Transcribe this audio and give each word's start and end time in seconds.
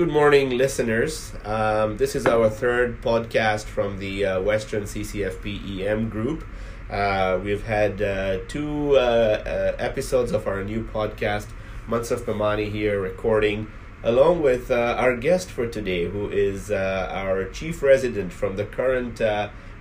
Good 0.00 0.08
morning, 0.08 0.56
listeners. 0.56 1.34
Um, 1.44 1.98
this 1.98 2.16
is 2.16 2.26
our 2.26 2.48
third 2.48 3.02
podcast 3.02 3.66
from 3.66 3.98
the 3.98 4.24
uh, 4.24 4.40
Western 4.40 4.84
CCFP 4.84 5.82
EM 5.82 6.08
group. 6.08 6.42
Uh, 6.88 7.38
we've 7.44 7.64
had 7.64 8.00
uh, 8.00 8.38
two 8.48 8.96
uh, 8.96 8.98
uh, 8.98 9.76
episodes 9.78 10.32
of 10.32 10.46
our 10.46 10.64
new 10.64 10.84
podcast, 10.84 11.48
Munsif 11.86 12.20
Mamani 12.20 12.72
here 12.72 12.98
recording, 12.98 13.70
along 14.02 14.40
with 14.40 14.70
uh, 14.70 14.96
our 14.98 15.14
guest 15.18 15.50
for 15.50 15.66
today, 15.66 16.06
who 16.06 16.30
is 16.30 16.70
our 16.70 17.44
chief 17.50 17.82
resident 17.82 18.32
from 18.32 18.56
the 18.56 18.64
current 18.64 19.16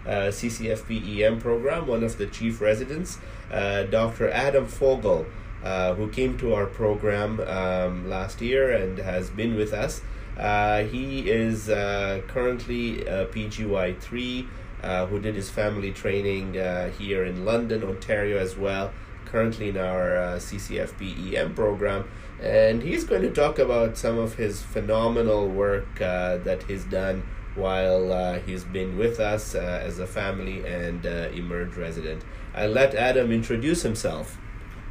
CCFP 0.06 1.22
EM 1.22 1.40
program, 1.40 1.88
one 1.88 2.04
of 2.04 2.18
the 2.18 2.26
chief 2.26 2.60
residents, 2.60 3.20
Dr. 3.50 4.30
Adam 4.30 4.68
Fogel. 4.68 5.28
Uh, 5.64 5.94
who 5.96 6.08
came 6.08 6.38
to 6.38 6.54
our 6.54 6.66
program 6.66 7.42
um, 7.42 8.10
last 8.10 8.40
year 8.40 8.72
and 8.72 8.98
has 8.98 9.30
been 9.30 9.58
with 9.58 9.74
us. 9.74 10.02
Uh, 10.38 10.84
he 10.84 11.30
is 11.30 11.70
uh, 11.70 12.22
currently 12.28 13.06
a 13.06 13.26
PGY3 13.26 14.48
uh, 14.82 15.06
who 15.08 15.20
did 15.20 15.36
his 15.36 15.50
family 15.50 15.92
training 15.92 16.58
uh, 16.58 16.90
here 16.92 17.26
in 17.26 17.46
London, 17.46 17.84
Ontario 17.84 18.38
as 18.38 18.56
well, 18.56 18.92
currently 19.26 19.70
in 19.70 19.78
our 19.78 20.38
CCFP 20.38 21.34
EM 21.36 21.54
program. 21.54 22.10
And 22.42 22.82
he's 22.82 23.04
going 23.04 23.24
to 23.24 23.32
talk 23.32 23.60
about 23.60 23.98
some 23.98 24.18
of 24.18 24.36
his 24.36 24.62
phenomenal 24.62 25.50
work 25.50 26.00
that 26.00 26.64
he's 26.68 26.86
done 26.86 27.24
while 27.56 28.40
he's 28.46 28.64
been 28.64 28.98
with 28.98 29.20
us 29.20 29.56
as 29.56 30.00
a 30.00 30.08
family 30.08 30.66
and 30.66 31.06
emerge 31.06 31.76
resident. 31.76 32.24
I'll 32.56 32.70
let 32.70 32.96
Adam 32.96 33.32
introduce 33.32 33.82
himself. 33.82 34.38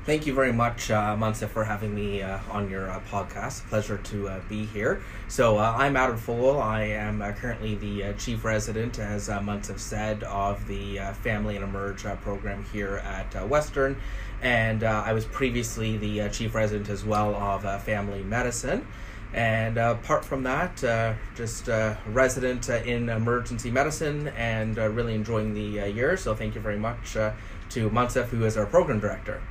Thank 0.09 0.27
you 0.27 0.33
very 0.33 0.55
much, 0.55 0.91
uh, 0.91 1.15
Munsif, 1.19 1.51
for 1.51 1.65
having 1.65 1.95
me 1.95 2.23
uh, 2.23 2.39
on 2.51 2.71
your 2.71 2.91
uh, 2.91 2.99
podcast. 3.11 3.69
Pleasure 3.69 3.99
to 4.05 4.27
uh, 4.27 4.41
be 4.49 4.65
here. 4.65 5.03
So, 5.29 5.59
uh, 5.59 5.75
I'm 5.77 5.99
Adam 5.99 6.17
Fogel. 6.17 6.63
I 6.63 6.85
am 6.85 7.21
uh, 7.21 7.33
currently 7.33 7.75
the 7.75 8.15
chief 8.17 8.43
resident, 8.43 8.99
as 8.99 9.29
uh, 9.29 9.39
Munsif 9.41 9.79
said, 9.79 10.23
of 10.23 10.67
the 10.67 10.97
Family 11.21 11.57
and 11.57 11.65
Emerge 11.67 12.05
program 12.23 12.65
here 12.73 13.03
at 13.05 13.47
Western. 13.47 14.01
And 14.41 14.83
I 14.83 15.13
was 15.13 15.27
previously 15.27 15.99
the 15.99 16.31
chief 16.31 16.55
resident 16.55 16.89
as 16.89 17.05
well 17.05 17.35
of 17.35 17.83
family 17.83 18.23
medicine. 18.23 18.87
And 19.35 19.77
apart 19.77 20.25
from 20.25 20.43
that, 20.45 21.19
just 21.37 21.69
a 21.69 21.99
resident 22.07 22.71
in 22.71 23.11
emergency 23.11 23.71
medicine 23.71 24.29
and 24.29 24.79
really 24.79 25.15
enjoying 25.15 25.53
the 25.53 25.91
year. 25.91 26.17
So, 26.17 26.35
thank 26.35 26.55
you 26.55 26.63
very 26.63 26.79
much 26.79 27.13
to 27.13 27.91
Munsif, 27.91 28.29
who 28.29 28.47
is 28.47 28.57
our 28.57 28.65
program 28.65 29.01
director. 29.01 29.43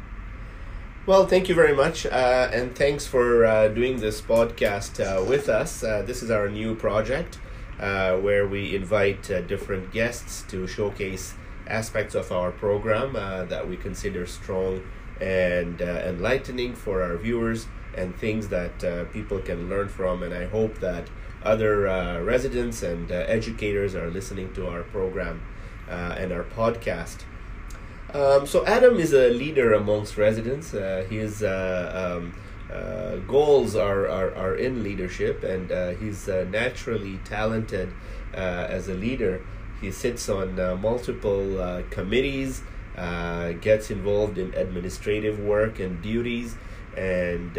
Well, 1.08 1.26
thank 1.26 1.48
you 1.48 1.56
very 1.56 1.74
much, 1.74 2.06
uh, 2.06 2.50
and 2.52 2.76
thanks 2.76 3.08
for 3.08 3.46
uh, 3.46 3.70
doing 3.70 4.02
this 4.02 4.20
podcast 4.20 5.00
uh, 5.00 5.24
with 5.24 5.48
us. 5.48 5.82
Uh, 5.82 6.02
this 6.06 6.22
is 6.22 6.30
our 6.30 6.50
new 6.50 6.76
project 6.76 7.40
uh, 7.80 8.18
where 8.18 8.46
we 8.46 8.76
invite 8.76 9.32
uh, 9.32 9.40
different 9.40 9.94
guests 9.94 10.44
to 10.50 10.68
showcase 10.68 11.34
aspects 11.66 12.14
of 12.14 12.30
our 12.34 12.52
program 12.52 13.14
that 13.48 13.66
we 13.70 13.78
consider 13.78 14.26
strong 14.26 14.84
and 15.22 15.80
enlightening 15.80 16.76
for 16.76 17.02
our 17.02 17.16
viewers 17.16 17.68
and 17.96 18.14
things 18.18 18.50
that 18.50 18.78
people 19.14 19.40
can 19.40 19.70
learn 19.70 19.88
from. 19.88 20.24
And 20.24 20.34
I 20.34 20.48
hope 20.48 20.78
that 20.80 21.08
other 21.42 22.22
residents 22.22 22.84
and 22.84 23.10
educators 23.14 23.96
are 23.96 24.10
listening 24.10 24.54
to 24.56 24.68
our 24.68 24.84
program 24.84 25.42
and 25.88 26.34
our 26.34 26.44
podcast. 26.44 27.24
Um, 28.18 28.48
so 28.48 28.66
Adam 28.66 29.00
is 29.00 29.14
a 29.14 29.30
leader 29.30 29.74
amongst 29.74 30.18
residents. 30.18 30.74
Uh, 30.74 31.06
his 31.08 31.44
uh, 31.44 32.18
um, 32.18 32.34
uh, 32.74 33.18
goals 33.28 33.76
are, 33.76 34.08
are, 34.08 34.34
are 34.34 34.56
in 34.56 34.82
leadership, 34.82 35.44
and 35.44 35.72
uh, 35.72 35.90
he's 35.92 36.28
uh, 36.28 36.48
naturally 36.50 37.20
talented 37.26 37.94
uh, 38.34 38.38
as 38.38 38.88
a 38.88 38.96
leader. 38.96 39.46
He 39.82 39.92
sits 39.92 40.30
on 40.30 40.56
multiple 40.82 41.84
committees, 41.92 42.64
gets 43.62 43.92
involved 43.92 44.40
in 44.40 44.52
administrative 44.56 45.40
work 45.40 45.80
and 45.80 46.02
duties, 46.02 46.56
and 46.96 47.54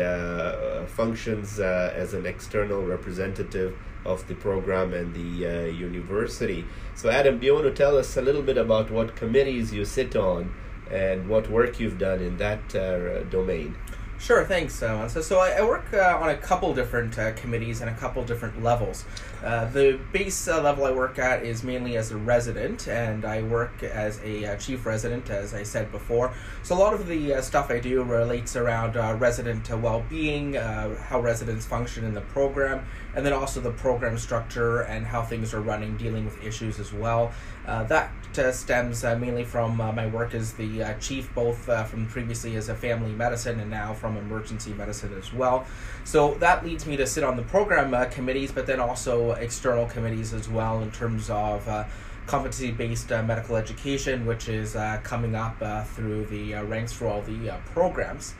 functions 0.88 1.60
as 1.60 2.14
an 2.14 2.26
external 2.26 2.82
representative 2.82 3.78
of 4.04 4.26
the 4.28 4.34
program 4.34 4.92
and 4.94 5.14
the 5.14 5.46
uh, 5.46 5.64
university. 5.66 6.64
So, 6.94 7.10
Adam, 7.10 7.38
do 7.38 7.46
you 7.46 7.54
want 7.54 7.66
to 7.66 7.72
tell 7.72 7.96
us 7.96 8.16
a 8.16 8.22
little 8.22 8.42
bit 8.42 8.56
about 8.56 8.90
what 8.90 9.16
committees 9.16 9.72
you 9.72 9.84
sit 9.84 10.16
on 10.16 10.52
and 10.90 11.28
what 11.28 11.50
work 11.50 11.78
you've 11.78 11.98
done 11.98 12.20
in 12.20 12.36
that 12.38 12.74
uh, 12.74 13.24
domain? 13.24 13.76
Sure, 14.20 14.44
thanks, 14.44 14.82
uh, 14.82 15.08
so, 15.08 15.22
so 15.22 15.38
I, 15.38 15.50
I 15.50 15.62
work 15.62 15.94
uh, 15.94 16.18
on 16.20 16.30
a 16.30 16.36
couple 16.36 16.74
different 16.74 17.16
uh, 17.16 17.32
committees 17.34 17.80
and 17.80 17.88
a 17.88 17.94
couple 17.94 18.24
different 18.24 18.64
levels. 18.64 19.04
Uh, 19.44 19.66
the 19.66 20.00
base 20.12 20.48
uh, 20.48 20.60
level 20.60 20.84
I 20.84 20.90
work 20.90 21.20
at 21.20 21.44
is 21.44 21.62
mainly 21.62 21.96
as 21.96 22.10
a 22.10 22.16
resident, 22.16 22.88
and 22.88 23.24
I 23.24 23.42
work 23.42 23.84
as 23.84 24.20
a 24.24 24.56
chief 24.58 24.84
resident, 24.86 25.30
as 25.30 25.54
I 25.54 25.62
said 25.62 25.92
before. 25.92 26.34
So 26.64 26.74
a 26.74 26.80
lot 26.80 26.94
of 26.94 27.06
the 27.06 27.40
stuff 27.42 27.70
I 27.70 27.78
do 27.78 28.02
relates 28.02 28.56
around 28.56 28.96
resident 29.20 29.70
well-being, 29.70 30.54
how 30.54 31.20
residents 31.20 31.64
function 31.64 32.04
in 32.04 32.12
the 32.12 32.20
program, 32.22 32.84
and 33.14 33.24
then 33.24 33.32
also 33.32 33.60
the 33.60 33.70
program 33.70 34.18
structure 34.18 34.80
and 34.80 35.06
how 35.06 35.22
things 35.22 35.54
are 35.54 35.60
running, 35.60 35.96
dealing 35.96 36.24
with 36.24 36.42
issues 36.44 36.80
as 36.80 36.92
well. 36.92 37.32
That 37.68 38.10
stems 38.52 39.02
mainly 39.02 39.44
from 39.44 39.76
my 39.76 40.06
work 40.06 40.34
as 40.34 40.52
the 40.54 40.84
chief, 41.00 41.32
both 41.34 41.58
from 41.88 42.06
previously 42.06 42.56
as 42.56 42.68
a 42.68 42.74
family 42.74 43.12
medicine 43.12 43.60
and 43.60 43.70
now 43.70 43.92
from 43.92 44.16
emergency 44.16 44.72
medicine 44.72 45.14
as 45.18 45.32
well. 45.32 45.66
So 46.04 46.34
that 46.34 46.64
leads 46.64 46.86
me 46.86 46.96
to 46.96 47.06
sit 47.06 47.24
on 47.24 47.36
the 47.36 47.42
program 47.42 47.94
committees, 48.10 48.52
but 48.52 48.66
then 48.66 48.80
also 48.80 49.32
external 49.32 49.86
committees 49.86 50.32
as 50.32 50.48
well 50.48 50.82
in 50.82 50.90
terms 50.90 51.30
of 51.30 51.66
uh, 51.68 51.84
competency 52.28 52.70
based 52.70 53.10
uh, 53.10 53.22
medical 53.22 53.56
education, 53.56 54.26
which 54.26 54.48
is 54.48 54.76
uh, 54.76 55.00
coming 55.02 55.34
up 55.34 55.56
uh, 55.60 55.82
through 55.82 56.26
the 56.26 56.54
uh, 56.54 56.64
ranks 56.64 56.92
for 56.92 57.06
all 57.06 57.22
the 57.22 57.50
uh, 57.50 57.56
programs. 57.74 58.34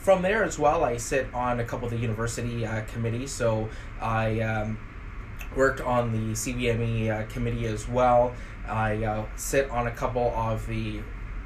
from 0.00 0.22
there 0.22 0.42
as 0.42 0.58
well, 0.58 0.82
I 0.82 0.96
sit 0.96 1.32
on 1.34 1.60
a 1.60 1.64
couple 1.64 1.86
of 1.86 1.92
the 1.92 1.98
university 1.98 2.66
committees. 2.88 3.30
So 3.30 3.68
I 4.00 4.40
um, 4.40 4.78
worked 5.56 5.80
on 5.80 6.12
the 6.12 6.32
CBME 6.32 7.28
committee 7.30 7.66
as 7.66 7.88
well. 7.88 8.32
I 8.68 9.24
sit 9.36 9.70
on 9.70 9.86
a 9.86 9.90
couple 9.90 10.32
of 10.36 10.66
the 10.66 11.00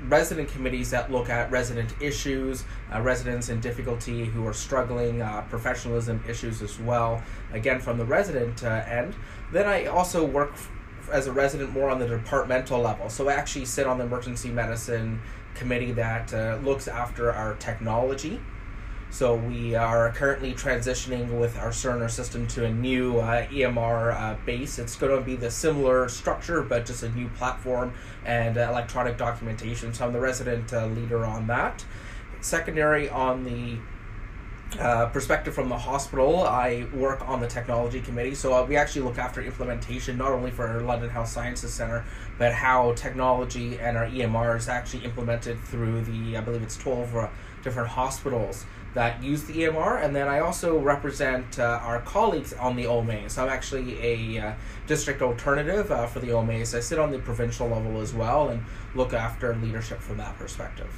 resident 0.09 0.49
committees 0.49 0.91
that 0.91 1.11
look 1.11 1.29
at 1.29 1.51
resident 1.51 1.95
issues, 2.01 2.65
uh, 2.95 3.01
residents 3.01 3.49
in 3.49 3.61
difficulty 3.61 4.25
who 4.25 4.47
are 4.47 4.53
struggling, 4.53 5.23
uh, 5.23 5.43
professionalism 5.49 6.23
issues 6.29 6.63
as 6.63 6.79
well, 6.79 7.23
again 7.53 7.81
from 7.81 7.99
the 7.99 8.05
resident 8.05 8.63
uh, 8.65 8.85
end. 8.87 9.15
Then 9.53 9.67
I 9.67 9.87
also 9.87 10.25
work 10.25 10.53
f- 10.53 10.71
as 11.13 11.27
a 11.27 11.33
resident 11.33 11.73
more 11.73 11.89
on 11.89 11.99
the 11.99 12.07
departmental 12.07 12.81
level. 12.81 13.09
So 13.09 13.29
I 13.29 13.35
actually 13.35 13.65
sit 13.65 13.87
on 13.87 13.99
the 13.99 14.05
emergency 14.05 14.51
medicine 14.51 15.21
committee 15.55 15.93
that 15.93 16.33
uh, 16.35 16.59
looks 16.63 16.89
after 16.89 17.33
our 17.33 17.55
technology 17.55 18.41
so 19.11 19.35
we 19.35 19.75
are 19.75 20.13
currently 20.13 20.53
transitioning 20.53 21.39
with 21.39 21.57
our 21.59 21.71
Cerner 21.71 22.11
system 22.11 22.47
to 22.49 22.65
a 22.65 22.73
new 22.73 23.19
uh, 23.19 23.47
EMR 23.47 24.15
uh, 24.15 24.37
base. 24.45 24.79
It's 24.79 24.97
going 24.97 25.17
to 25.17 25.25
be 25.25 25.37
the 25.37 25.51
similar 25.51 26.09
structure, 26.09 26.63
but 26.63 26.85
just 26.85 27.03
a 27.03 27.09
new 27.11 27.29
platform 27.31 27.95
and 28.25 28.59
uh, 28.59 28.69
electronic 28.71 29.17
documentation. 29.17 29.95
So 29.95 30.07
I'm 30.07 30.13
the 30.13 30.21
resident 30.21 30.73
uh, 30.73 30.87
leader 30.87 31.25
on 31.25 31.47
that. 31.47 31.85
Secondary 32.41 33.09
on 33.09 33.45
the 33.45 33.79
uh, 34.81 35.07
perspective 35.07 35.55
from 35.55 35.69
the 35.69 35.79
hospital, 35.79 36.43
I 36.43 36.87
work 36.93 37.27
on 37.29 37.41
the 37.41 37.47
technology 37.47 38.01
committee. 38.01 38.35
So 38.35 38.53
uh, 38.53 38.67
we 38.67 38.77
actually 38.77 39.03
look 39.03 39.17
after 39.17 39.41
implementation 39.41 40.19
not 40.19 40.33
only 40.33 40.51
for 40.51 40.67
our 40.67 40.81
London 40.81 41.09
Health 41.09 41.29
Sciences 41.29 41.73
Center, 41.73 42.05
but 42.37 42.53
how 42.53 42.93
technology 42.95 43.79
and 43.79 43.97
our 43.97 44.07
EMR 44.07 44.57
is 44.57 44.69
actually 44.69 45.05
implemented 45.05 45.59
through 45.61 46.03
the, 46.03 46.37
I 46.37 46.41
believe 46.41 46.63
it's 46.63 46.77
12 46.77 47.15
different 47.67 47.89
hospitals 47.89 48.65
that 48.95 49.23
use 49.23 49.45
the 49.45 49.53
EMR, 49.65 50.03
and 50.03 50.17
then 50.17 50.27
I 50.27 50.39
also 50.39 50.79
represent 50.79 51.59
uh, 51.59 51.81
our 51.83 52.01
colleagues 52.01 52.55
on 52.55 52.77
the 52.77 52.87
OMA. 52.87 53.29
So 53.29 53.43
I'm 53.43 53.51
actually 53.51 54.01
a 54.01 54.39
uh, 54.39 54.53
district 54.87 55.21
alternative 55.21 55.91
uh, 55.91 56.07
for 56.07 56.21
the 56.21 56.33
OMA. 56.33 56.65
So 56.65 56.79
I 56.79 56.81
sit 56.81 56.99
on 56.99 57.11
the 57.11 57.19
provincial 57.19 57.69
level 57.69 58.01
as 58.01 58.15
well 58.15 58.49
and 58.49 58.65
look 58.95 59.13
after 59.13 59.55
leadership 59.57 60.01
from 60.01 60.17
that 60.17 60.39
perspective. 60.39 60.89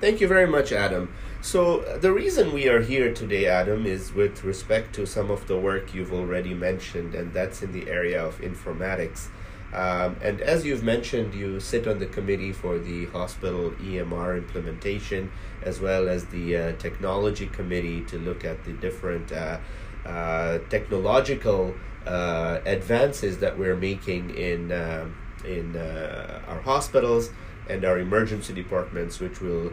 Thank 0.00 0.20
you 0.20 0.28
very 0.28 0.46
much, 0.46 0.72
Adam. 0.72 1.12
So, 1.40 1.80
uh, 1.80 1.98
the 1.98 2.12
reason 2.12 2.52
we 2.52 2.68
are 2.68 2.82
here 2.82 3.12
today, 3.14 3.46
Adam, 3.46 3.86
is 3.86 4.12
with 4.12 4.44
respect 4.44 4.94
to 4.96 5.06
some 5.06 5.30
of 5.30 5.46
the 5.46 5.58
work 5.58 5.94
you've 5.94 6.12
already 6.12 6.52
mentioned, 6.52 7.14
and 7.14 7.32
that's 7.32 7.62
in 7.62 7.72
the 7.72 7.88
area 7.88 8.22
of 8.22 8.38
informatics. 8.40 9.28
Um, 9.76 10.16
and 10.22 10.40
as 10.40 10.64
you've 10.64 10.82
mentioned, 10.82 11.34
you 11.34 11.60
sit 11.60 11.86
on 11.86 11.98
the 11.98 12.06
committee 12.06 12.50
for 12.50 12.78
the 12.78 13.04
hospital 13.06 13.72
EMR 13.72 14.38
implementation, 14.38 15.30
as 15.62 15.80
well 15.80 16.08
as 16.08 16.24
the 16.26 16.56
uh, 16.56 16.72
technology 16.78 17.46
committee 17.46 18.00
to 18.06 18.18
look 18.18 18.42
at 18.42 18.64
the 18.64 18.72
different 18.72 19.30
uh, 19.32 19.58
uh, 20.06 20.58
technological 20.70 21.74
uh, 22.06 22.60
advances 22.64 23.36
that 23.38 23.58
we're 23.58 23.76
making 23.76 24.30
in 24.30 24.72
uh, 24.72 25.04
in 25.44 25.76
uh, 25.76 26.40
our 26.48 26.60
hospitals 26.62 27.30
and 27.68 27.84
our 27.84 27.98
emergency 27.98 28.54
departments, 28.54 29.20
which 29.20 29.40
will 29.42 29.72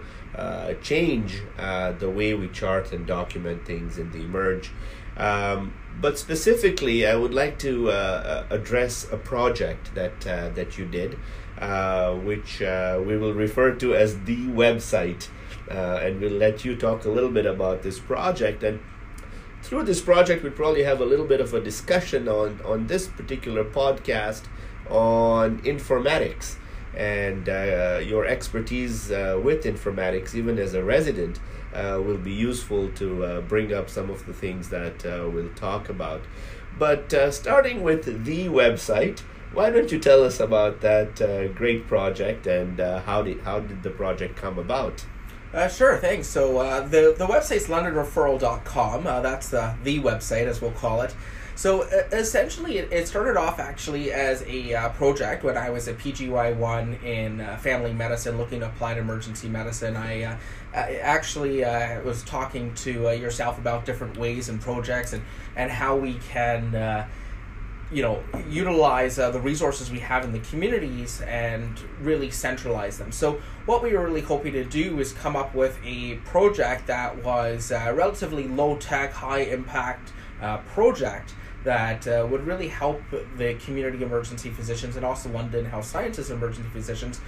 change 0.82 1.44
the 1.58 2.12
way 2.14 2.34
we 2.34 2.50
chart 2.50 2.92
and 2.92 3.06
document 3.06 3.66
things 3.66 4.00
in 4.00 4.12
the 4.12 4.18
emerge. 4.18 4.72
Um, 5.18 5.74
but 6.02 6.18
specifically, 6.18 7.06
I 7.08 7.16
would 7.16 7.34
like 7.34 7.60
to 7.60 7.92
uh, 7.92 8.46
address 8.50 9.08
a 9.12 9.18
project 9.18 9.94
that 9.96 10.26
uh, 10.26 10.50
that 10.50 10.78
you 10.78 10.86
did, 10.86 11.18
uh, 11.60 12.14
which 12.16 12.62
uh, 12.62 13.02
we 13.06 13.18
will 13.18 13.34
refer 13.34 13.74
to 13.76 13.96
as 13.96 14.20
the 14.22 14.38
website, 14.48 15.30
uh, 15.70 16.00
and 16.02 16.20
we'll 16.20 16.32
let 16.32 16.66
you 16.66 16.76
talk 16.76 17.06
a 17.06 17.10
little 17.10 17.30
bit 17.30 17.46
about 17.46 17.84
this 17.84 18.00
project. 18.00 18.64
And 18.64 18.80
through 19.62 19.84
this 19.84 20.02
project, 20.02 20.44
we'll 20.44 20.52
probably 20.52 20.84
have 20.84 21.00
a 21.00 21.06
little 21.06 21.28
bit 21.28 21.40
of 21.40 21.54
a 21.54 21.62
discussion 21.62 22.28
on 22.28 22.60
on 22.66 22.88
this 22.88 23.08
particular 23.08 23.64
podcast 23.64 24.44
on 24.90 25.60
informatics 25.60 26.56
and 26.96 27.48
uh, 27.48 28.00
your 28.04 28.26
expertise 28.26 29.10
with 29.10 29.64
informatics, 29.64 30.36
even 30.36 30.58
as 30.58 30.74
a 30.74 30.84
resident 30.84 31.40
uh, 31.74 32.00
will 32.02 32.18
be 32.18 32.32
useful 32.32 32.90
to 32.92 33.26
uh, 33.26 33.42
bring 33.42 33.74
up 33.74 33.90
some 33.90 34.10
of 34.10 34.26
the 34.26 34.34
things 34.34 34.70
that 34.70 35.06
uh, 35.06 35.30
we'll 35.30 35.54
talk 35.56 35.90
about. 35.90 36.22
But 36.78 37.14
uh, 37.14 37.32
starting 37.32 37.84
with 37.84 38.26
the 38.26 38.48
website, 38.48 39.20
why 39.54 39.70
don't 39.70 39.92
you 39.92 40.00
tell 40.00 40.24
us 40.24 40.40
about 40.40 40.82
that 40.82 41.22
uh, 41.22 41.48
great 41.50 41.88
project 41.88 42.48
and 42.48 42.80
uh, 42.80 43.02
how 43.02 43.22
did 43.22 43.42
how 43.42 43.60
did 43.60 43.84
the 43.84 43.92
project 43.92 44.36
come 44.36 44.58
about? 44.58 45.06
Sure, 45.70 45.98
thanks. 45.98 46.28
So 46.28 46.58
the 46.88 47.14
the 47.16 47.28
website's 47.28 47.68
londonreferral.com. 47.68 49.06
Uh, 49.06 49.22
that's 49.22 49.50
the 49.50 49.76
website, 49.86 50.48
as 50.48 50.62
we'll 50.62 50.72
call 50.72 51.02
it. 51.02 51.16
So 51.56 51.84
essentially, 51.84 52.80
it, 52.80 52.92
it, 52.92 53.08
started 53.08 53.38
off 53.38 53.60
actually 53.60 54.12
as 54.12 54.42
a 54.44 54.74
uh, 54.74 54.90
project 54.90 55.44
when 55.44 55.56
I 55.56 55.70
was 55.70 55.88
a 55.88 55.94
PGY1 55.94 57.04
in 57.04 57.42
uh, 57.42 57.58
family 57.58 57.94
medicine, 57.94 58.38
looking 58.38 58.62
to 58.62 58.68
apply 58.68 58.96
to 58.96 59.02
emergency 59.02 59.48
medicine. 59.48 59.96
I, 59.96 60.24
uh, 60.24 60.38
actually 60.74 61.64
uh, 61.64 62.02
was 62.02 62.24
talking 62.24 62.74
to 62.74 63.10
uh, 63.10 63.12
yourself 63.12 63.60
about 63.60 63.86
different 63.86 64.18
ways 64.18 64.50
and 64.50 64.60
projects 64.60 65.14
and, 65.14 65.24
and 65.56 65.70
how 65.72 65.96
we 65.96 66.16
can 66.16 66.74
uh, 66.74 67.08
you 67.92 68.02
know 68.02 68.24
utilize 68.50 69.20
uh, 69.20 69.30
the 69.30 69.40
resources 69.40 69.92
we 69.92 70.00
have 70.00 70.24
in 70.24 70.32
the 70.32 70.40
communities 70.40 71.22
and 71.22 71.80
really 72.02 72.32
centralize 72.32 72.98
them 72.98 73.12
so 73.12 73.40
what 73.66 73.84
we 73.84 73.94
were 73.94 74.04
really 74.04 74.22
hoping 74.22 74.54
to 74.54 74.64
do 74.64 75.00
is 75.00 75.14
come 75.14 75.36
up 75.36 75.54
with 75.54 75.78
a 75.86 76.16
project 76.26 76.88
that 76.88 77.24
was 77.24 77.72
uh, 77.72 77.94
relatively 77.96 78.48
low 78.48 78.76
tech 78.78 79.14
high 79.14 79.42
impact 79.42 80.12
uh, 80.42 80.58
project 80.58 81.36
that 81.64 82.08
uh, 82.08 82.28
would 82.30 82.46
really 82.46 82.68
help 82.68 83.02
the 83.38 83.54
community 83.56 84.04
emergency 84.04 84.50
physicians 84.50 84.96
and 84.96 85.06
also 85.06 85.30
London 85.30 85.66
Health 85.66 85.86
Sciences 85.86 86.30
emergency 86.30 86.70
physicians 86.72 87.22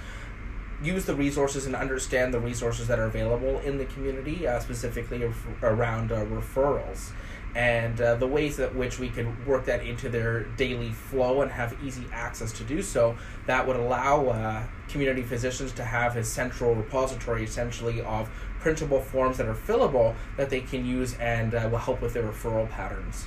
use 0.82 1.06
the 1.06 1.14
resources 1.14 1.66
and 1.66 1.74
understand 1.74 2.34
the 2.34 2.40
resources 2.40 2.86
that 2.88 2.98
are 2.98 3.06
available 3.06 3.60
in 3.60 3.78
the 3.78 3.86
community, 3.86 4.46
uh, 4.46 4.60
specifically 4.60 5.22
around 5.62 6.12
uh, 6.12 6.24
referrals. 6.26 7.12
And 7.54 7.98
uh, 8.02 8.16
the 8.16 8.26
ways 8.26 8.58
that 8.58 8.74
which 8.74 8.98
we 8.98 9.08
can 9.08 9.34
work 9.46 9.64
that 9.64 9.82
into 9.82 10.10
their 10.10 10.42
daily 10.58 10.90
flow 10.90 11.40
and 11.40 11.50
have 11.50 11.74
easy 11.82 12.04
access 12.12 12.52
to 12.52 12.64
do 12.64 12.82
so 12.82 13.16
that 13.46 13.66
would 13.66 13.76
allow 13.76 14.26
uh, 14.26 14.64
community 14.88 15.22
physicians 15.22 15.72
to 15.72 15.84
have 15.84 16.16
a 16.16 16.24
central 16.24 16.74
repository 16.74 17.44
essentially 17.44 18.02
of 18.02 18.28
printable 18.60 19.00
forms 19.00 19.38
that 19.38 19.46
are 19.46 19.54
fillable 19.54 20.14
that 20.36 20.50
they 20.50 20.60
can 20.60 20.84
use 20.84 21.14
and 21.14 21.54
uh, 21.54 21.66
will 21.72 21.78
help 21.78 22.02
with 22.02 22.12
their 22.12 22.24
referral 22.24 22.68
patterns 22.68 23.26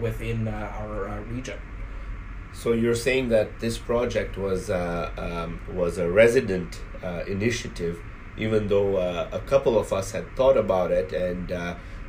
within 0.00 0.48
uh, 0.48 0.72
our 0.80 1.08
uh, 1.08 1.20
region. 1.22 1.58
So 2.52 2.72
you're 2.72 2.96
saying 2.96 3.28
that 3.28 3.60
this 3.60 3.78
project 3.78 4.36
was 4.36 4.70
uh, 4.70 5.10
um, 5.16 5.60
was 5.74 5.98
a 5.98 6.10
resident 6.10 6.80
uh, 7.02 7.22
initiative, 7.26 8.00
even 8.36 8.68
though 8.68 8.96
uh, 8.96 9.28
a 9.32 9.40
couple 9.40 9.78
of 9.78 9.92
us 9.92 10.12
had 10.12 10.26
thought 10.36 10.56
about 10.56 10.90
it, 10.90 11.12
and 11.12 11.52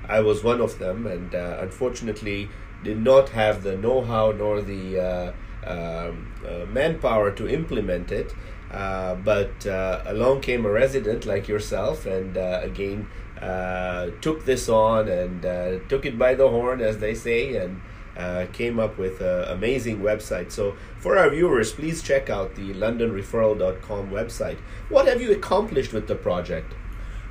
I 0.08 0.20
was 0.22 0.44
one 0.44 0.60
of 0.60 0.80
them, 0.80 1.06
and 1.06 1.34
unfortunately 1.34 2.50
did 2.84 3.00
not 3.00 3.30
have 3.30 3.62
the 3.62 3.78
know-how 3.78 4.32
nor 4.32 4.62
the 4.62 5.34
um, 5.64 6.34
manpower 6.74 7.32
to 7.32 7.48
implement 7.48 8.12
it. 8.12 8.34
but 8.72 9.66
along 10.06 10.42
came 10.42 10.66
a 10.66 10.72
resident 10.72 11.26
like 11.26 11.48
yourself, 11.48 12.06
and 12.08 12.36
again 12.36 13.08
uh, 13.42 14.12
took 14.22 14.46
this 14.46 14.70
on 14.70 15.08
and 15.08 15.46
uh, 15.46 15.80
took 15.90 16.06
it 16.06 16.18
by 16.18 16.36
the 16.36 16.48
horn, 16.48 16.82
as 16.82 17.00
they 17.00 17.16
say, 17.16 17.56
and 17.56 17.82
uh, 18.18 18.46
came 18.54 18.80
up 18.80 18.98
with 18.98 19.22
an 19.22 19.46
amazing 19.46 20.00
website. 20.00 20.52
So, 20.52 20.76
for 20.98 21.18
our 21.18 21.30
viewers, 21.30 21.72
please 21.72 22.04
check 22.04 22.30
out 22.30 22.56
the 22.56 22.74
londonreferral.com 22.74 24.12
website. 24.12 24.58
What 24.90 25.08
have 25.08 25.22
you 25.22 25.32
accomplished 25.32 25.94
with 25.94 26.08
the 26.08 26.16
project? 26.16 26.74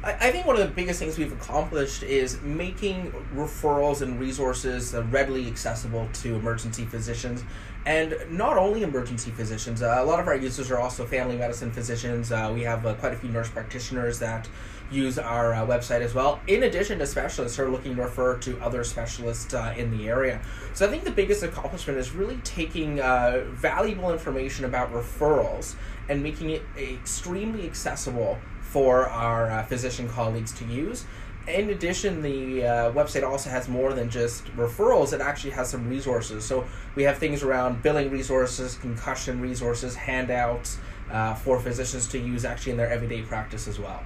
I 0.02 0.30
think 0.30 0.46
one 0.46 0.56
of 0.56 0.62
the 0.66 0.74
biggest 0.74 0.98
things 0.98 1.18
we've 1.18 1.32
accomplished 1.32 2.02
is 2.02 2.40
making 2.40 3.12
referrals 3.34 4.00
and 4.00 4.18
resources 4.18 4.94
uh, 4.94 5.02
readily 5.04 5.46
accessible 5.46 6.08
to 6.14 6.36
emergency 6.36 6.86
physicians. 6.86 7.44
And 7.84 8.16
not 8.30 8.56
only 8.56 8.82
emergency 8.82 9.30
physicians, 9.30 9.82
uh, 9.82 9.96
a 9.98 10.04
lot 10.04 10.18
of 10.18 10.26
our 10.26 10.36
users 10.36 10.70
are 10.70 10.78
also 10.78 11.04
family 11.04 11.36
medicine 11.36 11.70
physicians. 11.70 12.32
Uh, 12.32 12.50
we 12.52 12.62
have 12.62 12.86
uh, 12.86 12.94
quite 12.94 13.12
a 13.12 13.16
few 13.16 13.28
nurse 13.28 13.50
practitioners 13.50 14.18
that 14.20 14.48
use 14.90 15.18
our 15.18 15.52
uh, 15.52 15.66
website 15.66 16.00
as 16.00 16.14
well, 16.14 16.40
in 16.46 16.62
addition 16.62 16.98
to 16.98 17.06
specialists 17.06 17.58
who 17.58 17.64
are 17.64 17.70
looking 17.70 17.96
to 17.96 18.02
refer 18.02 18.38
to 18.38 18.58
other 18.60 18.82
specialists 18.82 19.52
uh, 19.52 19.74
in 19.76 19.90
the 19.96 20.08
area. 20.08 20.40
So 20.72 20.86
I 20.86 20.90
think 20.90 21.04
the 21.04 21.10
biggest 21.10 21.42
accomplishment 21.42 21.98
is 21.98 22.12
really 22.12 22.38
taking 22.38 22.96
valuable 22.96 24.12
information 24.12 24.64
about 24.64 24.94
referrals 24.94 25.74
and 26.08 26.22
making 26.22 26.50
it 26.50 26.62
extremely 26.76 27.66
accessible 27.66 28.38
for 28.70 29.08
our 29.08 29.50
uh, 29.50 29.64
physician 29.64 30.08
colleagues 30.08 30.52
to 30.52 30.64
use. 30.64 31.04
In 31.48 31.70
addition, 31.70 32.22
the 32.22 32.64
uh, 32.64 32.92
website 32.92 33.28
also 33.28 33.50
has 33.50 33.68
more 33.68 33.92
than 33.92 34.08
just 34.08 34.44
referrals, 34.56 35.12
it 35.12 35.20
actually 35.20 35.50
has 35.52 35.68
some 35.70 35.88
resources. 35.88 36.44
So 36.44 36.64
we 36.94 37.02
have 37.02 37.18
things 37.18 37.42
around 37.42 37.82
billing 37.82 38.10
resources, 38.10 38.76
concussion 38.76 39.40
resources, 39.40 39.96
handouts 39.96 40.78
uh, 41.10 41.34
for 41.34 41.58
physicians 41.58 42.06
to 42.08 42.18
use 42.18 42.44
actually 42.44 42.72
in 42.72 42.78
their 42.78 42.90
everyday 42.90 43.22
practice 43.22 43.66
as 43.66 43.80
well. 43.80 44.04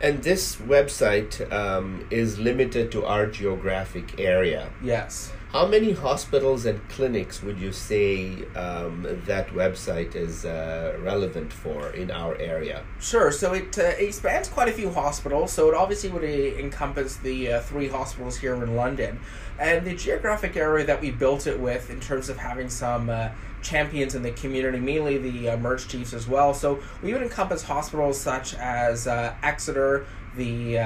And 0.00 0.22
this 0.22 0.56
website 0.56 1.50
um, 1.52 2.06
is 2.10 2.38
limited 2.38 2.92
to 2.92 3.04
our 3.04 3.26
geographic 3.26 4.20
area. 4.20 4.70
Yes. 4.82 5.32
How 5.52 5.66
many 5.66 5.90
hospitals 5.90 6.64
and 6.64 6.88
clinics 6.88 7.42
would 7.42 7.58
you 7.58 7.72
say 7.72 8.46
um, 8.54 9.04
that 9.26 9.48
website 9.48 10.14
is 10.14 10.44
uh, 10.44 10.96
relevant 11.02 11.52
for 11.52 11.90
in 11.90 12.12
our 12.12 12.36
area? 12.36 12.84
Sure. 13.00 13.32
So 13.32 13.54
it, 13.54 13.76
uh, 13.76 13.94
it 13.98 14.14
spans 14.14 14.46
quite 14.46 14.68
a 14.68 14.72
few 14.72 14.92
hospitals. 14.92 15.52
So 15.52 15.68
it 15.68 15.74
obviously 15.74 16.10
would 16.10 16.22
uh, 16.22 16.56
encompass 16.56 17.16
the 17.16 17.54
uh, 17.54 17.60
three 17.62 17.88
hospitals 17.88 18.36
here 18.36 18.54
in 18.62 18.76
London. 18.76 19.18
And 19.58 19.84
the 19.84 19.96
geographic 19.96 20.56
area 20.56 20.86
that 20.86 21.00
we 21.00 21.10
built 21.10 21.48
it 21.48 21.58
with, 21.58 21.90
in 21.90 21.98
terms 21.98 22.28
of 22.28 22.36
having 22.36 22.68
some 22.68 23.10
uh, 23.10 23.30
champions 23.60 24.14
in 24.14 24.22
the 24.22 24.30
community, 24.30 24.78
mainly 24.78 25.18
the 25.18 25.50
uh, 25.50 25.56
merge 25.56 25.88
chiefs 25.88 26.12
as 26.12 26.28
well. 26.28 26.54
So 26.54 26.78
we 27.02 27.12
would 27.12 27.22
encompass 27.22 27.64
hospitals 27.64 28.20
such 28.20 28.54
as 28.54 29.08
Exeter, 29.42 30.06
the 30.36 30.78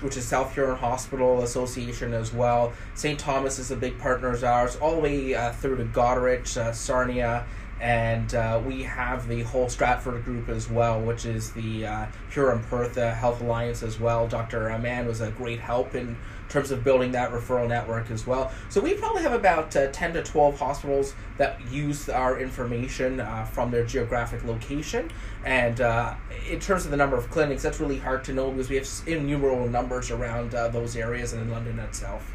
which 0.00 0.16
is 0.16 0.24
South 0.24 0.52
Huron 0.54 0.76
Hospital 0.76 1.42
Association 1.42 2.12
as 2.12 2.32
well. 2.32 2.72
St. 2.94 3.18
Thomas 3.18 3.58
is 3.58 3.70
a 3.70 3.76
big 3.76 3.98
partner 3.98 4.28
of 4.28 4.44
ours, 4.44 4.76
all 4.76 4.96
the 4.96 5.00
way 5.00 5.34
uh, 5.34 5.52
through 5.52 5.76
to 5.76 5.84
Goderich, 5.84 6.56
uh, 6.56 6.72
Sarnia, 6.72 7.44
and 7.80 8.34
uh, 8.34 8.60
we 8.64 8.82
have 8.82 9.28
the 9.28 9.42
whole 9.42 9.68
Stratford 9.68 10.24
group 10.24 10.48
as 10.48 10.70
well, 10.70 11.00
which 11.00 11.26
is 11.26 11.52
the 11.52 11.86
uh, 11.86 12.06
Huron 12.30 12.62
Perth 12.64 12.96
Health 12.96 13.40
Alliance 13.40 13.82
as 13.82 14.00
well. 14.00 14.26
Dr. 14.26 14.70
Aman 14.70 15.06
was 15.06 15.20
a 15.20 15.30
great 15.30 15.60
help 15.60 15.94
in 15.94 16.16
terms 16.48 16.70
of 16.70 16.84
building 16.84 17.12
that 17.12 17.30
referral 17.32 17.68
network 17.68 18.10
as 18.10 18.26
well. 18.26 18.52
So 18.68 18.80
we 18.80 18.94
probably 18.94 19.22
have 19.22 19.32
about 19.32 19.74
uh, 19.74 19.90
10 19.90 20.14
to 20.14 20.22
12 20.22 20.58
hospitals 20.58 21.14
that 21.38 21.60
use 21.70 22.08
our 22.08 22.38
information 22.38 23.20
uh, 23.20 23.44
from 23.44 23.70
their 23.70 23.84
geographic 23.84 24.44
location. 24.44 25.10
And 25.44 25.80
uh, 25.80 26.14
in 26.48 26.60
terms 26.60 26.84
of 26.84 26.90
the 26.90 26.96
number 26.96 27.16
of 27.16 27.30
clinics, 27.30 27.62
that's 27.62 27.80
really 27.80 27.98
hard 27.98 28.24
to 28.24 28.32
know 28.32 28.50
because 28.50 28.68
we 28.68 28.76
have 28.76 28.88
innumerable 29.06 29.68
numbers 29.68 30.10
around 30.10 30.54
uh, 30.54 30.68
those 30.68 30.96
areas 30.96 31.32
and 31.32 31.42
in 31.42 31.50
London 31.50 31.78
itself. 31.78 32.32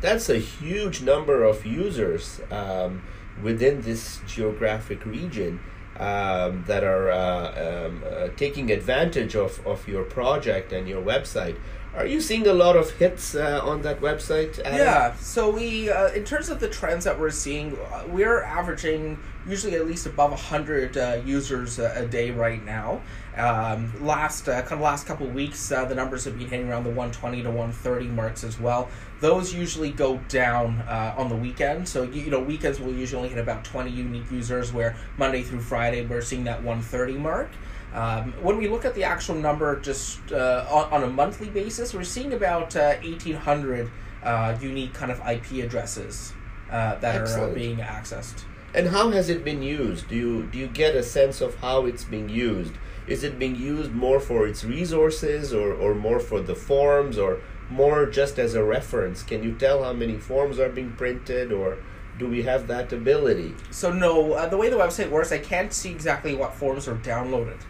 That's 0.00 0.28
a 0.28 0.38
huge 0.38 1.02
number 1.02 1.44
of 1.44 1.64
users 1.64 2.40
um, 2.50 3.02
within 3.42 3.82
this 3.82 4.20
geographic 4.26 5.04
region. 5.04 5.60
Um, 5.94 6.64
that 6.66 6.84
are 6.84 7.10
uh, 7.10 7.86
um, 7.86 8.02
uh, 8.02 8.28
taking 8.34 8.72
advantage 8.72 9.36
of, 9.36 9.64
of 9.66 9.86
your 9.86 10.04
project 10.04 10.72
and 10.72 10.88
your 10.88 11.02
website. 11.02 11.56
Are 11.94 12.06
you 12.06 12.22
seeing 12.22 12.46
a 12.46 12.54
lot 12.54 12.76
of 12.76 12.90
hits 12.92 13.34
uh, 13.34 13.60
on 13.62 13.82
that 13.82 14.00
website? 14.00 14.58
Adam? 14.60 14.78
Yeah. 14.78 15.14
So 15.16 15.50
we, 15.50 15.90
uh, 15.90 16.08
in 16.12 16.24
terms 16.24 16.48
of 16.48 16.60
the 16.60 16.68
trends 16.68 17.04
that 17.04 17.20
we're 17.20 17.30
seeing, 17.30 17.76
uh, 17.76 18.04
we're 18.08 18.42
averaging 18.42 19.18
usually 19.46 19.74
at 19.74 19.86
least 19.86 20.06
above 20.06 20.38
hundred 20.40 20.96
uh, 20.96 21.20
users 21.24 21.78
a, 21.78 21.92
a, 21.96 22.06
day 22.06 22.30
right 22.30 22.64
now. 22.64 23.00
Um, 23.36 23.92
last 24.04 24.48
uh, 24.48 24.60
kind 24.62 24.72
of 24.72 24.80
last 24.80 25.06
couple 25.06 25.26
of 25.26 25.34
weeks, 25.34 25.72
uh, 25.72 25.84
the 25.84 25.94
numbers 25.94 26.24
have 26.24 26.38
been 26.38 26.48
hitting 26.48 26.68
around 26.68 26.84
the 26.84 26.90
120 26.90 27.42
to 27.42 27.48
130 27.48 28.06
marks 28.08 28.44
as 28.44 28.60
well. 28.60 28.88
Those 29.20 29.54
usually 29.54 29.90
go 29.90 30.18
down 30.28 30.80
on 30.82 31.28
the 31.28 31.36
weekend. 31.36 31.88
So 31.88 32.02
you, 32.02 32.22
you 32.22 32.30
know 32.30 32.40
weekends 32.40 32.80
will 32.80 32.92
usually 32.92 33.28
hit 33.28 33.38
about 33.38 33.64
20 33.64 33.90
unique 33.90 34.30
users, 34.30 34.72
where 34.72 34.96
Monday 35.16 35.42
through 35.42 35.60
Friday 35.60 36.04
we're 36.04 36.22
seeing 36.22 36.44
that 36.44 36.62
130 36.62 37.14
mark. 37.14 37.50
Um, 37.94 38.32
when 38.42 38.56
we 38.56 38.68
look 38.68 38.84
at 38.84 38.94
the 38.94 39.04
actual 39.04 39.34
number 39.34 39.78
just 39.80 40.32
uh, 40.32 40.66
on, 40.70 40.90
on, 40.92 41.02
a 41.04 41.12
monthly 41.12 41.50
basis, 41.50 41.92
we're 41.92 42.04
seeing 42.04 42.32
about 42.32 42.74
uh, 42.74 42.96
1,800 43.02 43.90
uh, 44.22 44.56
unique 44.60 44.94
kind 44.94 45.12
of 45.12 45.20
IP 45.28 45.64
addresses 45.64 46.32
uh, 46.70 46.96
that 46.96 47.20
are 47.20 47.50
uh, 47.50 47.52
being 47.52 47.78
accessed. 47.78 48.44
And 48.74 48.88
how 48.88 49.10
has 49.10 49.28
it 49.28 49.44
been 49.44 49.62
used? 49.62 50.08
Do 50.08 50.16
you 50.16 50.42
do 50.44 50.58
you 50.58 50.66
get 50.66 50.94
a 50.94 51.02
sense 51.02 51.40
of 51.40 51.56
how 51.56 51.84
it's 51.84 52.04
being 52.04 52.28
used? 52.28 52.74
Is 53.06 53.22
it 53.22 53.38
being 53.38 53.56
used 53.56 53.92
more 53.92 54.20
for 54.20 54.46
its 54.46 54.64
resources 54.64 55.52
or, 55.52 55.72
or 55.72 55.94
more 55.94 56.20
for 56.20 56.40
the 56.40 56.54
forms 56.54 57.18
or 57.18 57.40
more 57.68 58.06
just 58.06 58.38
as 58.38 58.54
a 58.54 58.64
reference? 58.64 59.22
Can 59.22 59.42
you 59.42 59.52
tell 59.54 59.82
how 59.82 59.92
many 59.92 60.16
forms 60.16 60.58
are 60.58 60.68
being 60.68 60.92
printed 60.92 61.52
or 61.52 61.78
do 62.18 62.28
we 62.28 62.42
have 62.42 62.66
that 62.68 62.92
ability? 62.92 63.54
So 63.70 63.92
no, 63.92 64.34
uh, 64.34 64.48
the 64.48 64.56
way 64.56 64.68
the 64.68 64.76
website 64.76 65.10
works, 65.10 65.32
I 65.32 65.38
can't 65.38 65.72
see 65.72 65.90
exactly 65.90 66.34
what 66.34 66.54
forms 66.54 66.86
are 66.86 66.96
downloaded. 66.96 67.60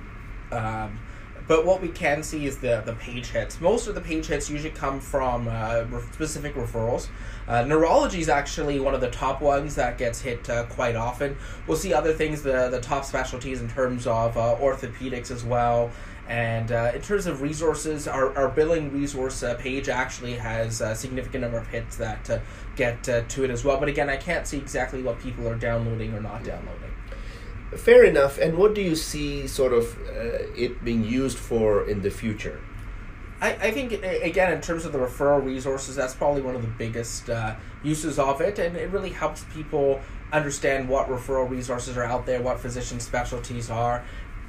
Um, 0.51 0.99
but 1.53 1.67
what 1.67 1.83
we 1.83 1.89
can 1.89 2.23
see 2.23 2.47
is 2.47 2.57
the 2.57 2.83
the 2.87 2.95
page 2.95 3.27
hits. 3.27 3.61
Most 3.61 3.87
of 3.87 3.95
the 3.95 4.01
page 4.01 4.25
hits 4.25 4.49
usually 4.49 4.71
come 4.71 4.99
from 4.99 5.49
uh, 5.49 5.85
re- 5.91 6.03
specific 6.11 6.55
referrals. 6.55 7.09
Uh, 7.47 7.63
neurology 7.65 8.21
is 8.21 8.31
actually 8.31 8.81
one 8.81 8.95
of 8.95 9.03
the 9.03 9.11
top 9.11 9.43
ones 9.43 9.75
that 9.75 9.99
gets 9.99 10.23
hit 10.23 10.49
uh, 10.49 10.65
quite 10.65 10.97
often. 10.97 11.37
We'll 11.67 11.77
see 11.77 11.93
other 11.93 12.15
things, 12.15 12.41
the 12.41 12.71
the 12.71 12.81
top 12.81 13.05
specialties 13.05 13.61
in 13.61 13.69
terms 13.69 14.07
of 14.07 14.35
uh, 14.39 14.57
orthopedics 14.63 15.31
as 15.31 15.45
well. 15.45 15.91
And 16.27 16.73
uh, 16.73 16.93
in 16.95 17.03
terms 17.03 17.27
of 17.27 17.43
resources, 17.43 18.09
our, 18.09 18.35
our 18.35 18.49
billing 18.49 18.91
resource 18.91 19.43
uh, 19.43 19.53
page 19.57 19.91
actually 19.91 20.37
has 20.37 20.81
a 20.81 20.95
significant 20.95 21.43
number 21.43 21.59
of 21.59 21.67
hits 21.67 21.99
that 21.99 22.41
get 22.77 23.03
to 23.03 23.45
it 23.45 23.51
as 23.51 23.63
well. 23.63 23.79
But 23.79 23.91
again, 23.91 24.09
I 24.09 24.17
can't 24.17 24.47
see 24.47 24.57
exactly 24.57 25.03
what 25.03 25.21
people 25.21 25.47
are 25.47 25.57
downloading 25.57 26.15
or 26.15 26.23
not 26.23 26.45
downloading. 26.45 26.93
Fair 27.77 28.05
enough. 28.05 28.39
And 28.39 28.57
what 28.59 28.75
do 28.75 28.83
you 28.83 28.97
see 28.97 29.47
sort 29.47 29.73
of 29.73 29.97
uh, 30.09 30.47
it 30.57 30.85
being 30.85 31.05
used 31.05 31.39
for 31.39 31.89
in 31.89 32.03
the 32.03 32.11
future? 32.11 32.61
I, 33.43 33.51
I 33.55 33.71
think 33.73 33.93
again 33.93 34.53
in 34.53 34.61
terms 34.61 34.85
of 34.85 34.93
the 34.93 34.99
referral 34.99 35.45
resources 35.45 35.97
that's 35.97 36.15
probably 36.15 36.43
one 36.43 36.55
of 36.55 36.63
the 36.63 36.69
biggest 36.69 37.29
uh, 37.29 37.57
uses 37.83 38.19
of 38.19 38.41
it 38.41 38.59
and 38.61 38.77
it 38.77 38.89
really 38.91 39.11
helps 39.11 39.45
people 39.53 40.01
understand 40.33 40.89
what 40.89 41.09
referral 41.09 41.51
resources 41.51 41.97
are 41.97 42.05
out 42.05 42.25
there 42.25 42.41
what 42.41 42.61
physician 42.61 43.01
specialties 43.01 43.69
are 43.69 44.05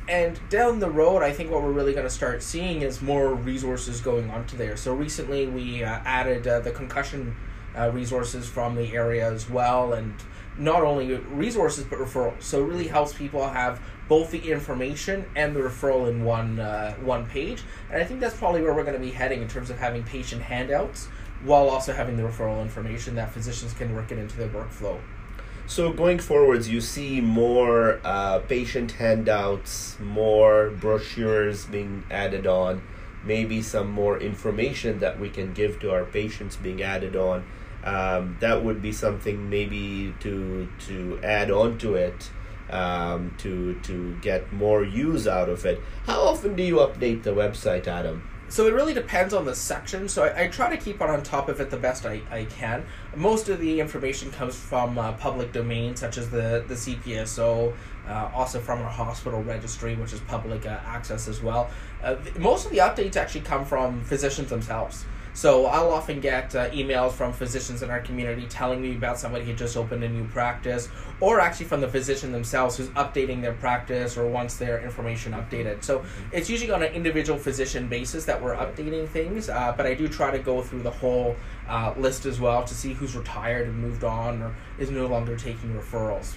and 0.07 0.39
down 0.49 0.79
the 0.79 0.89
road 0.89 1.23
i 1.23 1.33
think 1.33 1.49
what 1.49 1.63
we're 1.63 1.71
really 1.71 1.93
going 1.93 2.05
to 2.05 2.13
start 2.13 2.43
seeing 2.43 2.83
is 2.83 3.01
more 3.01 3.33
resources 3.33 3.99
going 3.99 4.29
onto 4.29 4.55
there 4.55 4.77
so 4.77 4.93
recently 4.93 5.47
we 5.47 5.83
uh, 5.83 5.99
added 6.05 6.47
uh, 6.47 6.59
the 6.59 6.71
concussion 6.71 7.35
uh, 7.77 7.89
resources 7.91 8.47
from 8.47 8.75
the 8.75 8.93
area 8.93 9.29
as 9.31 9.49
well 9.49 9.93
and 9.93 10.13
not 10.57 10.83
only 10.83 11.15
resources 11.15 11.83
but 11.83 11.97
referrals 11.97 12.41
so 12.41 12.63
it 12.63 12.67
really 12.67 12.87
helps 12.87 13.13
people 13.13 13.47
have 13.47 13.81
both 14.07 14.31
the 14.31 14.51
information 14.51 15.25
and 15.35 15.55
the 15.55 15.59
referral 15.59 16.09
in 16.09 16.23
one 16.23 16.59
uh, 16.59 16.93
one 16.95 17.25
page. 17.25 17.63
And 17.89 18.01
i 18.01 18.05
think 18.05 18.19
that's 18.19 18.35
probably 18.35 18.61
where 18.61 18.73
we're 18.73 18.83
going 18.83 18.93
to 18.93 18.99
be 18.99 19.11
heading 19.11 19.41
in 19.41 19.47
terms 19.47 19.69
of 19.69 19.79
having 19.79 20.03
patient 20.03 20.41
handouts 20.41 21.07
while 21.43 21.69
also 21.69 21.93
having 21.93 22.17
the 22.17 22.23
referral 22.23 22.61
information 22.61 23.15
that 23.15 23.31
physicians 23.31 23.73
can 23.73 23.93
work 23.95 24.11
it 24.11 24.17
into 24.17 24.37
their 24.37 24.47
workflow. 24.49 24.99
So 25.65 25.93
going 25.93 26.19
forwards, 26.19 26.69
you 26.69 26.81
see 26.81 27.21
more 27.21 27.99
uh, 28.03 28.39
patient 28.39 28.93
handouts, 28.93 29.97
more 29.99 30.69
brochures 30.69 31.65
being 31.65 32.03
added 32.11 32.45
on, 32.47 32.81
maybe 33.23 33.61
some 33.61 33.89
more 33.89 34.19
information 34.19 34.99
that 34.99 35.19
we 35.19 35.29
can 35.29 35.53
give 35.53 35.79
to 35.79 35.91
our 35.91 36.03
patients 36.03 36.57
being 36.57 36.83
added 36.83 37.15
on. 37.15 37.45
Um, 37.83 38.37
that 38.39 38.63
would 38.63 38.81
be 38.81 38.91
something 38.91 39.49
maybe 39.49 40.13
to 40.21 40.69
to 40.87 41.19
add 41.21 41.51
on 41.51 41.77
to 41.79 41.95
it 41.95 42.29
um, 42.69 43.35
to 43.39 43.75
to 43.81 44.17
get 44.21 44.51
more 44.53 44.83
use 44.83 45.27
out 45.27 45.49
of 45.49 45.65
it. 45.65 45.81
How 46.05 46.21
often 46.21 46.55
do 46.55 46.63
you 46.63 46.77
update 46.77 47.23
the 47.23 47.31
website, 47.31 47.87
Adam? 47.87 48.29
So 48.49 48.67
it 48.67 48.73
really 48.73 48.93
depends 48.93 49.33
on 49.33 49.45
the 49.45 49.55
section. 49.55 50.07
So 50.07 50.25
I, 50.25 50.43
I 50.43 50.47
try 50.47 50.69
to 50.69 50.77
keep 50.77 51.01
on 51.01 51.23
top 51.23 51.49
of 51.49 51.59
it 51.59 51.71
the 51.71 51.77
best 51.77 52.05
I, 52.05 52.21
I 52.29 52.45
can. 52.45 52.85
Most 53.15 53.49
of 53.49 53.59
the 53.59 53.79
information 53.79 54.29
comes 54.31 54.55
from 54.55 54.99
uh, 54.99 55.13
public 55.13 55.51
domain, 55.51 55.95
such 55.95 56.19
as 56.19 56.29
the, 56.29 56.63
the 56.67 56.75
CPSO, 56.75 57.73
uh, 58.07 58.31
also 58.31 58.59
from 58.59 58.79
our 58.83 58.89
hospital 58.89 59.41
registry, 59.41 59.95
which 59.95 60.13
is 60.13 60.19
public 60.21 60.67
uh, 60.67 60.79
access 60.85 61.27
as 61.27 61.41
well. 61.41 61.67
Uh, 62.03 62.15
most 62.37 62.65
of 62.65 62.71
the 62.71 62.77
updates 62.77 63.15
actually 63.15 63.41
come 63.41 63.65
from 63.65 64.03
physicians 64.03 64.51
themselves. 64.51 65.05
So 65.35 65.65
I'll 65.65 65.89
often 65.91 66.19
get 66.19 66.55
uh, 66.55 66.69
emails 66.69 67.11
from 67.13 67.33
physicians 67.33 67.81
in 67.81 67.89
our 67.89 67.99
community 68.01 68.45
telling 68.47 68.81
me 68.81 68.95
about 68.95 69.17
somebody 69.17 69.45
who 69.45 69.53
just 69.53 69.75
opened 69.75 70.03
a 70.03 70.09
new 70.09 70.25
practice, 70.25 70.89
or 71.19 71.39
actually 71.39 71.65
from 71.65 71.81
the 71.81 71.87
physician 71.87 72.31
themselves 72.31 72.77
who's 72.77 72.89
updating 72.89 73.41
their 73.41 73.53
practice 73.53 74.15
or 74.15 74.27
wants 74.27 74.57
their 74.57 74.79
information 74.81 75.33
updated. 75.33 75.83
So 75.83 76.03
it's 76.31 76.49
usually 76.51 76.71
on 76.71 76.83
an 76.83 76.93
individual 76.93 77.39
physician 77.39 77.87
basis 77.87 78.25
that 78.25 78.39
we're 78.41 78.55
updating 78.55 79.07
things, 79.09 79.49
uh, 79.49 79.73
but 79.75 79.87
I 79.87 79.95
do 79.95 80.07
try 80.07 80.29
to 80.29 80.39
go 80.39 80.61
through 80.61 80.83
the 80.83 80.91
whole 80.91 81.35
uh, 81.67 81.93
list 81.97 82.25
as 82.27 82.39
well 82.39 82.63
to 82.63 82.73
see 82.75 82.93
who's 82.93 83.15
retired 83.15 83.67
and 83.67 83.77
moved 83.79 84.03
on 84.03 84.41
or 84.41 84.55
is 84.77 84.91
no 84.91 85.07
longer 85.07 85.35
taking 85.35 85.73
referrals. 85.73 86.35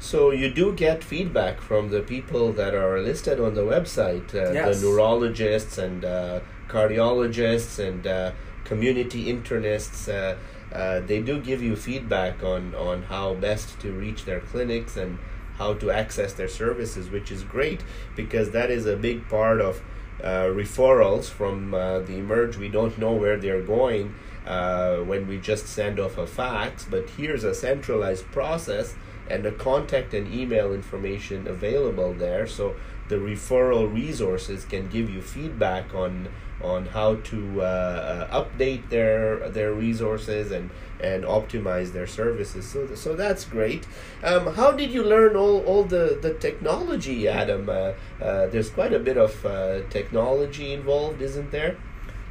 So 0.00 0.30
you 0.30 0.48
do 0.48 0.72
get 0.72 1.02
feedback 1.04 1.60
from 1.60 1.90
the 1.90 2.00
people 2.00 2.52
that 2.52 2.74
are 2.74 3.00
listed 3.00 3.40
on 3.40 3.54
the 3.54 3.62
website, 3.62 4.32
uh, 4.34 4.52
Yes. 4.52 4.80
the 4.80 4.86
neurologists 4.88 5.76
and 5.76 6.04
uh, 6.04 6.40
cardiologists 6.68 7.78
and 7.78 8.06
uh, 8.06 8.32
community 8.64 9.26
internists. 9.26 10.08
Uh, 10.08 10.36
uh, 10.74 11.00
they 11.00 11.22
do 11.22 11.40
give 11.40 11.62
you 11.62 11.74
feedback 11.74 12.42
on, 12.42 12.74
on 12.74 13.02
how 13.04 13.34
best 13.34 13.80
to 13.80 13.92
reach 13.92 14.24
their 14.24 14.40
clinics 14.40 14.96
and 14.96 15.18
how 15.56 15.74
to 15.74 15.90
access 15.90 16.32
their 16.34 16.48
services, 16.48 17.10
which 17.10 17.32
is 17.32 17.42
great 17.42 17.82
because 18.14 18.50
that 18.50 18.70
is 18.70 18.86
a 18.86 18.96
big 18.96 19.28
part 19.28 19.60
of 19.60 19.82
uh, 20.22 20.44
referrals 20.44 21.26
from 21.26 21.74
uh, 21.74 22.00
the 22.00 22.18
emerge. 22.18 22.56
We 22.56 22.68
don't 22.68 22.98
know 22.98 23.12
where 23.12 23.36
they're 23.36 23.62
going 23.62 24.14
uh, 24.46 24.96
when 24.96 25.26
we 25.26 25.38
just 25.38 25.66
send 25.66 25.98
off 25.98 26.18
a 26.18 26.26
fax, 26.26 26.84
but 26.84 27.08
here's 27.10 27.44
a 27.44 27.54
centralized 27.54 28.26
process 28.26 28.94
and 29.30 29.44
the 29.44 29.52
contact 29.52 30.14
and 30.14 30.32
email 30.32 30.72
information 30.72 31.46
available 31.46 32.14
there. 32.14 32.46
So 32.46 32.74
the 33.08 33.16
referral 33.16 33.92
resources 33.92 34.64
can 34.64 34.88
give 34.88 35.10
you 35.10 35.22
feedback 35.22 35.94
on 35.94 36.28
on 36.62 36.86
how 36.86 37.14
to 37.14 37.62
uh, 37.62 37.64
uh, 37.64 38.44
update 38.44 38.88
their 38.88 39.48
their 39.50 39.72
resources 39.72 40.50
and 40.50 40.70
and 41.00 41.24
optimize 41.24 41.92
their 41.92 42.06
services. 42.06 42.66
So 42.66 42.94
so 42.94 43.14
that's 43.14 43.44
great. 43.44 43.86
Um, 44.22 44.54
how 44.54 44.72
did 44.72 44.90
you 44.90 45.02
learn 45.04 45.36
all, 45.36 45.60
all 45.64 45.84
the, 45.84 46.18
the 46.20 46.34
technology, 46.34 47.28
Adam? 47.28 47.68
Uh, 47.68 47.92
uh, 48.20 48.46
there's 48.46 48.70
quite 48.70 48.92
a 48.92 48.98
bit 48.98 49.16
of 49.16 49.46
uh, 49.46 49.82
technology 49.90 50.72
involved, 50.72 51.22
isn't 51.22 51.50
there? 51.52 51.76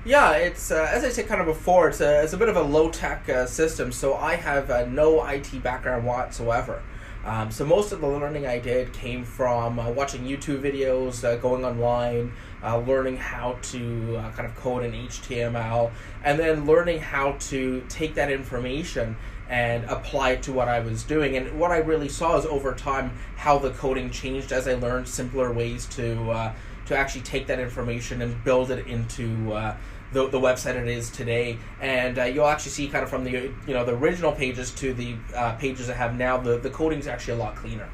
Yeah, 0.05 0.31
it's 0.33 0.71
uh, 0.71 0.89
as 0.91 1.03
I 1.03 1.09
said 1.09 1.27
kind 1.27 1.41
of 1.41 1.47
before. 1.47 1.89
It's 1.89 2.01
a 2.01 2.23
it's 2.23 2.33
a 2.33 2.37
bit 2.37 2.49
of 2.49 2.55
a 2.55 2.61
low 2.61 2.89
tech 2.89 3.27
uh, 3.29 3.45
system. 3.45 3.91
So 3.91 4.15
I 4.15 4.35
have 4.35 4.69
uh, 4.69 4.85
no 4.85 5.25
IT 5.25 5.61
background 5.63 6.05
whatsoever. 6.05 6.81
Um, 7.27 7.51
so 7.51 7.65
most 7.65 7.91
of 7.91 7.99
the 7.99 8.07
learning 8.07 8.47
I 8.47 8.57
did 8.57 8.93
came 8.93 9.25
from 9.25 9.79
uh, 9.79 9.91
watching 9.91 10.23
YouTube 10.23 10.61
videos, 10.61 11.25
uh, 11.25 11.35
going 11.35 11.65
online, 11.65 12.31
uh, 12.63 12.77
learning 12.77 13.17
how 13.17 13.57
to 13.63 14.15
uh, 14.15 14.31
kind 14.31 14.47
of 14.47 14.55
code 14.55 14.85
in 14.85 14.93
HTML, 14.93 15.91
and 16.23 16.39
then 16.39 16.65
learning 16.65 17.01
how 17.01 17.33
to 17.33 17.83
take 17.89 18.15
that 18.15 18.31
information 18.31 19.17
and 19.49 19.83
apply 19.85 20.31
it 20.31 20.43
to 20.43 20.53
what 20.53 20.69
I 20.69 20.79
was 20.79 21.03
doing. 21.03 21.35
And 21.35 21.59
what 21.59 21.71
I 21.71 21.79
really 21.79 22.07
saw 22.07 22.37
is 22.37 22.45
over 22.45 22.73
time 22.73 23.11
how 23.35 23.57
the 23.57 23.71
coding 23.71 24.09
changed 24.09 24.53
as 24.53 24.65
I 24.65 24.75
learned 24.75 25.09
simpler 25.09 25.51
ways 25.51 25.85
to 25.87 26.31
uh, 26.31 26.53
to 26.85 26.97
actually 26.97 27.21
take 27.21 27.47
that 27.47 27.59
information 27.59 28.21
and 28.21 28.41
build 28.45 28.71
it 28.71 28.87
into 28.87 29.51
uh, 29.51 29.75
the, 30.13 30.27
the 30.29 30.39
website 30.39 30.75
it 30.75 30.87
is 30.87 31.09
today. 31.09 31.57
And 31.81 32.19
uh, 32.19 32.23
you'll 32.23 32.47
actually 32.47 32.71
see 32.71 32.87
kind 32.87 33.03
of 33.03 33.09
from 33.09 33.23
the 33.23 33.31
you 33.31 33.73
know 33.73 33.85
the 33.85 33.93
original 33.93 34.31
pages 34.31 34.71
to 34.75 34.93
the 34.93 35.15
uh, 35.35 35.53
pages 35.53 35.89
I 35.89 35.93
have 35.93 36.15
now, 36.15 36.37
the 36.37 36.57
the 36.57 36.69
coding's 36.69 37.07
actually 37.07 37.39
a 37.39 37.43
lot 37.43 37.55
cleaner. 37.55 37.89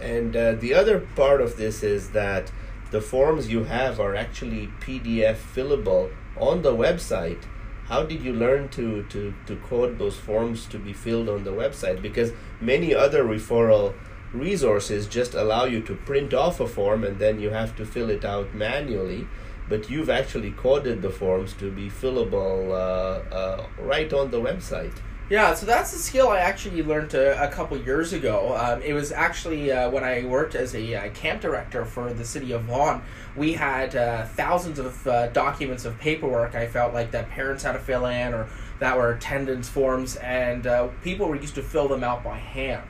And 0.00 0.36
uh, 0.36 0.52
the 0.52 0.74
other 0.74 1.00
part 1.00 1.40
of 1.40 1.56
this 1.56 1.82
is 1.82 2.10
that 2.10 2.50
the 2.90 3.00
forms 3.00 3.50
you 3.50 3.64
have 3.64 4.00
are 4.00 4.14
actually 4.14 4.68
PDF 4.80 5.36
fillable 5.36 6.10
on 6.36 6.62
the 6.62 6.74
website. 6.74 7.42
How 7.86 8.02
did 8.02 8.22
you 8.22 8.32
learn 8.32 8.68
to, 8.70 9.02
to, 9.04 9.34
to 9.46 9.56
code 9.56 9.98
those 9.98 10.16
forms 10.16 10.66
to 10.66 10.78
be 10.78 10.92
filled 10.92 11.28
on 11.28 11.44
the 11.44 11.52
website? 11.52 12.02
Because 12.02 12.32
many 12.60 12.94
other 12.94 13.24
referral 13.24 13.94
resources 14.32 15.06
just 15.06 15.34
allow 15.34 15.64
you 15.64 15.80
to 15.82 15.94
print 15.94 16.34
off 16.34 16.60
a 16.60 16.68
form 16.68 17.02
and 17.02 17.18
then 17.18 17.40
you 17.40 17.50
have 17.50 17.74
to 17.76 17.86
fill 17.86 18.10
it 18.10 18.24
out 18.24 18.54
manually. 18.54 19.26
But 19.68 19.90
you've 19.90 20.10
actually 20.10 20.52
coded 20.52 21.02
the 21.02 21.10
forms 21.10 21.52
to 21.54 21.70
be 21.70 21.90
fillable 21.90 22.70
uh, 22.70 23.34
uh, 23.34 23.66
right 23.78 24.10
on 24.12 24.30
the 24.30 24.40
website. 24.40 24.94
Yeah, 25.30 25.52
so 25.52 25.66
that's 25.66 25.92
a 25.92 25.98
skill 25.98 26.30
I 26.30 26.38
actually 26.38 26.82
learned 26.82 27.12
a, 27.12 27.42
a 27.42 27.48
couple 27.48 27.76
years 27.76 28.14
ago. 28.14 28.56
Um, 28.56 28.80
it 28.80 28.94
was 28.94 29.12
actually 29.12 29.70
uh, 29.70 29.90
when 29.90 30.02
I 30.02 30.24
worked 30.24 30.54
as 30.54 30.74
a 30.74 30.94
uh, 30.94 31.10
camp 31.10 31.42
director 31.42 31.84
for 31.84 32.14
the 32.14 32.24
city 32.24 32.52
of 32.52 32.62
Vaughan. 32.62 33.02
We 33.36 33.52
had 33.52 33.94
uh, 33.94 34.24
thousands 34.24 34.78
of 34.78 35.06
uh, 35.06 35.26
documents 35.28 35.84
of 35.84 35.98
paperwork. 35.98 36.54
I 36.54 36.66
felt 36.66 36.94
like 36.94 37.10
that 37.10 37.28
parents 37.28 37.62
had 37.62 37.72
to 37.72 37.78
fill 37.78 38.06
in, 38.06 38.32
or 38.32 38.48
that 38.78 38.96
were 38.96 39.12
attendance 39.12 39.68
forms, 39.68 40.16
and 40.16 40.66
uh, 40.66 40.88
people 41.02 41.28
were 41.28 41.36
used 41.36 41.56
to 41.56 41.62
fill 41.62 41.88
them 41.88 42.02
out 42.02 42.24
by 42.24 42.38
hand. 42.38 42.88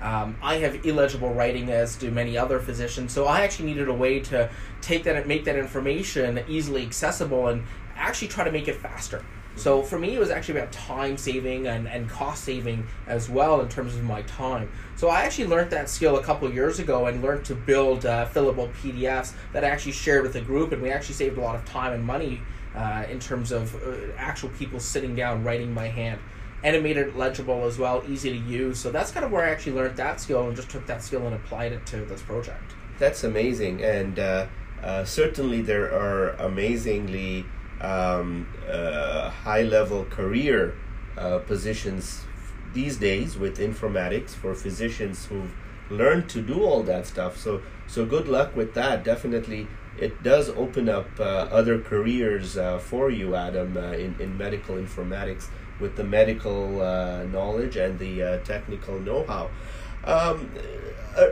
Um, 0.00 0.36
I 0.42 0.56
have 0.56 0.86
illegible 0.86 1.32
writing, 1.34 1.70
as 1.70 1.96
do 1.96 2.10
many 2.10 2.38
other 2.38 2.60
physicians, 2.60 3.12
so 3.12 3.26
I 3.26 3.40
actually 3.40 3.66
needed 3.66 3.88
a 3.88 3.94
way 3.94 4.20
to 4.20 4.48
take 4.80 5.04
that 5.04 5.16
and 5.16 5.26
make 5.26 5.44
that 5.44 5.56
information 5.56 6.42
easily 6.48 6.84
accessible, 6.84 7.48
and 7.48 7.64
actually 7.96 8.28
try 8.28 8.44
to 8.44 8.52
make 8.52 8.68
it 8.68 8.76
faster. 8.76 9.24
So 9.56 9.82
for 9.82 9.98
me, 9.98 10.14
it 10.14 10.20
was 10.20 10.30
actually 10.30 10.60
about 10.60 10.70
time 10.70 11.16
saving 11.16 11.66
and, 11.66 11.88
and 11.88 12.08
cost 12.08 12.44
saving 12.44 12.86
as 13.08 13.28
well 13.28 13.60
in 13.60 13.68
terms 13.68 13.96
of 13.96 14.04
my 14.04 14.22
time. 14.22 14.70
So 14.94 15.08
I 15.08 15.22
actually 15.22 15.48
learned 15.48 15.72
that 15.72 15.88
skill 15.90 16.16
a 16.16 16.22
couple 16.22 16.48
years 16.52 16.78
ago 16.78 17.06
and 17.06 17.20
learned 17.22 17.44
to 17.46 17.56
build 17.56 18.06
uh, 18.06 18.28
fillable 18.28 18.72
PDFs 18.74 19.32
that 19.52 19.64
I 19.64 19.68
actually 19.68 19.92
shared 19.92 20.22
with 20.22 20.32
the 20.32 20.40
group, 20.40 20.70
and 20.70 20.80
we 20.80 20.92
actually 20.92 21.16
saved 21.16 21.38
a 21.38 21.40
lot 21.40 21.56
of 21.56 21.64
time 21.64 21.92
and 21.92 22.04
money 22.04 22.40
uh, 22.76 23.04
in 23.10 23.18
terms 23.18 23.50
of 23.50 23.74
uh, 23.74 24.12
actual 24.16 24.50
people 24.50 24.78
sitting 24.78 25.16
down 25.16 25.42
writing 25.42 25.74
by 25.74 25.88
hand. 25.88 26.20
Animated, 26.64 27.14
legible 27.14 27.64
as 27.64 27.78
well, 27.78 28.02
easy 28.08 28.30
to 28.30 28.36
use. 28.36 28.80
So 28.80 28.90
that's 28.90 29.12
kind 29.12 29.24
of 29.24 29.30
where 29.30 29.44
I 29.44 29.50
actually 29.50 29.72
learned 29.72 29.96
that 29.96 30.20
skill 30.20 30.46
and 30.48 30.56
just 30.56 30.70
took 30.70 30.86
that 30.86 31.02
skill 31.02 31.24
and 31.26 31.34
applied 31.34 31.72
it 31.72 31.86
to 31.86 32.04
this 32.04 32.22
project. 32.22 32.72
That's 32.98 33.22
amazing, 33.22 33.84
and 33.84 34.18
uh, 34.18 34.46
uh, 34.82 35.04
certainly 35.04 35.62
there 35.62 35.86
are 35.86 36.30
amazingly 36.30 37.44
um, 37.80 38.48
uh, 38.68 39.30
high 39.30 39.62
level 39.62 40.04
career 40.06 40.74
uh, 41.16 41.38
positions 41.38 42.24
these 42.74 42.96
days 42.96 43.38
with 43.38 43.58
informatics 43.58 44.30
for 44.30 44.54
physicians 44.54 45.26
who've 45.26 45.54
learned 45.90 46.28
to 46.30 46.42
do 46.42 46.64
all 46.64 46.82
that 46.82 47.06
stuff. 47.06 47.36
So 47.36 47.62
so 47.86 48.04
good 48.04 48.28
luck 48.28 48.54
with 48.56 48.74
that. 48.74 49.04
Definitely, 49.04 49.68
it 49.98 50.22
does 50.22 50.48
open 50.50 50.88
up 50.88 51.08
uh, 51.18 51.22
other 51.22 51.80
careers 51.80 52.56
uh, 52.56 52.78
for 52.78 53.10
you, 53.10 53.34
Adam, 53.34 53.76
uh, 53.76 53.92
in 53.92 54.16
in 54.20 54.36
medical 54.36 54.76
informatics 54.76 55.46
with 55.80 55.96
the 55.96 56.04
medical 56.04 56.80
uh, 56.80 57.24
knowledge 57.24 57.76
and 57.76 57.98
the 57.98 58.22
uh, 58.22 58.38
technical 58.38 58.98
know-how. 58.98 59.50
Um, 60.04 60.50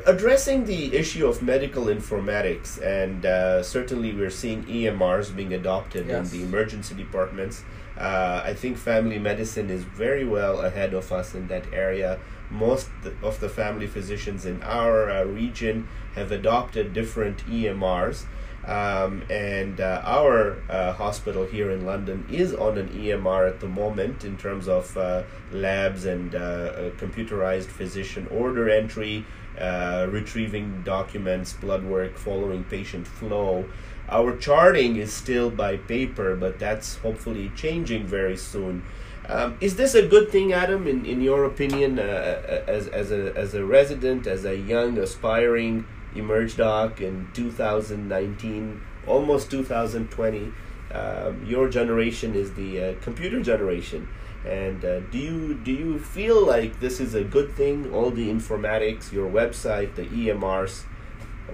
addressing 0.06 0.64
the 0.64 0.94
issue 0.94 1.26
of 1.26 1.42
medical 1.42 1.84
informatics, 1.84 2.80
and 2.82 3.24
uh, 3.24 3.62
certainly 3.62 4.12
we're 4.12 4.30
seeing 4.30 4.64
EMRs 4.64 5.34
being 5.34 5.54
adopted 5.54 6.06
yes. 6.06 6.32
in 6.32 6.38
the 6.38 6.44
emergency 6.44 6.94
departments. 6.94 7.62
Uh, 7.96 8.42
I 8.44 8.52
think 8.54 8.76
family 8.76 9.18
medicine 9.18 9.70
is 9.70 9.84
very 9.84 10.24
well 10.24 10.60
ahead 10.60 10.92
of 10.92 11.12
us 11.12 11.34
in 11.34 11.48
that 11.48 11.72
area. 11.72 12.18
Most 12.50 12.88
of 13.22 13.40
the 13.40 13.48
family 13.48 13.86
physicians 13.86 14.44
in 14.44 14.62
our 14.62 15.10
uh, 15.10 15.24
region 15.24 15.88
have 16.14 16.30
adopted 16.30 16.92
different 16.92 17.38
EMRs. 17.46 18.24
Um, 18.66 19.22
and 19.30 19.80
uh, 19.80 20.02
our 20.04 20.58
uh, 20.68 20.92
hospital 20.92 21.44
here 21.44 21.70
in 21.70 21.86
London 21.86 22.26
is 22.28 22.52
on 22.52 22.76
an 22.78 22.88
EMR 22.88 23.48
at 23.48 23.60
the 23.60 23.68
moment 23.68 24.24
in 24.24 24.36
terms 24.36 24.66
of 24.66 24.96
uh, 24.96 25.22
labs 25.52 26.04
and 26.04 26.34
uh, 26.34 26.90
computerized 26.96 27.66
physician 27.66 28.26
order 28.28 28.68
entry, 28.68 29.24
uh, 29.60 30.08
retrieving 30.10 30.82
documents, 30.82 31.52
blood 31.52 31.84
work, 31.84 32.18
following 32.18 32.64
patient 32.64 33.06
flow. 33.06 33.64
Our 34.08 34.36
charting 34.36 34.96
is 34.96 35.12
still 35.12 35.48
by 35.50 35.76
paper, 35.76 36.34
but 36.34 36.58
that's 36.58 36.96
hopefully 36.96 37.52
changing 37.54 38.06
very 38.06 38.36
soon. 38.36 38.82
Um, 39.28 39.56
is 39.60 39.76
this 39.76 39.94
a 39.94 40.06
good 40.06 40.30
thing, 40.30 40.52
Adam, 40.52 40.86
in, 40.86 41.04
in 41.04 41.20
your 41.20 41.44
opinion, 41.44 41.98
uh, 41.98 42.62
as, 42.66 42.88
as, 42.88 43.10
a, 43.10 43.36
as 43.36 43.54
a 43.54 43.64
resident, 43.64 44.26
as 44.26 44.44
a 44.44 44.56
young, 44.56 44.98
aspiring 44.98 45.84
emerge 46.18 46.56
doc 46.56 47.00
in 47.00 47.28
2019 47.34 48.80
almost 49.06 49.50
2020 49.50 50.52
um, 50.92 51.44
your 51.44 51.68
generation 51.68 52.34
is 52.34 52.54
the 52.54 52.82
uh, 52.82 52.94
computer 53.00 53.42
generation 53.42 54.08
and 54.44 54.84
uh, 54.84 55.00
do 55.00 55.18
you 55.18 55.54
do 55.54 55.72
you 55.72 55.98
feel 55.98 56.44
like 56.44 56.78
this 56.80 57.00
is 57.00 57.14
a 57.14 57.24
good 57.24 57.52
thing 57.52 57.92
all 57.92 58.10
the 58.10 58.28
informatics 58.28 59.12
your 59.12 59.28
website 59.30 59.94
the 59.96 60.06
emrs 60.06 60.82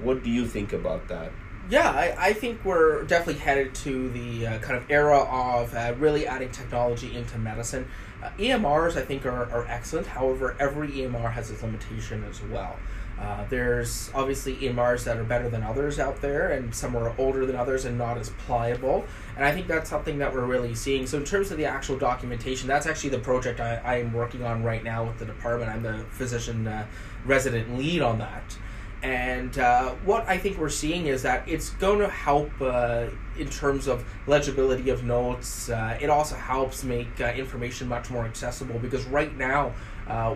what 0.03 0.23
do 0.23 0.31
you 0.31 0.47
think 0.47 0.73
about 0.73 1.09
that 1.09 1.33
yeah, 1.69 1.91
I, 1.91 2.15
I 2.19 2.33
think 2.33 2.65
we're 2.65 3.05
definitely 3.05 3.41
headed 3.41 3.75
to 3.77 4.11
the 4.11 4.47
uh, 4.47 4.59
kind 4.59 4.77
of 4.77 4.91
era 4.91 5.21
of 5.21 5.75
uh, 5.75 5.95
really 5.99 6.27
adding 6.27 6.51
technology 6.51 7.17
into 7.17 7.39
medicine. 7.39 7.89
Uh, 8.23 8.31
EMRs, 8.39 8.97
I 8.97 9.03
think, 9.03 9.25
are, 9.27 9.51
are 9.51 9.67
excellent. 9.69 10.09
However, 10.09 10.57
every 10.59 10.89
EMR 10.89 11.33
has 11.33 11.51
its 11.51 11.63
limitation 11.63 12.25
as 12.29 12.43
well. 12.43 12.77
Uh, 13.23 13.45
there's 13.49 14.11
obviously 14.15 14.57
EMRs 14.57 15.05
that 15.05 15.17
are 15.17 15.23
better 15.23 15.49
than 15.49 15.63
others 15.63 16.01
out 16.01 16.21
there, 16.21 16.51
and 16.51 16.75
some 16.75 16.97
are 16.97 17.15
older 17.19 17.47
than 17.47 17.55
others 17.55 17.85
and 17.85 17.97
not 17.97 18.19
as 18.19 18.31
pliable. 18.31 19.05
And 19.37 19.45
I 19.45 19.53
think 19.53 19.69
that's 19.69 19.89
something 19.89 20.19
that 20.19 20.35
we're 20.35 20.45
really 20.45 20.75
seeing. 20.75 21.07
So, 21.07 21.19
in 21.19 21.25
terms 21.25 21.53
of 21.53 21.57
the 21.57 21.65
actual 21.65 21.97
documentation, 21.97 22.67
that's 22.67 22.87
actually 22.87 23.11
the 23.11 23.21
project 23.21 23.61
I, 23.61 23.77
I 23.77 23.97
am 23.99 24.13
working 24.13 24.43
on 24.43 24.65
right 24.65 24.83
now 24.83 25.05
with 25.05 25.19
the 25.19 25.25
department. 25.25 25.71
I'm 25.71 25.85
the 25.85 26.05
physician 26.11 26.67
uh, 26.67 26.85
resident 27.25 27.79
lead 27.79 28.03
on 28.03 28.19
that. 28.19 28.59
And 29.05 29.57
uh, 29.57 29.91
what 30.05 30.29
I 30.29 30.37
think 30.37 30.59
we're 30.59 30.69
seeing 30.69 31.07
is 31.07 31.23
that 31.23 31.49
it's 31.49 31.71
going 31.71 32.01
to 32.01 32.09
help 32.09 32.51
uh, 32.61 33.07
in 33.39 33.49
terms 33.49 33.87
of 33.87 34.05
legibility 34.27 34.91
of 34.91 35.05
notes. 35.05 35.69
Uh, 35.69 35.97
it 36.01 36.11
also 36.11 36.35
helps 36.35 36.83
make 36.83 37.21
information 37.21 37.89
much 37.89 38.11
more 38.11 38.25
accessible 38.25 38.81
because 38.81 39.05
right 39.07 39.37
now, 39.37 39.71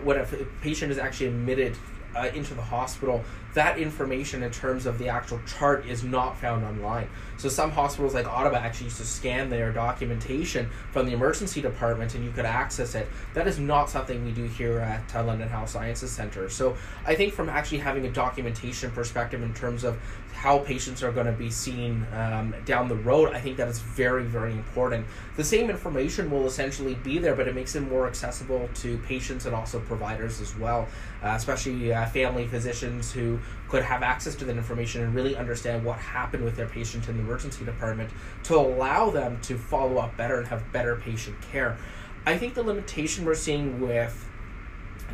when 0.03 0.17
a 0.17 0.25
patient 0.61 0.91
is 0.91 0.97
actually 0.97 1.27
admitted 1.27 1.77
uh, 2.15 2.29
into 2.33 2.53
the 2.53 2.61
hospital, 2.61 3.23
that 3.53 3.79
information 3.79 4.43
in 4.43 4.51
terms 4.51 4.85
of 4.85 4.97
the 4.99 5.09
actual 5.09 5.39
chart 5.47 5.85
is 5.87 6.03
not 6.03 6.37
found 6.37 6.63
online. 6.63 7.07
So 7.37 7.49
some 7.49 7.71
hospitals 7.71 8.13
like 8.13 8.27
Ottawa 8.27 8.57
actually 8.57 8.85
used 8.85 8.97
to 8.97 9.05
scan 9.05 9.49
their 9.49 9.71
documentation 9.71 10.69
from 10.91 11.05
the 11.05 11.13
emergency 11.13 11.61
department 11.61 12.15
and 12.15 12.23
you 12.23 12.31
could 12.31 12.45
access 12.45 12.93
it. 12.95 13.07
That 13.33 13.47
is 13.47 13.59
not 13.59 13.89
something 13.89 14.23
we 14.25 14.31
do 14.31 14.45
here 14.45 14.79
at 14.79 15.15
uh, 15.15 15.23
London 15.23 15.49
Health 15.49 15.69
Sciences 15.69 16.11
Centre. 16.11 16.49
So 16.49 16.77
I 17.05 17.15
think 17.15 17.33
from 17.33 17.49
actually 17.49 17.79
having 17.79 18.05
a 18.05 18.11
documentation 18.11 18.91
perspective 18.91 19.41
in 19.41 19.53
terms 19.53 19.83
of 19.83 19.97
how 20.37 20.59
patients 20.59 21.01
are 21.01 21.11
going 21.11 21.25
to 21.25 21.31
be 21.31 21.49
seen 21.49 22.05
um, 22.13 22.53
down 22.63 22.87
the 22.87 22.95
road, 22.95 23.33
I 23.33 23.39
think 23.39 23.57
that 23.57 23.67
is 23.67 23.79
very, 23.79 24.23
very 24.23 24.51
important. 24.51 25.07
The 25.35 25.43
same 25.43 25.71
information 25.71 26.29
will 26.29 26.45
essentially 26.45 26.93
be 26.93 27.17
there, 27.17 27.33
but 27.33 27.47
it 27.47 27.55
makes 27.55 27.75
it 27.75 27.81
more 27.81 28.05
accessible 28.05 28.69
to 28.75 28.99
patients 28.99 29.47
and 29.47 29.55
also 29.55 29.79
providers 29.79 30.39
as 30.39 30.55
well, 30.55 30.87
uh, 31.23 31.29
especially 31.29 31.91
uh, 31.91 32.05
family 32.05 32.45
physicians 32.45 33.11
who 33.11 33.39
could 33.67 33.81
have 33.81 34.03
access 34.03 34.35
to 34.35 34.45
that 34.45 34.57
information 34.57 35.01
and 35.01 35.15
really 35.15 35.35
understand 35.35 35.83
what 35.83 35.97
happened 35.97 36.43
with 36.43 36.55
their 36.55 36.67
patient 36.67 37.09
in 37.09 37.17
the 37.17 37.23
emergency 37.23 37.65
department 37.65 38.11
to 38.43 38.55
allow 38.55 39.09
them 39.09 39.41
to 39.41 39.57
follow 39.57 39.97
up 39.97 40.15
better 40.17 40.37
and 40.37 40.47
have 40.47 40.71
better 40.71 40.97
patient 40.97 41.35
care. 41.51 41.79
I 42.27 42.37
think 42.37 42.53
the 42.53 42.61
limitation 42.61 43.25
we're 43.25 43.33
seeing 43.33 43.81
with 43.81 44.26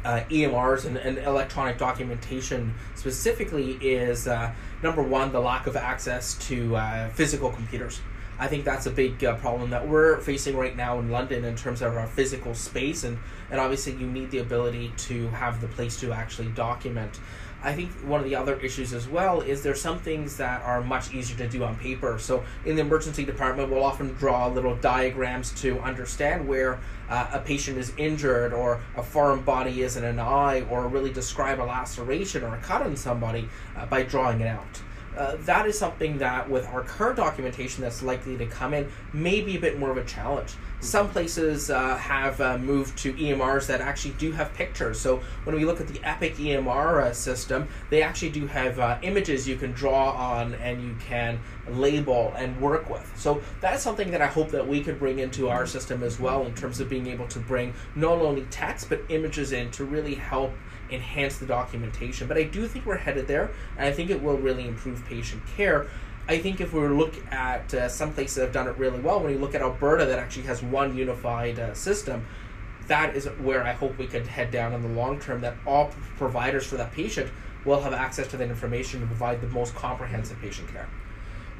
uh, 0.03 0.21
EMRs 0.29 0.85
and, 0.85 0.97
and, 0.97 1.17
electronic 1.19 1.77
documentation 1.77 2.73
specifically 2.95 3.73
is 3.81 4.27
uh, 4.27 4.51
number 4.81 5.01
one, 5.01 5.31
the 5.31 5.39
lack 5.39 5.67
of 5.67 5.75
access 5.75 6.35
to 6.47 6.75
uh, 6.75 7.09
physical 7.09 7.49
computers. 7.49 8.01
I 8.39 8.47
think 8.47 8.65
that's 8.65 8.85
a 8.87 8.91
big 8.91 9.23
uh, 9.23 9.35
problem 9.35 9.69
that 9.69 9.87
we're 9.87 10.19
facing 10.19 10.57
right 10.57 10.75
now 10.75 10.99
in 10.99 11.09
London 11.09 11.45
in 11.45 11.55
terms 11.55 11.81
of 11.81 11.95
our 11.95 12.07
physical 12.07 12.53
space, 12.55 13.03
and, 13.03 13.17
and 13.51 13.59
obviously 13.59 13.93
you 13.93 14.07
need 14.07 14.31
the 14.31 14.39
ability 14.39 14.91
to 14.97 15.27
have 15.29 15.61
the 15.61 15.67
place 15.67 15.99
to 16.01 16.11
actually 16.11 16.49
document. 16.49 17.19
I 17.63 17.73
think 17.73 17.91
one 18.05 18.19
of 18.19 18.25
the 18.25 18.35
other 18.35 18.59
issues 18.59 18.93
as 18.93 19.07
well 19.07 19.39
is 19.39 19.63
there's 19.63 19.81
some 19.81 19.97
things 19.97 20.35
that 20.37 20.61
are 20.63 20.81
much 20.81 21.13
easier 21.13 21.37
to 21.37 21.47
do 21.47 21.63
on 21.63 21.77
paper. 21.77 22.19
So 22.19 22.43
in 22.65 22.75
the 22.75 22.81
emergency 22.81 23.23
department, 23.23 23.69
we'll 23.71 23.85
often 23.85 24.13
draw 24.15 24.47
little 24.47 24.75
diagrams 24.75 25.51
to 25.61 25.79
understand 25.79 26.45
where 26.45 26.79
uh, 27.09 27.29
a 27.31 27.39
patient 27.39 27.77
is 27.77 27.93
injured 27.97 28.53
or 28.53 28.81
a 28.97 29.03
foreign 29.03 29.41
body 29.41 29.81
is 29.81 29.95
in 29.95 30.03
an 30.03 30.19
eye 30.19 30.65
or 30.69 30.87
really 30.87 31.11
describe 31.11 31.61
a 31.61 31.63
laceration 31.63 32.43
or 32.43 32.55
a 32.55 32.59
cut 32.59 32.81
on 32.81 32.95
somebody 32.97 33.47
uh, 33.77 33.85
by 33.85 34.03
drawing 34.03 34.41
it 34.41 34.47
out. 34.47 34.81
Uh, 35.17 35.35
that 35.41 35.65
is 35.65 35.77
something 35.77 36.17
that 36.17 36.49
with 36.49 36.65
our 36.67 36.81
current 36.81 37.17
documentation 37.17 37.81
that's 37.81 38.01
likely 38.01 38.37
to 38.37 38.45
come 38.45 38.73
in 38.73 38.89
may 39.13 39.41
be 39.41 39.57
a 39.57 39.59
bit 39.59 39.79
more 39.79 39.91
of 39.91 39.97
a 39.97 40.05
challenge 40.05 40.55
some 40.83 41.09
places 41.09 41.69
uh, 41.69 41.95
have 41.95 42.41
uh, 42.41 42.57
moved 42.57 42.97
to 42.97 43.13
EMRs 43.13 43.67
that 43.67 43.79
actually 43.79 44.13
do 44.15 44.33
have 44.33 44.53
pictures. 44.53 44.99
So 44.99 45.21
when 45.45 45.55
we 45.55 45.65
look 45.65 45.79
at 45.79 45.87
the 45.87 45.99
Epic 46.03 46.35
EMR 46.35 47.03
uh, 47.03 47.13
system, 47.13 47.67
they 47.89 48.03
actually 48.03 48.31
do 48.31 48.47
have 48.47 48.79
uh, 48.79 48.97
images 49.01 49.47
you 49.47 49.55
can 49.55 49.71
draw 49.71 50.11
on 50.11 50.55
and 50.55 50.83
you 50.83 50.95
can 50.99 51.39
label 51.69 52.33
and 52.37 52.59
work 52.59 52.89
with. 52.89 53.09
So 53.15 53.41
that's 53.61 53.81
something 53.81 54.11
that 54.11 54.21
I 54.21 54.27
hope 54.27 54.49
that 54.51 54.67
we 54.67 54.83
could 54.83 54.99
bring 54.99 55.19
into 55.19 55.47
our 55.49 55.65
system 55.65 56.03
as 56.03 56.19
well 56.19 56.45
in 56.45 56.53
terms 56.53 56.81
of 56.81 56.89
being 56.89 57.07
able 57.07 57.27
to 57.29 57.39
bring 57.39 57.73
not 57.95 58.19
only 58.19 58.43
text 58.51 58.89
but 58.89 59.01
images 59.07 59.53
in 59.53 59.71
to 59.71 59.85
really 59.85 60.15
help 60.15 60.51
enhance 60.93 61.37
the 61.37 61.45
documentation. 61.45 62.27
But 62.27 62.37
I 62.37 62.43
do 62.43 62.67
think 62.67 62.85
we're 62.85 62.97
headed 62.97 63.27
there, 63.27 63.51
and 63.77 63.87
I 63.87 63.91
think 63.91 64.09
it 64.09 64.21
will 64.21 64.37
really 64.37 64.67
improve 64.67 65.03
patient 65.05 65.41
care. 65.55 65.87
I 66.27 66.37
think 66.37 66.61
if 66.61 66.73
we 66.73 66.87
look 66.87 67.13
at 67.31 67.73
uh, 67.73 67.89
some 67.89 68.13
places 68.13 68.35
that 68.35 68.43
have 68.43 68.53
done 68.53 68.67
it 68.67 68.77
really 68.77 68.99
well, 68.99 69.19
when 69.19 69.31
you 69.33 69.39
look 69.39 69.55
at 69.55 69.61
Alberta 69.61 70.05
that 70.05 70.19
actually 70.19 70.43
has 70.43 70.63
one 70.63 70.95
unified 70.95 71.59
uh, 71.59 71.73
system, 71.73 72.25
that 72.87 73.15
is 73.15 73.25
where 73.41 73.63
I 73.63 73.73
hope 73.73 73.97
we 73.97 74.07
could 74.07 74.27
head 74.27 74.51
down 74.51 74.73
in 74.73 74.81
the 74.81 74.87
long 74.89 75.19
term. 75.19 75.41
That 75.41 75.55
all 75.65 75.91
providers 76.17 76.65
for 76.65 76.77
that 76.77 76.91
patient 76.93 77.31
will 77.65 77.81
have 77.81 77.93
access 77.93 78.27
to 78.29 78.37
that 78.37 78.49
information 78.49 79.01
to 79.01 79.05
provide 79.05 79.41
the 79.41 79.47
most 79.47 79.75
comprehensive 79.75 80.39
patient 80.41 80.69
care. 80.71 80.87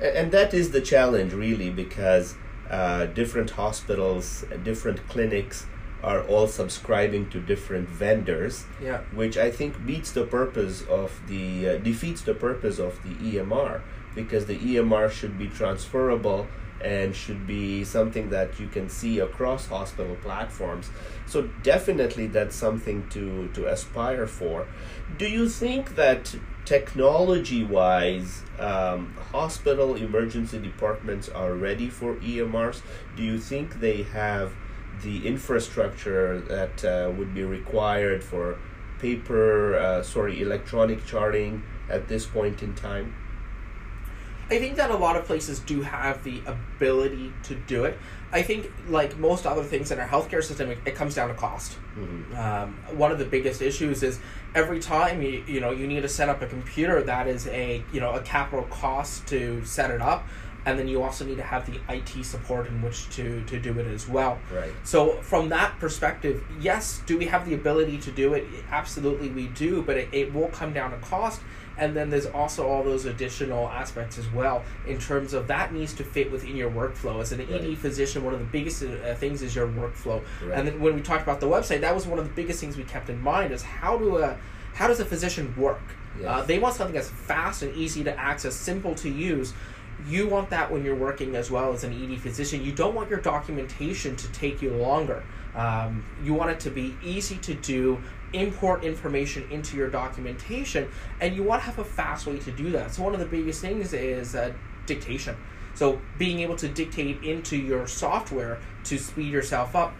And 0.01 0.31
that 0.31 0.53
is 0.53 0.71
the 0.71 0.81
challenge, 0.81 1.33
really, 1.33 1.69
because 1.69 2.35
uh, 2.69 3.05
different 3.07 3.51
hospitals, 3.51 4.45
different 4.63 5.07
clinics 5.07 5.65
are 6.03 6.21
all 6.23 6.47
subscribing 6.47 7.29
to 7.29 7.39
different 7.39 7.87
vendors, 7.87 8.65
yeah. 8.81 9.01
which 9.13 9.37
I 9.37 9.49
think 9.51 9.85
beats 9.85 10.11
the 10.11 10.25
purpose 10.25 10.83
of 10.83 11.21
the 11.27 11.69
uh, 11.69 11.77
defeats 11.77 12.21
the 12.21 12.33
purpose 12.33 12.77
of 12.77 13.01
the 13.03 13.15
EMR 13.15 13.81
because 14.13 14.45
the 14.45 14.57
EMR 14.57 15.09
should 15.09 15.39
be 15.39 15.47
transferable 15.47 16.47
and 16.81 17.15
should 17.15 17.47
be 17.47 17.83
something 17.83 18.29
that 18.29 18.59
you 18.59 18.67
can 18.67 18.89
see 18.89 19.19
across 19.19 19.67
hospital 19.67 20.17
platforms. 20.21 20.89
So 21.25 21.43
definitely 21.63 22.27
that's 22.27 22.55
something 22.55 23.07
to, 23.09 23.47
to 23.53 23.67
aspire 23.67 24.27
for. 24.27 24.67
Do 25.17 25.27
you 25.27 25.47
think 25.47 25.95
that 25.95 26.35
technology 26.65 27.63
wise, 27.63 28.43
um, 28.59 29.15
hospital 29.31 29.95
emergency 29.95 30.59
departments 30.59 31.29
are 31.29 31.53
ready 31.53 31.89
for 31.89 32.15
EMRs? 32.15 32.81
Do 33.15 33.23
you 33.23 33.39
think 33.39 33.79
they 33.79 34.03
have 34.03 34.53
the 35.01 35.27
infrastructure 35.27 36.39
that 36.41 36.85
uh, 36.85 37.11
would 37.11 37.33
be 37.33 37.43
required 37.43 38.23
for 38.23 38.59
paper, 38.99 39.75
uh, 39.75 40.03
sorry, 40.03 40.41
electronic 40.41 41.05
charting 41.05 41.63
at 41.89 42.07
this 42.07 42.25
point 42.25 42.63
in 42.63 42.73
time? 42.75 43.15
I 44.49 44.59
think 44.59 44.75
that 44.75 44.91
a 44.91 44.95
lot 44.97 45.15
of 45.15 45.25
places 45.25 45.59
do 45.59 45.81
have 45.81 46.23
the 46.23 46.41
ability 46.45 47.33
to 47.43 47.55
do 47.55 47.85
it. 47.85 47.97
I 48.31 48.41
think, 48.41 48.71
like 48.87 49.17
most 49.17 49.45
other 49.45 49.63
things 49.63 49.91
in 49.91 49.99
our 49.99 50.07
healthcare 50.07 50.43
system, 50.43 50.69
it, 50.69 50.79
it 50.85 50.95
comes 50.95 51.15
down 51.15 51.29
to 51.29 51.33
cost. 51.33 51.77
Mm-hmm. 51.97 52.37
Um, 52.37 52.97
one 52.97 53.11
of 53.11 53.19
the 53.19 53.25
biggest 53.25 53.61
issues 53.61 54.03
is 54.03 54.19
every 54.53 54.79
time 54.79 55.21
you 55.21 55.43
you 55.47 55.59
know 55.59 55.71
you 55.71 55.87
need 55.87 56.01
to 56.01 56.09
set 56.09 56.29
up 56.29 56.41
a 56.41 56.47
computer 56.47 57.01
that 57.03 57.27
is 57.27 57.47
a 57.47 57.83
you 57.91 57.99
know 57.99 58.11
a 58.11 58.21
capital 58.21 58.65
cost 58.65 59.25
to 59.27 59.63
set 59.65 59.89
it 59.91 60.01
up 60.01 60.27
and 60.65 60.79
then 60.79 60.87
you 60.87 61.03
also 61.03 61.25
need 61.25 61.37
to 61.37 61.43
have 61.43 61.65
the 61.65 61.79
IT 61.89 62.23
support 62.23 62.67
in 62.67 62.81
which 62.81 63.09
to 63.11 63.43
to 63.45 63.59
do 63.59 63.77
it 63.79 63.87
as 63.87 64.07
well. 64.07 64.39
Right. 64.53 64.71
So 64.83 65.21
from 65.21 65.49
that 65.49 65.79
perspective, 65.79 66.43
yes, 66.59 67.01
do 67.05 67.17
we 67.17 67.25
have 67.25 67.47
the 67.47 67.53
ability 67.53 67.97
to 67.99 68.11
do 68.11 68.33
it? 68.33 68.45
Absolutely, 68.71 69.29
we 69.29 69.47
do, 69.47 69.81
but 69.81 69.97
it, 69.97 70.09
it 70.11 70.33
will 70.33 70.49
come 70.49 70.73
down 70.73 70.91
to 70.91 70.97
cost. 70.97 71.41
And 71.75 71.95
then 71.95 72.11
there's 72.11 72.27
also 72.27 72.67
all 72.67 72.83
those 72.83 73.05
additional 73.05 73.67
aspects 73.67 74.19
as 74.19 74.29
well 74.29 74.63
in 74.85 74.99
terms 74.99 75.33
of 75.33 75.47
that 75.47 75.73
needs 75.73 75.91
to 75.93 76.03
fit 76.03 76.31
within 76.31 76.55
your 76.55 76.69
workflow. 76.69 77.19
As 77.19 77.31
an 77.31 77.39
right. 77.39 77.63
ED 77.63 77.79
physician, 77.79 78.23
one 78.23 78.33
of 78.33 78.39
the 78.39 78.45
biggest 78.45 78.83
uh, 78.83 79.15
things 79.15 79.41
is 79.41 79.55
your 79.55 79.67
workflow. 79.67 80.23
Right. 80.43 80.59
And 80.59 80.67
then 80.67 80.79
when 80.79 80.93
we 80.93 81.01
talked 81.01 81.23
about 81.23 81.39
the 81.39 81.47
website, 81.47 81.81
that 81.81 81.95
was 81.95 82.05
one 82.05 82.19
of 82.19 82.25
the 82.25 82.33
biggest 82.33 82.59
things 82.59 82.77
we 82.77 82.83
kept 82.83 83.09
in 83.09 83.19
mind 83.19 83.51
is 83.51 83.63
how 83.63 83.97
do 83.97 84.17
a 84.17 84.37
how 84.73 84.87
does 84.87 84.99
a 84.99 85.05
physician 85.05 85.53
work? 85.57 85.81
Yes. 86.19 86.27
Uh, 86.27 86.43
they 86.43 86.59
want 86.59 86.75
something 86.75 86.93
that's 86.93 87.09
fast 87.09 87.63
and 87.63 87.75
easy 87.75 88.03
to 88.03 88.19
access, 88.19 88.55
simple 88.55 88.93
to 88.95 89.09
use, 89.09 89.53
you 90.07 90.27
want 90.27 90.49
that 90.49 90.71
when 90.71 90.83
you're 90.83 90.95
working 90.95 91.35
as 91.35 91.49
well 91.49 91.73
as 91.73 91.83
an 91.83 91.93
ED 91.93 92.19
physician. 92.19 92.63
You 92.63 92.71
don't 92.71 92.95
want 92.95 93.09
your 93.09 93.19
documentation 93.19 94.15
to 94.15 94.31
take 94.31 94.61
you 94.61 94.71
longer. 94.71 95.23
Um, 95.55 96.05
you 96.23 96.33
want 96.33 96.51
it 96.51 96.59
to 96.61 96.71
be 96.71 96.95
easy 97.03 97.37
to 97.37 97.53
do, 97.53 98.01
import 98.33 98.83
information 98.83 99.47
into 99.51 99.77
your 99.77 99.89
documentation, 99.89 100.89
and 101.21 101.35
you 101.35 101.43
want 101.43 101.61
to 101.61 101.65
have 101.67 101.79
a 101.79 101.83
fast 101.83 102.25
way 102.25 102.39
to 102.39 102.51
do 102.51 102.71
that. 102.71 102.93
So, 102.93 103.03
one 103.03 103.13
of 103.13 103.19
the 103.19 103.25
biggest 103.25 103.61
things 103.61 103.93
is 103.93 104.35
uh, 104.35 104.53
dictation. 104.85 105.37
So, 105.75 106.01
being 106.17 106.39
able 106.39 106.55
to 106.57 106.67
dictate 106.67 107.23
into 107.23 107.55
your 107.55 107.87
software 107.87 108.59
to 108.85 108.97
speed 108.97 109.31
yourself 109.31 109.75
up 109.75 109.93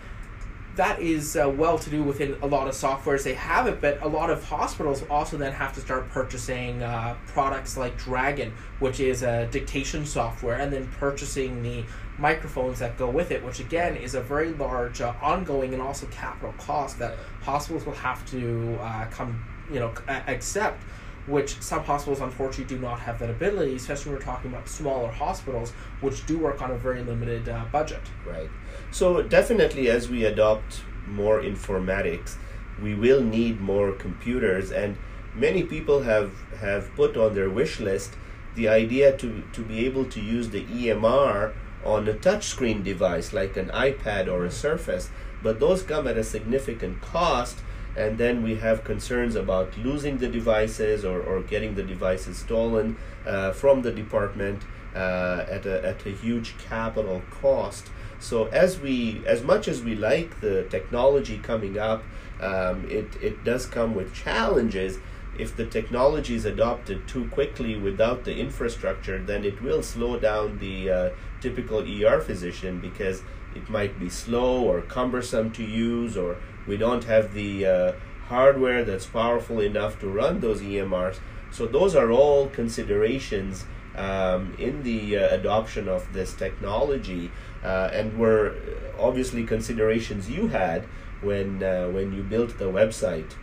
that 0.75 0.99
is 0.99 1.35
uh, 1.35 1.47
well 1.55 1.77
to 1.77 1.89
do 1.89 2.01
within 2.03 2.35
a 2.41 2.47
lot 2.47 2.67
of 2.67 2.73
softwares 2.73 3.23
they 3.23 3.33
have 3.33 3.67
it 3.67 3.79
but 3.79 4.01
a 4.01 4.07
lot 4.07 4.29
of 4.29 4.43
hospitals 4.43 5.03
also 5.09 5.37
then 5.37 5.51
have 5.51 5.73
to 5.73 5.79
start 5.79 6.09
purchasing 6.09 6.81
uh, 6.81 7.15
products 7.27 7.77
like 7.77 7.95
dragon 7.97 8.51
which 8.79 8.99
is 8.99 9.21
a 9.21 9.47
dictation 9.47 10.05
software 10.05 10.55
and 10.55 10.73
then 10.73 10.87
purchasing 10.99 11.61
the 11.61 11.83
microphones 12.17 12.79
that 12.79 12.97
go 12.97 13.09
with 13.09 13.31
it 13.31 13.43
which 13.43 13.59
again 13.59 13.95
is 13.95 14.15
a 14.15 14.21
very 14.21 14.53
large 14.53 15.01
uh, 15.01 15.13
ongoing 15.21 15.73
and 15.73 15.81
also 15.81 16.07
capital 16.07 16.53
cost 16.57 16.97
that 16.97 17.15
hospitals 17.41 17.85
will 17.85 17.93
have 17.93 18.25
to 18.29 18.77
uh, 18.81 19.05
come 19.07 19.43
you 19.71 19.79
know 19.79 19.93
accept 20.27 20.83
which 21.25 21.61
some 21.61 21.83
hospitals 21.83 22.21
unfortunately 22.21 22.75
do 22.75 22.81
not 22.81 22.99
have 22.99 23.19
that 23.19 23.29
ability, 23.29 23.75
especially 23.75 24.11
when 24.11 24.19
we're 24.19 24.25
talking 24.25 24.51
about 24.51 24.67
smaller 24.67 25.11
hospitals, 25.11 25.71
which 26.01 26.25
do 26.25 26.37
work 26.37 26.61
on 26.61 26.71
a 26.71 26.77
very 26.77 27.01
limited 27.03 27.47
uh, 27.47 27.65
budget. 27.71 28.01
Right. 28.25 28.49
So, 28.91 29.21
definitely, 29.21 29.89
as 29.89 30.09
we 30.09 30.25
adopt 30.25 30.83
more 31.07 31.41
informatics, 31.41 32.35
we 32.81 32.95
will 32.95 33.21
need 33.21 33.61
more 33.61 33.91
computers, 33.91 34.71
and 34.71 34.97
many 35.33 35.63
people 35.63 36.01
have, 36.03 36.31
have 36.59 36.93
put 36.95 37.15
on 37.15 37.35
their 37.35 37.49
wish 37.49 37.79
list 37.79 38.15
the 38.55 38.67
idea 38.67 39.15
to, 39.17 39.43
to 39.53 39.61
be 39.61 39.85
able 39.85 40.05
to 40.05 40.21
use 40.21 40.49
the 40.49 40.63
EMR 40.65 41.53
on 41.83 42.07
a 42.07 42.13
touchscreen 42.13 42.83
device 42.83 43.33
like 43.33 43.57
an 43.57 43.69
iPad 43.69 44.27
or 44.27 44.45
a 44.45 44.51
Surface, 44.51 45.09
but 45.41 45.59
those 45.59 45.83
come 45.83 46.07
at 46.07 46.17
a 46.17 46.23
significant 46.23 47.01
cost 47.01 47.59
and 47.95 48.17
then 48.17 48.41
we 48.41 48.55
have 48.55 48.83
concerns 48.83 49.35
about 49.35 49.77
losing 49.77 50.17
the 50.17 50.27
devices 50.27 51.05
or, 51.05 51.21
or 51.21 51.41
getting 51.41 51.75
the 51.75 51.83
devices 51.83 52.37
stolen 52.37 52.97
uh, 53.25 53.51
from 53.51 53.81
the 53.83 53.91
department 53.91 54.63
uh, 54.95 55.45
at, 55.49 55.65
a, 55.65 55.85
at 55.85 56.05
a 56.05 56.09
huge 56.09 56.57
capital 56.57 57.21
cost. 57.29 57.87
So 58.19 58.45
as 58.47 58.79
we, 58.79 59.21
as 59.25 59.43
much 59.43 59.67
as 59.67 59.83
we 59.83 59.95
like 59.95 60.39
the 60.39 60.63
technology 60.69 61.37
coming 61.37 61.77
up, 61.77 62.03
um, 62.39 62.89
it, 62.89 63.15
it 63.21 63.43
does 63.43 63.65
come 63.65 63.93
with 63.93 64.13
challenges. 64.13 64.97
If 65.37 65.55
the 65.55 65.65
technology 65.65 66.35
is 66.35 66.45
adopted 66.45 67.07
too 67.07 67.25
quickly 67.29 67.75
without 67.75 68.23
the 68.23 68.37
infrastructure, 68.37 69.19
then 69.19 69.43
it 69.43 69.61
will 69.61 69.83
slow 69.83 70.19
down 70.19 70.59
the 70.59 70.89
uh, 70.89 71.09
typical 71.41 71.79
ER 71.79 72.21
physician 72.21 72.79
because 72.79 73.23
it 73.55 73.69
might 73.69 73.99
be 73.99 74.09
slow 74.09 74.63
or 74.63 74.81
cumbersome 74.81 75.51
to 75.51 75.63
use 75.63 76.17
or 76.17 76.37
we 76.67 76.77
don't 76.77 77.03
have 77.05 77.33
the 77.33 77.65
uh, 77.65 77.91
hardware 78.27 78.83
that's 78.83 79.05
powerful 79.05 79.59
enough 79.59 79.99
to 79.99 80.07
run 80.07 80.39
those 80.39 80.61
EMRs. 80.61 81.19
So 81.51 81.67
those 81.67 81.95
are 81.95 82.11
all 82.11 82.47
considerations 82.47 83.65
um, 83.95 84.55
in 84.57 84.83
the 84.83 85.17
uh, 85.17 85.35
adoption 85.35 85.87
of 85.87 86.11
this 86.13 86.33
technology, 86.33 87.31
uh, 87.63 87.89
and 87.93 88.17
were 88.17 88.55
obviously 88.99 89.45
considerations 89.45 90.29
you 90.29 90.47
had 90.47 90.83
when 91.21 91.61
uh, 91.63 91.89
when 91.89 92.13
you 92.13 92.23
built 92.23 92.57
the 92.57 92.65
website. 92.65 93.33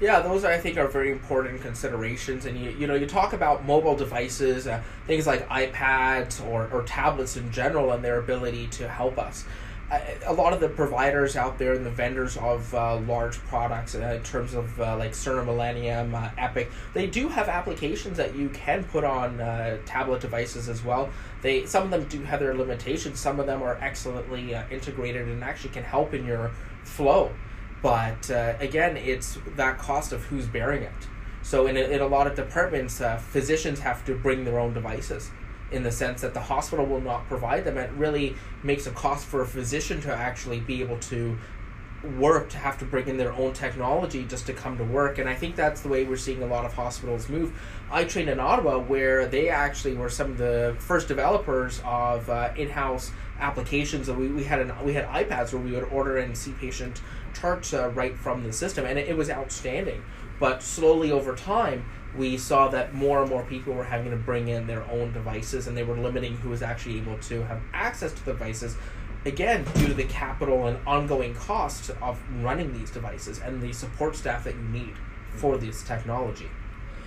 Yeah, 0.00 0.20
those 0.20 0.44
I 0.44 0.56
think 0.56 0.78
are 0.78 0.88
very 0.88 1.12
important 1.12 1.60
considerations, 1.60 2.46
and 2.46 2.58
you 2.58 2.70
you 2.70 2.86
know 2.86 2.94
you 2.94 3.06
talk 3.06 3.32
about 3.32 3.66
mobile 3.66 3.96
devices, 3.96 4.66
uh, 4.66 4.80
things 5.06 5.26
like 5.26 5.48
iPads 5.48 6.46
or, 6.46 6.68
or 6.72 6.82
tablets 6.84 7.36
in 7.36 7.50
general, 7.50 7.90
and 7.92 8.04
their 8.04 8.18
ability 8.18 8.68
to 8.68 8.88
help 8.88 9.18
us 9.18 9.44
a 10.26 10.32
lot 10.32 10.52
of 10.52 10.60
the 10.60 10.68
providers 10.68 11.36
out 11.36 11.58
there 11.58 11.74
and 11.74 11.84
the 11.84 11.90
vendors 11.90 12.36
of 12.36 12.72
uh, 12.74 12.96
large 12.98 13.38
products 13.46 13.94
uh, 13.94 13.98
in 13.98 14.22
terms 14.22 14.54
of 14.54 14.80
uh, 14.80 14.96
like 14.96 15.12
Cerner 15.12 15.44
Millennium, 15.44 16.14
uh, 16.14 16.30
Epic, 16.38 16.70
they 16.94 17.08
do 17.08 17.28
have 17.28 17.48
applications 17.48 18.16
that 18.16 18.36
you 18.36 18.48
can 18.50 18.84
put 18.84 19.02
on 19.02 19.40
uh, 19.40 19.78
tablet 19.86 20.20
devices 20.20 20.68
as 20.68 20.84
well. 20.84 21.10
They 21.42 21.66
some 21.66 21.84
of 21.84 21.90
them 21.90 22.04
do 22.04 22.22
have 22.22 22.38
their 22.38 22.54
limitations. 22.54 23.18
Some 23.18 23.40
of 23.40 23.46
them 23.46 23.62
are 23.62 23.78
excellently 23.80 24.54
uh, 24.54 24.62
integrated 24.70 25.26
and 25.26 25.42
actually 25.42 25.70
can 25.70 25.84
help 25.84 26.14
in 26.14 26.24
your 26.24 26.52
flow. 26.84 27.32
But 27.82 28.28
again, 28.60 28.98
it's 28.98 29.38
that 29.56 29.78
cost 29.78 30.12
of 30.12 30.24
who's 30.24 30.46
bearing 30.46 30.82
it. 30.82 30.92
So 31.42 31.66
in 31.66 31.78
a, 31.78 31.80
in 31.80 32.02
a 32.02 32.06
lot 32.06 32.26
of 32.26 32.36
departments, 32.36 33.00
physicians 33.30 33.80
have 33.80 34.04
to 34.04 34.14
bring 34.14 34.44
their 34.44 34.58
own 34.58 34.74
devices 34.74 35.30
in 35.72 35.82
the 35.82 35.92
sense 35.92 36.20
that 36.20 36.34
the 36.34 36.40
hospital 36.40 36.84
will 36.84 37.00
not 37.00 37.26
provide 37.28 37.64
them. 37.64 37.78
It 37.78 37.90
really 37.92 38.36
makes 38.62 38.86
a 38.86 38.90
cost 38.90 39.26
for 39.26 39.42
a 39.42 39.46
physician 39.46 40.00
to 40.02 40.14
actually 40.14 40.60
be 40.60 40.80
able 40.82 40.98
to 40.98 41.38
work 42.18 42.48
to 42.48 42.56
have 42.56 42.78
to 42.78 42.84
bring 42.84 43.06
in 43.08 43.16
their 43.18 43.32
own 43.32 43.52
technology 43.52 44.24
just 44.24 44.46
to 44.46 44.52
come 44.52 44.78
to 44.78 44.84
work. 44.84 45.18
And 45.18 45.28
i 45.28 45.34
think 45.34 45.54
that's 45.54 45.82
the 45.82 45.88
way 45.88 46.04
we're 46.04 46.16
seeing 46.16 46.42
a 46.42 46.46
lot 46.46 46.64
of 46.64 46.72
hospitals 46.72 47.28
move. 47.28 47.52
I 47.90 48.04
trained 48.04 48.30
in 48.30 48.40
ottawa 48.40 48.78
where 48.78 49.26
they 49.26 49.48
actually 49.48 49.94
were 49.94 50.08
some 50.08 50.32
of 50.32 50.38
the 50.38 50.76
first 50.78 51.08
developers 51.08 51.82
of 51.84 52.28
uh, 52.30 52.52
in-house 52.56 53.10
applications. 53.38 54.06
That 54.06 54.14
we, 54.14 54.28
we 54.28 54.44
had 54.44 54.60
an, 54.60 54.72
we 54.84 54.94
had 54.94 55.06
ipads 55.08 55.52
where 55.52 55.62
we 55.62 55.72
would 55.72 55.84
order 55.84 56.18
and 56.18 56.36
see 56.36 56.52
patient 56.52 57.02
charts 57.38 57.74
uh, 57.74 57.90
right 57.90 58.16
from 58.16 58.44
the 58.44 58.52
system. 58.52 58.86
And 58.86 58.98
it, 58.98 59.08
it 59.08 59.16
was 59.16 59.28
outstanding. 59.28 60.02
But 60.38 60.62
slowly 60.62 61.12
over 61.12 61.34
time 61.34 61.84
we 62.16 62.36
saw 62.36 62.68
that 62.68 62.94
more 62.94 63.22
and 63.22 63.30
more 63.30 63.42
people 63.44 63.72
were 63.72 63.84
having 63.84 64.10
to 64.10 64.16
bring 64.16 64.48
in 64.48 64.66
their 64.66 64.82
own 64.90 65.12
devices 65.12 65.66
and 65.66 65.76
they 65.76 65.82
were 65.82 65.96
limiting 65.96 66.36
who 66.38 66.48
was 66.48 66.62
actually 66.62 66.98
able 66.98 67.18
to 67.18 67.42
have 67.44 67.60
access 67.72 68.12
to 68.12 68.24
the 68.24 68.32
devices 68.32 68.76
again 69.24 69.64
due 69.74 69.86
to 69.86 69.94
the 69.94 70.04
capital 70.04 70.66
and 70.66 70.78
ongoing 70.86 71.34
cost 71.34 71.90
of 72.02 72.20
running 72.42 72.72
these 72.72 72.90
devices 72.90 73.38
and 73.38 73.62
the 73.62 73.72
support 73.72 74.16
staff 74.16 74.44
that 74.44 74.54
you 74.54 74.62
need 74.62 74.94
for 75.36 75.56
this 75.56 75.82
technology. 75.82 76.48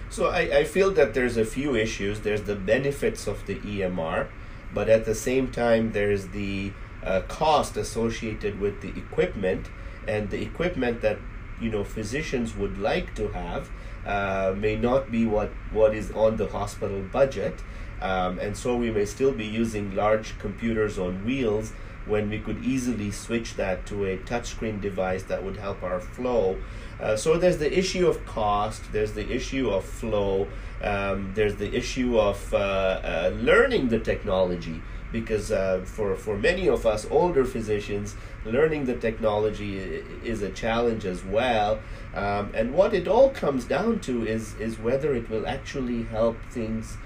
So 0.10 0.28
I, 0.28 0.60
I 0.60 0.64
feel 0.64 0.92
that 0.92 1.14
there's 1.14 1.38
a 1.38 1.46
few 1.46 1.76
issues. 1.76 2.22
There's 2.22 2.44
the 2.44 2.56
benefits 2.56 3.28
of 3.28 3.46
the 3.46 3.56
emr 3.56 4.28
but 4.74 4.90
at 4.90 5.06
the 5.06 5.16
same 5.16 5.52
time 5.52 5.92
there's 5.92 6.28
the 6.30 6.72
uh, 7.04 7.22
cost 7.28 7.78
associated 7.78 8.60
with 8.60 8.82
the 8.82 8.90
equipment 8.90 9.68
and 10.08 10.30
the 10.30 10.42
equipment 10.42 11.02
that 11.02 11.18
you 11.62 11.70
know 11.70 11.84
physicians 11.84 12.56
would 12.56 12.78
like 12.80 13.14
to 13.16 13.28
have 13.30 13.70
uh, 14.06 14.54
may 14.58 14.76
not 14.76 15.12
be 15.12 15.26
what, 15.26 15.50
what 15.72 15.94
is 15.96 16.12
on 16.12 16.38
the 16.38 16.48
hospital 16.48 17.02
budget. 17.02 17.62
Um, 18.02 18.40
and 18.40 18.58
so 18.58 18.76
we 18.76 18.92
may 18.92 19.06
still 19.06 19.32
be 19.32 19.46
using 19.46 19.96
large 19.96 20.38
computers 20.40 21.00
on 21.00 21.24
wheels 21.26 21.74
when 22.06 22.30
we 22.30 22.40
could 22.40 22.64
easily 22.64 23.12
switch 23.12 23.56
that 23.56 23.86
to 23.86 24.06
a 24.06 24.18
touchscreen 24.18 24.82
device 24.82 25.24
that 25.24 25.44
would 25.44 25.58
help 25.58 25.84
our 25.84 26.02
flow. 26.02 26.58
Uh, 27.00 27.16
so 27.16 27.38
there's 27.38 27.58
the 27.58 27.78
issue 27.78 28.08
of 28.08 28.26
cost, 28.26 28.92
there's 28.92 29.14
the 29.14 29.30
issue 29.32 29.70
of 29.70 29.86
flow, 29.86 30.48
um, 30.82 31.32
there's 31.34 31.56
the 31.56 31.74
issue 31.74 32.20
of 32.20 32.54
uh, 32.54 32.58
uh, 32.58 33.32
learning 33.40 33.88
the 33.88 34.00
technology 34.00 34.82
because 35.14 35.52
uh, 35.52 35.80
for 35.86 36.16
for 36.16 36.36
many 36.38 36.68
of 36.68 36.86
us 36.86 37.06
older 37.10 37.46
physicians, 37.46 38.16
learning 38.46 38.86
the 38.86 38.96
technology 38.96 39.78
is 40.24 40.42
a 40.42 40.50
challenge 40.50 41.06
as 41.06 41.24
well. 41.24 41.80
Um, 42.14 42.52
and 42.54 42.74
what 42.74 42.94
it 42.94 43.08
all 43.08 43.30
comes 43.32 43.66
down 43.66 44.00
to 44.02 44.26
is 44.26 44.56
is 44.56 44.78
whether 44.78 45.16
it 45.16 45.30
will 45.30 45.48
actually 45.48 46.04
help 46.04 46.38
things 46.50 46.98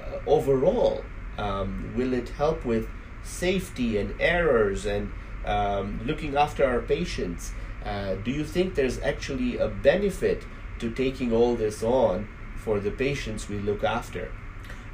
uh, 0.00 0.18
overall. 0.26 1.04
Um, 1.38 1.92
will 1.96 2.12
it 2.12 2.30
help 2.30 2.64
with 2.64 2.88
safety 3.22 3.98
and 3.98 4.14
errors 4.20 4.86
and 4.86 5.12
um, 5.44 6.00
looking 6.04 6.36
after 6.36 6.64
our 6.64 6.80
patients? 6.80 7.52
Uh, 7.84 8.16
do 8.16 8.30
you 8.30 8.44
think 8.44 8.74
there's 8.74 8.98
actually 9.00 9.58
a 9.58 9.68
benefit 9.68 10.42
to 10.80 10.90
taking 10.90 11.32
all 11.32 11.54
this 11.54 11.82
on 11.82 12.28
for 12.56 12.80
the 12.80 12.90
patients 12.90 13.48
we 13.48 13.58
look 13.58 13.84
after? 13.84 14.32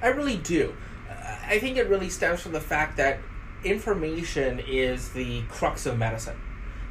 I 0.03 0.09
really 0.09 0.37
do. 0.37 0.75
I 1.47 1.59
think 1.59 1.77
it 1.77 1.89
really 1.89 2.11
stems 2.11 2.41
from 2.41 2.53
the 2.53 2.61
fact 2.61 2.97
that 2.97 3.19
information 3.65 4.61
is 4.61 5.11
the 5.11 5.43
crux 5.49 5.87
of 5.87 5.99
medicine. 5.99 6.37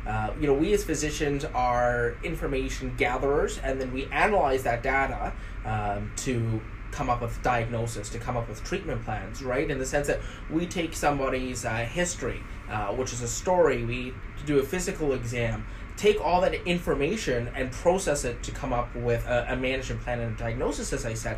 Uh, 0.06 0.32
you 0.40 0.48
know, 0.48 0.54
we 0.54 0.74
as 0.74 0.84
physicians 0.84 1.46
are 1.46 2.16
information 2.24 2.94
gatherers, 2.98 3.60
and 3.60 3.80
then 3.80 3.92
we 3.94 4.06
analyze 4.06 4.64
that 4.64 4.82
data 4.82 5.32
um, 5.66 6.12
to 6.16 6.60
come 6.92 7.10
up 7.10 7.22
with 7.22 7.42
diagnosis, 7.42 8.10
to 8.10 8.20
come 8.20 8.36
up 8.36 8.50
with 8.50 8.64
treatment 8.64 9.04
plans, 9.06 9.42
right? 9.42 9.70
In 9.70 9.80
the 9.80 9.86
sense 9.86 10.08
that 10.08 10.20
we 10.50 10.66
take 10.66 10.94
somebody's 10.94 11.66
uh, 11.66 11.78
history, 11.78 12.42
uh, 12.70 12.88
which 12.88 13.14
is 13.14 13.22
a 13.22 13.28
story, 13.28 13.86
we 13.86 14.14
do 14.46 14.60
a 14.60 14.64
physical 14.64 15.14
exam, 15.14 15.66
take 15.98 16.20
all 16.20 16.42
that 16.42 16.54
information 16.68 17.50
and 17.56 17.72
process 17.72 18.26
it 18.26 18.42
to 18.44 18.52
come 18.52 18.74
up 18.74 18.94
with 18.96 19.26
a, 19.28 19.48
a 19.50 19.56
management 19.56 20.02
plan 20.02 20.20
and 20.20 20.36
a 20.36 20.38
diagnosis, 20.38 20.92
as 20.94 21.06
I 21.06 21.14
said. 21.14 21.38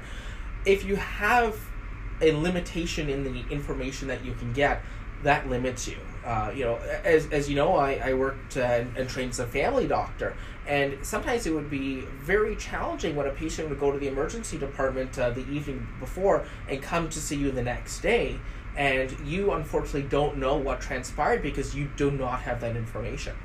If 0.65 0.85
you 0.85 0.95
have 0.95 1.59
a 2.21 2.31
limitation 2.31 3.09
in 3.09 3.23
the 3.23 3.43
information 3.49 4.07
that 4.07 4.23
you 4.23 4.33
can 4.33 4.53
get, 4.53 4.81
that 5.23 5.49
limits 5.49 5.87
you. 5.87 5.97
Uh, 6.25 6.51
you 6.55 6.63
know, 6.63 6.77
as, 7.03 7.27
as 7.31 7.49
you 7.49 7.55
know, 7.55 7.75
I, 7.75 7.95
I 7.95 8.13
worked 8.13 8.55
uh, 8.55 8.61
and, 8.61 8.97
and 8.97 9.09
trained 9.09 9.31
as 9.31 9.39
a 9.39 9.47
family 9.47 9.87
doctor, 9.87 10.35
and 10.65 10.97
sometimes 11.05 11.45
it 11.45 11.53
would 11.53 11.69
be 11.69 12.01
very 12.21 12.55
challenging 12.55 13.15
when 13.15 13.27
a 13.27 13.31
patient 13.31 13.69
would 13.69 13.79
go 13.79 13.91
to 13.91 13.99
the 13.99 14.07
emergency 14.07 14.57
department 14.57 15.19
uh, 15.19 15.31
the 15.31 15.45
evening 15.49 15.85
before 15.99 16.45
and 16.69 16.81
come 16.81 17.09
to 17.09 17.19
see 17.19 17.35
you 17.35 17.51
the 17.51 17.61
next 17.61 17.99
day, 17.99 18.39
and 18.77 19.13
you 19.25 19.51
unfortunately 19.51 20.03
don't 20.03 20.37
know 20.37 20.55
what 20.55 20.79
transpired 20.79 21.41
because 21.41 21.75
you 21.75 21.89
do 21.97 22.09
not 22.09 22.41
have 22.41 22.61
that 22.61 22.77
information. 22.77 23.35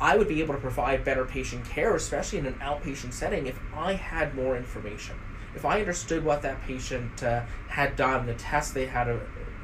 I 0.00 0.16
would 0.16 0.28
be 0.28 0.40
able 0.40 0.54
to 0.54 0.60
provide 0.60 1.04
better 1.04 1.24
patient 1.24 1.64
care, 1.64 1.94
especially 1.94 2.38
in 2.38 2.46
an 2.46 2.54
outpatient 2.54 3.12
setting, 3.12 3.46
if 3.46 3.58
I 3.74 3.94
had 3.94 4.34
more 4.34 4.56
information. 4.56 5.16
If 5.54 5.64
I 5.64 5.80
understood 5.80 6.24
what 6.24 6.42
that 6.42 6.62
patient 6.62 7.22
uh, 7.22 7.42
had 7.68 7.94
done, 7.94 8.26
the 8.26 8.34
tests 8.34 8.72
they 8.72 8.86
had, 8.86 9.08
uh, 9.08 9.18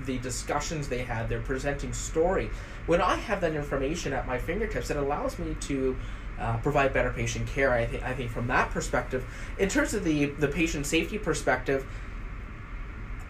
the 0.07 0.19
discussions 0.19 0.89
they 0.89 1.03
had, 1.03 1.29
their 1.29 1.41
presenting 1.41 1.93
story, 1.93 2.51
when 2.87 3.01
I 3.01 3.17
have 3.17 3.41
that 3.43 3.55
information 3.55 4.13
at 4.13 4.27
my 4.27 4.39
fingertips, 4.39 4.91
it 4.91 4.97
allows 4.97 5.39
me 5.39 5.57
to 5.61 5.97
uh, 6.39 6.57
provide 6.59 6.93
better 6.93 7.11
patient 7.11 7.47
care. 7.47 7.73
I 7.73 7.85
think 7.85 8.03
I 8.03 8.15
think 8.15 8.31
from 8.31 8.47
that 8.47 8.71
perspective, 8.71 9.25
in 9.59 9.69
terms 9.69 9.95
of 9.95 10.05
the 10.05 10.27
the 10.27 10.49
patient 10.49 10.87
safety 10.87 11.19
perspective, 11.19 11.87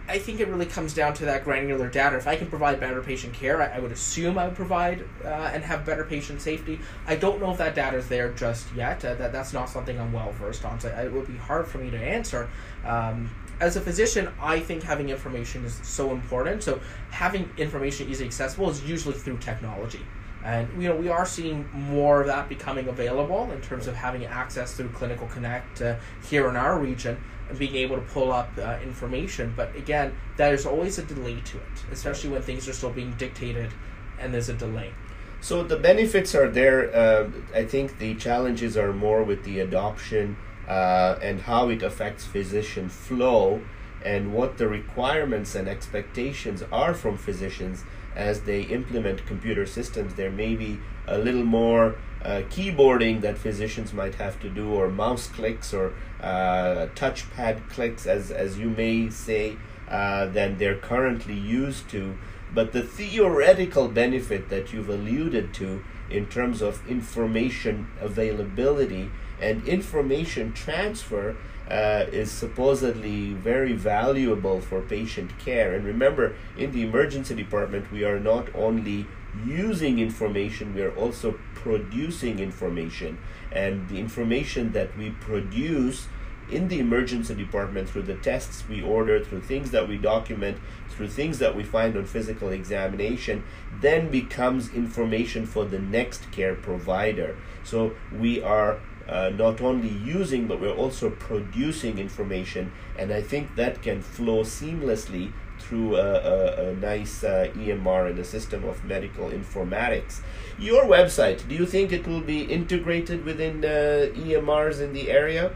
I 0.08 0.18
think 0.18 0.40
it 0.40 0.48
really 0.48 0.66
comes 0.66 0.94
down 0.94 1.12
to 1.14 1.26
that 1.26 1.44
granular 1.44 1.88
data. 1.88 2.16
If 2.16 2.26
I 2.26 2.36
can 2.36 2.48
provide 2.48 2.80
better 2.80 3.02
patient 3.02 3.34
care, 3.34 3.60
I, 3.60 3.76
I 3.76 3.78
would 3.78 3.92
assume 3.92 4.38
I 4.38 4.46
would 4.46 4.56
provide 4.56 5.04
uh, 5.24 5.28
and 5.52 5.62
have 5.64 5.84
better 5.84 6.04
patient 6.04 6.40
safety. 6.40 6.80
I 7.06 7.16
don't 7.16 7.40
know 7.40 7.50
if 7.50 7.58
that 7.58 7.74
data 7.74 7.96
is 7.96 8.08
there 8.08 8.32
just 8.32 8.72
yet. 8.74 9.04
Uh, 9.04 9.14
that 9.14 9.32
that's 9.32 9.52
not 9.52 9.68
something 9.68 9.98
I'm 9.98 10.12
well 10.12 10.32
versed 10.32 10.64
on. 10.64 10.80
So 10.80 10.88
it 10.88 11.12
would 11.12 11.26
be 11.26 11.36
hard 11.36 11.66
for 11.66 11.78
me 11.78 11.90
to 11.90 11.98
answer. 11.98 12.48
Um, 12.84 13.30
as 13.60 13.76
a 13.76 13.80
physician, 13.80 14.28
I 14.40 14.60
think 14.60 14.82
having 14.82 15.08
information 15.08 15.64
is 15.64 15.80
so 15.82 16.12
important. 16.12 16.62
So 16.62 16.80
having 17.10 17.50
information 17.56 18.08
easily 18.08 18.26
accessible 18.26 18.70
is 18.70 18.82
usually 18.84 19.14
through 19.14 19.38
technology. 19.38 20.04
And 20.44 20.68
you 20.80 20.88
know 20.88 20.94
we 20.94 21.08
are 21.08 21.26
seeing 21.26 21.68
more 21.72 22.20
of 22.20 22.28
that 22.28 22.48
becoming 22.48 22.86
available 22.88 23.50
in 23.50 23.60
terms 23.60 23.88
of 23.88 23.96
having 23.96 24.24
access 24.24 24.74
through 24.74 24.90
Clinical 24.90 25.26
Connect 25.26 25.82
uh, 25.82 25.96
here 26.28 26.48
in 26.48 26.56
our 26.56 26.78
region 26.78 27.20
and 27.48 27.58
being 27.58 27.74
able 27.74 27.96
to 27.96 28.02
pull 28.02 28.32
up 28.32 28.50
uh, 28.56 28.78
information. 28.82 29.52
But 29.56 29.74
again, 29.74 30.14
there's 30.36 30.64
always 30.64 30.98
a 30.98 31.02
delay 31.02 31.40
to 31.40 31.56
it, 31.56 31.84
especially 31.90 32.30
when 32.30 32.42
things 32.42 32.68
are 32.68 32.72
still 32.72 32.90
being 32.90 33.12
dictated 33.14 33.72
and 34.20 34.32
there's 34.32 34.48
a 34.48 34.54
delay. 34.54 34.92
So 35.40 35.62
the 35.64 35.76
benefits 35.76 36.34
are 36.34 36.48
there. 36.48 36.94
Uh, 36.94 37.30
I 37.54 37.64
think 37.64 37.98
the 37.98 38.14
challenges 38.14 38.76
are 38.76 38.92
more 38.92 39.24
with 39.24 39.44
the 39.44 39.60
adoption 39.60 40.36
uh, 40.68 41.18
and 41.22 41.42
how 41.42 41.68
it 41.70 41.82
affects 41.82 42.24
physician 42.24 42.88
flow 42.88 43.62
and 44.04 44.32
what 44.32 44.58
the 44.58 44.68
requirements 44.68 45.54
and 45.54 45.66
expectations 45.66 46.62
are 46.70 46.94
from 46.94 47.16
physicians 47.16 47.84
as 48.14 48.42
they 48.42 48.62
implement 48.62 49.26
computer 49.26 49.66
systems. 49.66 50.14
There 50.14 50.30
may 50.30 50.54
be 50.54 50.78
a 51.06 51.18
little 51.18 51.44
more 51.44 51.96
uh, 52.22 52.42
keyboarding 52.50 53.20
that 53.22 53.38
physicians 53.38 53.92
might 53.92 54.16
have 54.16 54.40
to 54.40 54.48
do, 54.48 54.72
or 54.72 54.88
mouse 54.88 55.26
clicks, 55.28 55.72
or 55.72 55.94
uh, 56.20 56.88
touchpad 56.94 57.68
clicks, 57.70 58.06
as, 58.06 58.30
as 58.30 58.58
you 58.58 58.68
may 58.70 59.08
say, 59.08 59.56
uh, 59.88 60.26
than 60.26 60.58
they're 60.58 60.76
currently 60.76 61.38
used 61.38 61.88
to. 61.90 62.18
But 62.52 62.72
the 62.72 62.82
theoretical 62.82 63.88
benefit 63.88 64.48
that 64.48 64.72
you've 64.72 64.88
alluded 64.88 65.54
to 65.54 65.84
in 66.10 66.26
terms 66.26 66.60
of 66.62 66.86
information 66.88 67.88
availability 68.00 69.10
and 69.40 69.66
information 69.66 70.52
transfer 70.52 71.36
uh, 71.70 72.06
is 72.10 72.30
supposedly 72.30 73.34
very 73.34 73.74
valuable 73.74 74.60
for 74.60 74.80
patient 74.80 75.38
care. 75.38 75.74
And 75.74 75.84
remember, 75.84 76.34
in 76.56 76.72
the 76.72 76.82
emergency 76.82 77.34
department, 77.34 77.92
we 77.92 78.04
are 78.04 78.18
not 78.18 78.48
only 78.54 79.06
using 79.46 79.98
information, 79.98 80.74
we 80.74 80.82
are 80.82 80.94
also 80.96 81.38
producing 81.54 82.38
information. 82.38 83.18
And 83.52 83.88
the 83.88 83.98
information 83.98 84.72
that 84.72 84.96
we 84.96 85.10
produce 85.10 86.08
in 86.50 86.68
the 86.68 86.78
emergency 86.78 87.34
department 87.34 87.90
through 87.90 88.02
the 88.02 88.14
tests 88.14 88.64
we 88.68 88.82
order, 88.82 89.22
through 89.22 89.42
things 89.42 89.70
that 89.70 89.86
we 89.86 89.98
document, 89.98 90.58
through 90.88 91.08
things 91.08 91.38
that 91.38 91.54
we 91.54 91.62
find 91.62 91.96
on 91.96 92.06
physical 92.06 92.48
examination, 92.48 93.44
then 93.80 94.10
becomes 94.10 94.72
information 94.72 95.44
for 95.44 95.66
the 95.66 95.78
next 95.78 96.30
care 96.32 96.54
provider. 96.54 97.36
So 97.64 97.92
we 98.18 98.42
are 98.42 98.80
uh, 99.08 99.30
not 99.30 99.60
only 99.60 99.88
using 99.88 100.46
but 100.46 100.60
we're 100.60 100.74
also 100.74 101.10
producing 101.10 101.98
information 101.98 102.70
and 102.98 103.12
i 103.12 103.20
think 103.20 103.54
that 103.56 103.82
can 103.82 104.00
flow 104.00 104.42
seamlessly 104.42 105.32
through 105.58 105.96
a, 105.96 106.00
a, 106.00 106.70
a 106.70 106.74
nice 106.76 107.24
uh, 107.24 107.50
emr 107.56 108.08
and 108.10 108.18
a 108.18 108.24
system 108.24 108.64
of 108.64 108.84
medical 108.84 109.30
informatics 109.30 110.20
your 110.58 110.84
website 110.84 111.46
do 111.48 111.54
you 111.54 111.66
think 111.66 111.92
it 111.92 112.06
will 112.06 112.20
be 112.20 112.42
integrated 112.42 113.24
within 113.24 113.64
uh, 113.64 114.08
emrs 114.14 114.80
in 114.80 114.92
the 114.92 115.10
area 115.10 115.52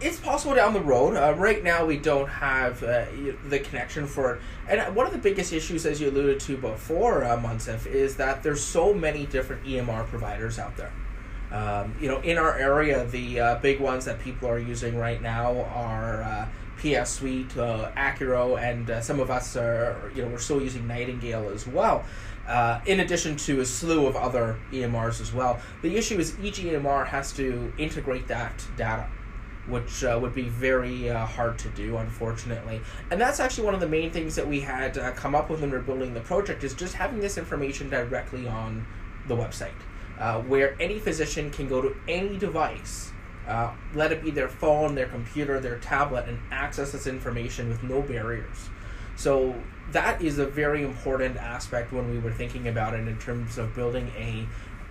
it's 0.00 0.18
possible 0.18 0.54
down 0.54 0.74
the 0.74 0.80
road. 0.80 1.16
Uh, 1.16 1.34
right 1.34 1.62
now, 1.62 1.86
we 1.86 1.96
don't 1.96 2.28
have 2.28 2.82
uh, 2.82 3.06
the 3.48 3.58
connection 3.60 4.06
for 4.06 4.34
it. 4.34 4.40
And 4.68 4.94
one 4.94 5.06
of 5.06 5.12
the 5.12 5.18
biggest 5.18 5.52
issues, 5.52 5.86
as 5.86 6.00
you 6.00 6.10
alluded 6.10 6.40
to 6.40 6.56
before, 6.56 7.24
uh, 7.24 7.38
Munsif, 7.38 7.86
is 7.86 8.16
that 8.16 8.42
there's 8.42 8.62
so 8.62 8.92
many 8.92 9.24
different 9.26 9.64
EMR 9.64 10.06
providers 10.06 10.58
out 10.58 10.76
there. 10.76 10.92
Um, 11.52 11.94
you 12.00 12.08
know, 12.08 12.20
in 12.20 12.38
our 12.38 12.56
area, 12.58 13.04
the 13.06 13.40
uh, 13.40 13.54
big 13.56 13.80
ones 13.80 14.04
that 14.06 14.20
people 14.20 14.48
are 14.48 14.58
using 14.58 14.98
right 14.98 15.20
now 15.22 15.60
are 15.74 16.22
uh, 16.22 16.48
PS 16.78 17.10
Suite, 17.10 17.56
uh, 17.56 17.90
Accuro, 17.96 18.60
and 18.60 18.90
uh, 18.90 19.00
some 19.00 19.20
of 19.20 19.30
us 19.30 19.56
are, 19.56 20.10
you 20.14 20.22
know, 20.22 20.28
we're 20.28 20.38
still 20.38 20.60
using 20.60 20.86
Nightingale 20.86 21.50
as 21.50 21.66
well. 21.66 22.04
Uh, 22.46 22.80
in 22.84 23.00
addition 23.00 23.36
to 23.36 23.60
a 23.60 23.64
slew 23.64 24.06
of 24.06 24.16
other 24.16 24.58
EMRs 24.70 25.20
as 25.22 25.32
well. 25.32 25.58
The 25.80 25.96
issue 25.96 26.18
is 26.18 26.38
each 26.42 26.58
EMR 26.58 27.06
has 27.06 27.32
to 27.34 27.72
integrate 27.78 28.28
that 28.28 28.52
data 28.76 29.08
which 29.66 30.04
uh, 30.04 30.18
would 30.20 30.34
be 30.34 30.42
very 30.42 31.08
uh, 31.08 31.24
hard 31.24 31.58
to 31.58 31.68
do, 31.70 31.96
unfortunately. 31.96 32.80
And 33.10 33.20
that's 33.20 33.40
actually 33.40 33.64
one 33.64 33.74
of 33.74 33.80
the 33.80 33.88
main 33.88 34.10
things 34.10 34.34
that 34.36 34.46
we 34.46 34.60
had 34.60 34.98
uh, 34.98 35.12
come 35.12 35.34
up 35.34 35.48
with 35.48 35.60
when 35.60 35.70
we 35.70 35.76
are 35.76 35.80
building 35.80 36.12
the 36.12 36.20
project 36.20 36.64
is 36.64 36.74
just 36.74 36.94
having 36.94 37.20
this 37.20 37.38
information 37.38 37.88
directly 37.88 38.46
on 38.46 38.86
the 39.26 39.34
website 39.34 39.72
uh, 40.18 40.40
where 40.42 40.76
any 40.80 40.98
physician 40.98 41.50
can 41.50 41.68
go 41.68 41.82
to 41.82 41.96
any 42.08 42.36
device, 42.38 43.12
uh, 43.46 43.72
let 43.94 44.12
it 44.12 44.22
be 44.22 44.30
their 44.30 44.48
phone, 44.48 44.94
their 44.94 45.06
computer, 45.06 45.60
their 45.60 45.78
tablet, 45.78 46.28
and 46.28 46.38
access 46.50 46.92
this 46.92 47.06
information 47.06 47.68
with 47.68 47.82
no 47.82 48.00
barriers. 48.00 48.70
So 49.16 49.54
that 49.92 50.22
is 50.22 50.38
a 50.38 50.46
very 50.46 50.82
important 50.82 51.36
aspect 51.36 51.92
when 51.92 52.10
we 52.10 52.18
were 52.18 52.32
thinking 52.32 52.68
about 52.68 52.94
it 52.94 53.06
in 53.06 53.18
terms 53.18 53.58
of 53.58 53.74
building 53.74 54.10
a 54.16 54.46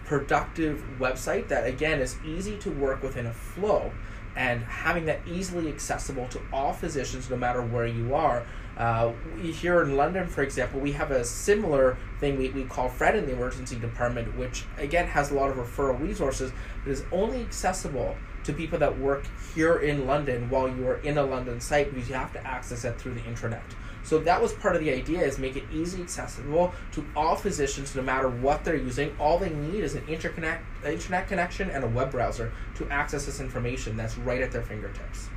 productive 0.06 0.84
website 1.00 1.48
that 1.48 1.66
again 1.66 2.00
is 2.00 2.18
easy 2.26 2.58
to 2.58 2.70
work 2.70 3.02
within 3.02 3.26
a 3.26 3.34
flow 3.34 3.92
and 4.36 4.64
having 4.64 5.06
that 5.06 5.20
easily 5.28 5.70
accessible 5.70 6.28
to 6.28 6.42
all 6.52 6.74
physicians 6.74 7.30
no 7.30 7.38
matter 7.38 7.62
where 7.62 7.86
you 7.86 8.14
are 8.14 8.46
uh, 8.78 9.12
here 9.42 9.82
in 9.82 9.96
London, 9.96 10.28
for 10.28 10.42
example, 10.42 10.80
we 10.80 10.92
have 10.94 11.12
a 11.12 11.24
similar 11.24 11.98
thing 12.20 12.38
we, 12.38 12.50
we 12.50 12.64
call 12.64 12.90
Fred 12.90 13.16
in 13.16 13.26
the 13.26 13.34
emergency 13.34 13.76
department, 13.76 14.36
which 14.38 14.66
again 14.78 15.08
has 15.08 15.32
a 15.32 15.36
lot 15.36 15.50
of 15.50 15.58
referral 15.58 16.00
resources, 16.00 16.52
but 16.84 16.92
is 16.92 17.04
only 17.12 17.42
accessible 17.42 18.16
to 18.44 18.54
people 18.54 18.80
that 18.80 18.98
work 19.00 19.26
here 19.56 19.78
in 19.78 20.06
London 20.06 20.50
while 20.50 20.68
you 20.68 20.88
are 20.88 20.98
in 20.98 21.18
a 21.18 21.24
London 21.24 21.62
site 21.62 21.94
because 21.94 22.10
you 22.10 22.16
have 22.16 22.34
to 22.34 22.46
access 22.46 22.84
it 22.84 23.00
through 23.00 23.14
the 23.14 23.22
intranet. 23.22 23.62
So 24.04 24.20
that 24.20 24.42
was 24.42 24.52
part 24.52 24.76
of 24.76 24.82
the 24.82 24.92
idea 24.92 25.22
is 25.22 25.40
make 25.40 25.56
it 25.56 25.64
easy 25.72 26.02
accessible 26.02 26.74
to 26.92 27.06
all 27.16 27.36
physicians 27.36 27.96
no 27.96 28.02
matter 28.02 28.28
what 28.28 28.66
they're 28.66 28.76
using. 28.76 29.16
All 29.18 29.38
they 29.38 29.50
need 29.50 29.82
is 29.84 29.96
an 29.96 30.06
interconnect 30.08 30.60
internet 30.86 31.30
connection 31.30 31.70
and 31.70 31.86
a 31.86 31.88
web 31.88 32.12
browser 32.12 32.52
to 32.76 32.90
access 32.90 33.26
this 33.26 33.40
information 33.40 33.96
that's 33.96 34.18
right 34.18 34.42
at 34.42 34.52
their 34.52 34.62
fingertips. 34.62 35.30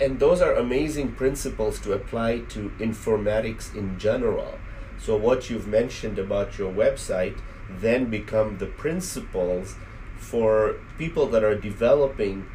And 0.00 0.20
those 0.20 0.40
are 0.40 0.54
amazing 0.54 1.12
principles 1.12 1.80
to 1.80 1.92
apply 1.92 2.40
to 2.50 2.70
informatics 2.78 3.74
in 3.74 3.98
general. 3.98 4.58
So 4.98 5.16
what 5.16 5.50
you've 5.50 5.66
mentioned 5.66 6.18
about 6.18 6.58
your 6.58 6.72
website 6.72 7.38
then 7.68 8.06
become 8.06 8.58
the 8.58 8.66
principles 8.66 9.74
for 10.16 10.76
people 10.98 11.26
that 11.28 11.44
are 11.44 11.54
developing, 11.54 12.46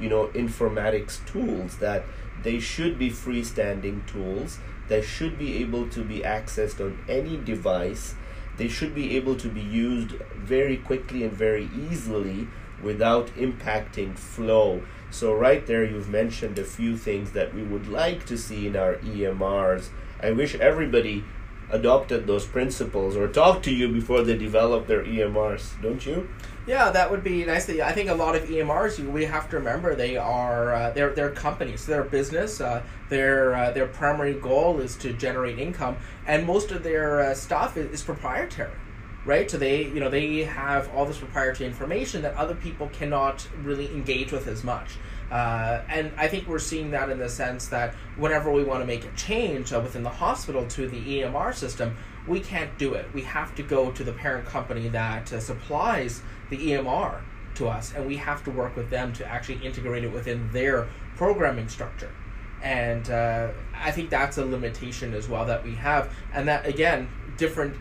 you 0.00 0.08
know, 0.08 0.28
informatics 0.28 1.24
tools 1.26 1.76
that 1.78 2.04
they 2.42 2.58
should 2.58 2.98
be 2.98 3.10
freestanding 3.10 4.06
tools. 4.06 4.58
They 4.88 5.02
should 5.02 5.38
be 5.38 5.58
able 5.58 5.88
to 5.90 6.04
be 6.04 6.20
accessed 6.20 6.80
on 6.80 7.04
any 7.08 7.36
device. 7.36 8.14
They 8.56 8.68
should 8.68 8.94
be 8.94 9.16
able 9.16 9.36
to 9.36 9.48
be 9.48 9.60
used 9.60 10.12
very 10.36 10.76
quickly 10.76 11.24
and 11.24 11.32
very 11.32 11.68
easily 11.90 12.48
without 12.82 13.28
impacting 13.36 14.16
flow. 14.16 14.82
So, 15.12 15.34
right 15.34 15.64
there, 15.66 15.84
you've 15.84 16.08
mentioned 16.08 16.58
a 16.58 16.64
few 16.64 16.96
things 16.96 17.32
that 17.32 17.54
we 17.54 17.62
would 17.62 17.86
like 17.86 18.24
to 18.26 18.38
see 18.38 18.66
in 18.66 18.76
our 18.76 18.94
EMRs. 18.96 19.90
I 20.22 20.32
wish 20.32 20.54
everybody 20.54 21.22
adopted 21.70 22.26
those 22.26 22.46
principles 22.46 23.16
or 23.16 23.28
talked 23.28 23.64
to 23.64 23.72
you 23.72 23.88
before 23.88 24.22
they 24.22 24.36
develop 24.36 24.86
their 24.86 25.04
EMRs, 25.04 25.80
don't 25.82 26.04
you? 26.04 26.28
Yeah, 26.66 26.90
that 26.90 27.10
would 27.10 27.24
be 27.24 27.44
nice. 27.44 27.68
I 27.68 27.92
think 27.92 28.08
a 28.08 28.14
lot 28.14 28.36
of 28.36 28.44
EMRs, 28.44 28.98
we 29.10 29.24
have 29.24 29.50
to 29.50 29.56
remember 29.56 29.94
they 29.94 30.16
are 30.16 30.72
uh, 30.72 30.90
they're 30.90 31.12
they're 31.12 31.30
companies, 31.30 31.86
they're 31.86 32.04
business. 32.04 32.60
Uh, 32.60 32.82
their 33.08 33.54
uh, 33.54 33.70
their 33.72 33.88
primary 33.88 34.34
goal 34.34 34.78
is 34.78 34.96
to 34.98 35.12
generate 35.12 35.58
income, 35.58 35.96
and 36.26 36.46
most 36.46 36.70
of 36.70 36.84
their 36.84 37.20
uh, 37.20 37.34
stuff 37.34 37.76
is, 37.76 37.90
is, 37.90 38.02
proprietary, 38.02 38.70
right? 39.24 39.50
So 39.50 39.58
they 39.58 39.84
you 39.84 40.00
know 40.00 40.10
they 40.10 40.44
have 40.44 40.90
all 40.94 41.06
this 41.06 41.18
proprietary 41.18 41.68
information 41.68 42.22
that 42.22 42.34
other 42.34 42.54
people 42.54 42.88
cannot 42.88 43.46
really 43.62 43.86
engage 43.92 44.32
with 44.32 44.46
as 44.46 44.64
much. 44.64 44.96
Uh, 45.30 45.82
and 45.88 46.12
I 46.18 46.28
think 46.28 46.46
we're 46.46 46.58
seeing 46.58 46.90
that 46.90 47.08
in 47.08 47.18
the 47.18 47.28
sense 47.28 47.68
that 47.68 47.94
whenever 48.16 48.52
we 48.52 48.64
want 48.64 48.82
to 48.82 48.86
make 48.86 49.04
a 49.06 49.10
change 49.12 49.72
uh, 49.72 49.80
within 49.80 50.02
the 50.02 50.10
hospital 50.10 50.66
to 50.66 50.86
the 50.86 51.20
EMR 51.20 51.54
system, 51.54 51.96
we 52.26 52.38
can't 52.38 52.76
do 52.76 52.92
it. 52.92 53.06
We 53.14 53.22
have 53.22 53.54
to 53.54 53.62
go 53.62 53.90
to 53.92 54.04
the 54.04 54.12
parent 54.12 54.46
company 54.46 54.88
that 54.88 55.32
uh, 55.32 55.40
supplies 55.40 56.20
the 56.50 56.58
EMR 56.58 57.22
to 57.54 57.68
us, 57.68 57.94
and 57.94 58.06
we 58.06 58.16
have 58.18 58.44
to 58.44 58.50
work 58.50 58.76
with 58.76 58.90
them 58.90 59.14
to 59.14 59.26
actually 59.26 59.64
integrate 59.64 60.04
it 60.04 60.12
within 60.12 60.50
their 60.52 60.88
programming 61.16 61.68
structure. 61.68 62.10
And 62.62 63.10
uh, 63.10 63.48
I 63.74 63.90
think 63.90 64.10
that's 64.10 64.38
a 64.38 64.44
limitation 64.44 65.14
as 65.14 65.28
well 65.28 65.46
that 65.46 65.64
we 65.64 65.74
have. 65.76 66.14
And 66.32 66.46
that, 66.48 66.66
again, 66.66 67.08
different 67.36 67.76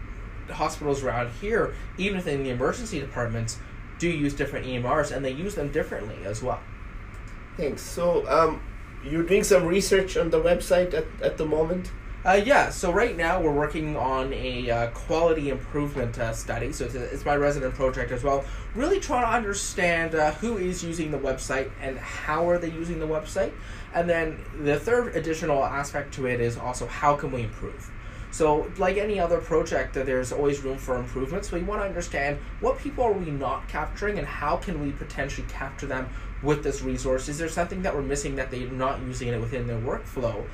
hospitals 0.52 1.04
around 1.04 1.32
here, 1.40 1.74
even 1.98 2.18
within 2.18 2.44
the 2.44 2.50
emergency 2.50 3.00
departments, 3.00 3.58
do 4.00 4.10
use 4.10 4.34
different 4.34 4.66
EMRs 4.66 5.16
and 5.16 5.24
they 5.24 5.32
use 5.32 5.56
them 5.56 5.72
differently 5.72 6.18
as 6.26 6.42
well. 6.42 6.60
Thanks. 7.58 7.82
So, 7.82 8.28
um, 8.28 8.62
you're 9.04 9.24
doing 9.24 9.44
some 9.44 9.66
research 9.66 10.18
on 10.18 10.30
the 10.30 10.42
website 10.42 10.94
at, 10.94 11.06
at 11.22 11.38
the 11.38 11.46
moment? 11.46 11.92
Uh, 12.24 12.40
yeah, 12.46 12.70
so 12.70 12.92
right 12.92 13.18
now 13.18 13.42
we're 13.42 13.52
working 13.52 13.98
on 13.98 14.32
a 14.34 14.70
uh, 14.70 14.88
quality 14.92 15.50
improvement 15.50 16.20
uh, 16.20 16.32
study. 16.32 16.72
So 16.72 16.86
it's, 16.86 16.94
a, 16.94 17.04
it's, 17.06 17.26
my 17.26 17.36
resident 17.36 17.74
project 17.74 18.12
as 18.12 18.24
well. 18.24 18.46
Really 18.76 19.00
trying 19.00 19.26
to 19.26 19.32
understand 19.32 20.14
uh, 20.14 20.32
who 20.34 20.58
is 20.58 20.84
using 20.84 21.10
the 21.10 21.18
website 21.18 21.72
and 21.82 21.98
how 21.98 22.48
are 22.48 22.60
they 22.60 22.70
using 22.70 23.00
the 23.00 23.08
website. 23.08 23.52
And 23.96 24.08
then 24.08 24.38
the 24.62 24.80
third 24.80 25.16
additional 25.16 25.66
aspect 25.66 26.14
to 26.16 26.28
it 26.28 26.40
is 26.40 26.58
also 26.58 26.86
how 26.86 27.16
can 27.16 27.32
we 27.32 27.42
improve. 27.42 27.90
So, 28.32 28.72
like 28.78 28.98
any 28.98 29.20
other 29.20 29.40
project, 29.40 29.94
there's 29.94 30.32
always 30.32 30.62
room 30.62 30.78
for 30.78 30.96
improvement. 30.96 31.46
So, 31.46 31.58
we 31.58 31.64
want 31.64 31.82
to 31.82 31.86
understand 31.86 32.40
what 32.62 32.80
people 32.80 33.04
are 33.04 33.12
we 33.12 33.30
not 33.30 33.68
capturing 33.68 34.18
and 34.18 34.28
how 34.28 34.56
can 34.56 34.82
we 34.82 34.92
potentially 34.92 35.46
capture 35.50 35.86
them 35.86 36.10
with 36.42 36.64
this 36.64 36.82
resource? 36.82 37.30
Is 37.30 37.38
there 37.38 37.50
something 37.50 37.82
that 37.82 37.94
we're 37.94 38.02
missing 38.02 38.36
that 38.38 38.50
they're 38.50 38.72
not 38.72 39.02
using 39.02 39.28
it 39.28 39.40
within 39.40 39.68
their 39.68 39.80
workflow? 39.80 40.46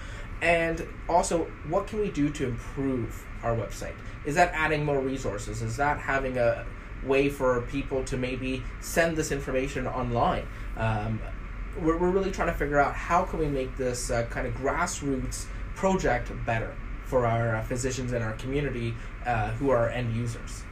And 0.42 0.88
also, 1.08 1.46
what 1.68 1.88
can 1.88 2.00
we 2.00 2.10
do 2.10 2.30
to 2.32 2.46
improve 2.46 3.26
our 3.44 3.56
website? 3.56 3.96
Is 4.26 4.36
that 4.36 4.52
adding 4.54 4.84
more 4.84 5.00
resources? 5.00 5.62
Is 5.62 5.78
that 5.78 6.00
having 6.00 6.38
a 6.38 6.66
way 7.06 7.30
for 7.30 7.62
people 7.62 8.04
to 8.06 8.18
maybe 8.18 8.64
send 8.82 9.16
this 9.16 9.32
information 9.32 9.88
online? 9.88 10.48
Um, 10.76 11.22
we're, 11.80 11.98
we're 11.98 12.10
really 12.10 12.32
trying 12.32 12.50
to 12.50 12.58
figure 12.58 12.80
out 12.80 12.94
how 12.94 13.24
can 13.24 13.40
we 13.40 13.48
make 13.48 13.78
this 13.78 14.12
uh, 14.12 14.24
kind 14.30 14.48
of 14.48 14.54
grassroots 14.56 15.46
project 15.76 16.32
better 16.46 16.76
for 17.08 17.26
our 17.26 17.56
uh, 17.56 17.64
physicians 17.64 18.14
in 18.14 18.22
our 18.22 18.34
community 18.34 18.94
uh, 19.26 19.52
who 19.54 19.70
are 19.70 19.90
end 19.90 20.16
users. 20.16 20.64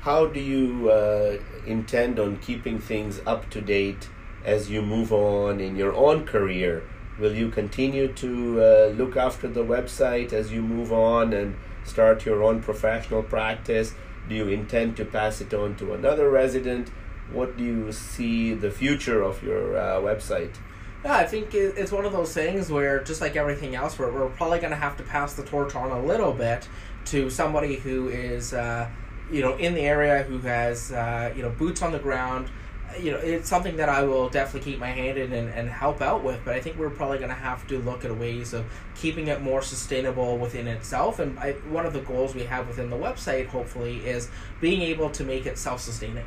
How 0.00 0.26
do 0.26 0.40
you 0.40 0.90
uh, 0.90 1.38
intend 1.66 2.18
on 2.18 2.38
keeping 2.38 2.78
things 2.78 3.20
up 3.26 3.50
to 3.50 3.60
date 3.60 4.08
as 4.44 4.70
you 4.70 4.80
move 4.80 5.12
on 5.12 5.60
in 5.60 5.76
your 5.76 5.94
own 5.94 6.24
career? 6.24 6.82
Will 7.18 7.34
you 7.34 7.50
continue 7.50 8.08
to 8.14 8.62
uh, 8.62 8.86
look 8.96 9.16
after 9.16 9.48
the 9.48 9.64
website 9.64 10.32
as 10.32 10.52
you 10.52 10.62
move 10.62 10.92
on 10.92 11.32
and 11.32 11.56
start 11.84 12.24
your 12.24 12.42
own 12.42 12.62
professional 12.62 13.22
practice? 13.22 13.94
Do 14.28 14.34
you 14.34 14.48
intend 14.48 14.96
to 14.98 15.04
pass 15.04 15.40
it 15.40 15.52
on 15.52 15.74
to 15.76 15.92
another 15.94 16.30
resident? 16.30 16.90
What 17.32 17.56
do 17.56 17.64
you 17.64 17.92
see 17.92 18.54
the 18.54 18.70
future 18.70 19.22
of 19.22 19.42
your 19.42 19.76
uh, 19.76 19.96
website? 20.00 20.54
Yeah, 21.04 21.16
I 21.16 21.26
think 21.26 21.54
it's 21.54 21.92
one 21.92 22.04
of 22.04 22.12
those 22.12 22.34
things 22.34 22.70
where, 22.70 23.02
just 23.04 23.20
like 23.20 23.36
everything 23.36 23.76
else, 23.76 23.98
we're, 23.98 24.10
we're 24.10 24.28
probably 24.30 24.58
going 24.58 24.72
to 24.72 24.76
have 24.76 24.96
to 24.96 25.04
pass 25.04 25.34
the 25.34 25.44
torch 25.44 25.76
on 25.76 25.92
a 25.92 26.02
little 26.02 26.32
bit 26.32 26.68
to 27.06 27.30
somebody 27.30 27.76
who 27.76 28.08
is, 28.08 28.52
uh, 28.52 28.88
you 29.30 29.40
know, 29.40 29.56
in 29.56 29.74
the 29.74 29.82
area, 29.82 30.24
who 30.24 30.38
has, 30.40 30.90
uh, 30.90 31.32
you 31.36 31.42
know, 31.42 31.50
boots 31.50 31.82
on 31.82 31.92
the 31.92 32.00
ground. 32.00 32.48
You 32.98 33.12
know, 33.12 33.18
it's 33.18 33.48
something 33.48 33.76
that 33.76 33.88
I 33.88 34.02
will 34.02 34.28
definitely 34.28 34.72
keep 34.72 34.80
my 34.80 34.90
hand 34.90 35.18
in 35.18 35.32
and, 35.32 35.50
and 35.50 35.68
help 35.68 36.00
out 36.00 36.24
with, 36.24 36.40
but 36.44 36.54
I 36.54 36.60
think 36.60 36.76
we're 36.78 36.90
probably 36.90 37.18
going 37.18 37.28
to 37.28 37.34
have 37.34 37.66
to 37.68 37.78
look 37.78 38.04
at 38.04 38.16
ways 38.16 38.52
of 38.52 38.64
keeping 38.96 39.28
it 39.28 39.40
more 39.40 39.62
sustainable 39.62 40.36
within 40.36 40.66
itself. 40.66 41.20
And 41.20 41.38
I, 41.38 41.52
one 41.70 41.86
of 41.86 41.92
the 41.92 42.00
goals 42.00 42.34
we 42.34 42.44
have 42.44 42.66
within 42.66 42.90
the 42.90 42.96
website, 42.96 43.46
hopefully, 43.46 43.98
is 44.04 44.30
being 44.60 44.82
able 44.82 45.10
to 45.10 45.22
make 45.22 45.46
it 45.46 45.58
self 45.58 45.80
sustaining. 45.80 46.26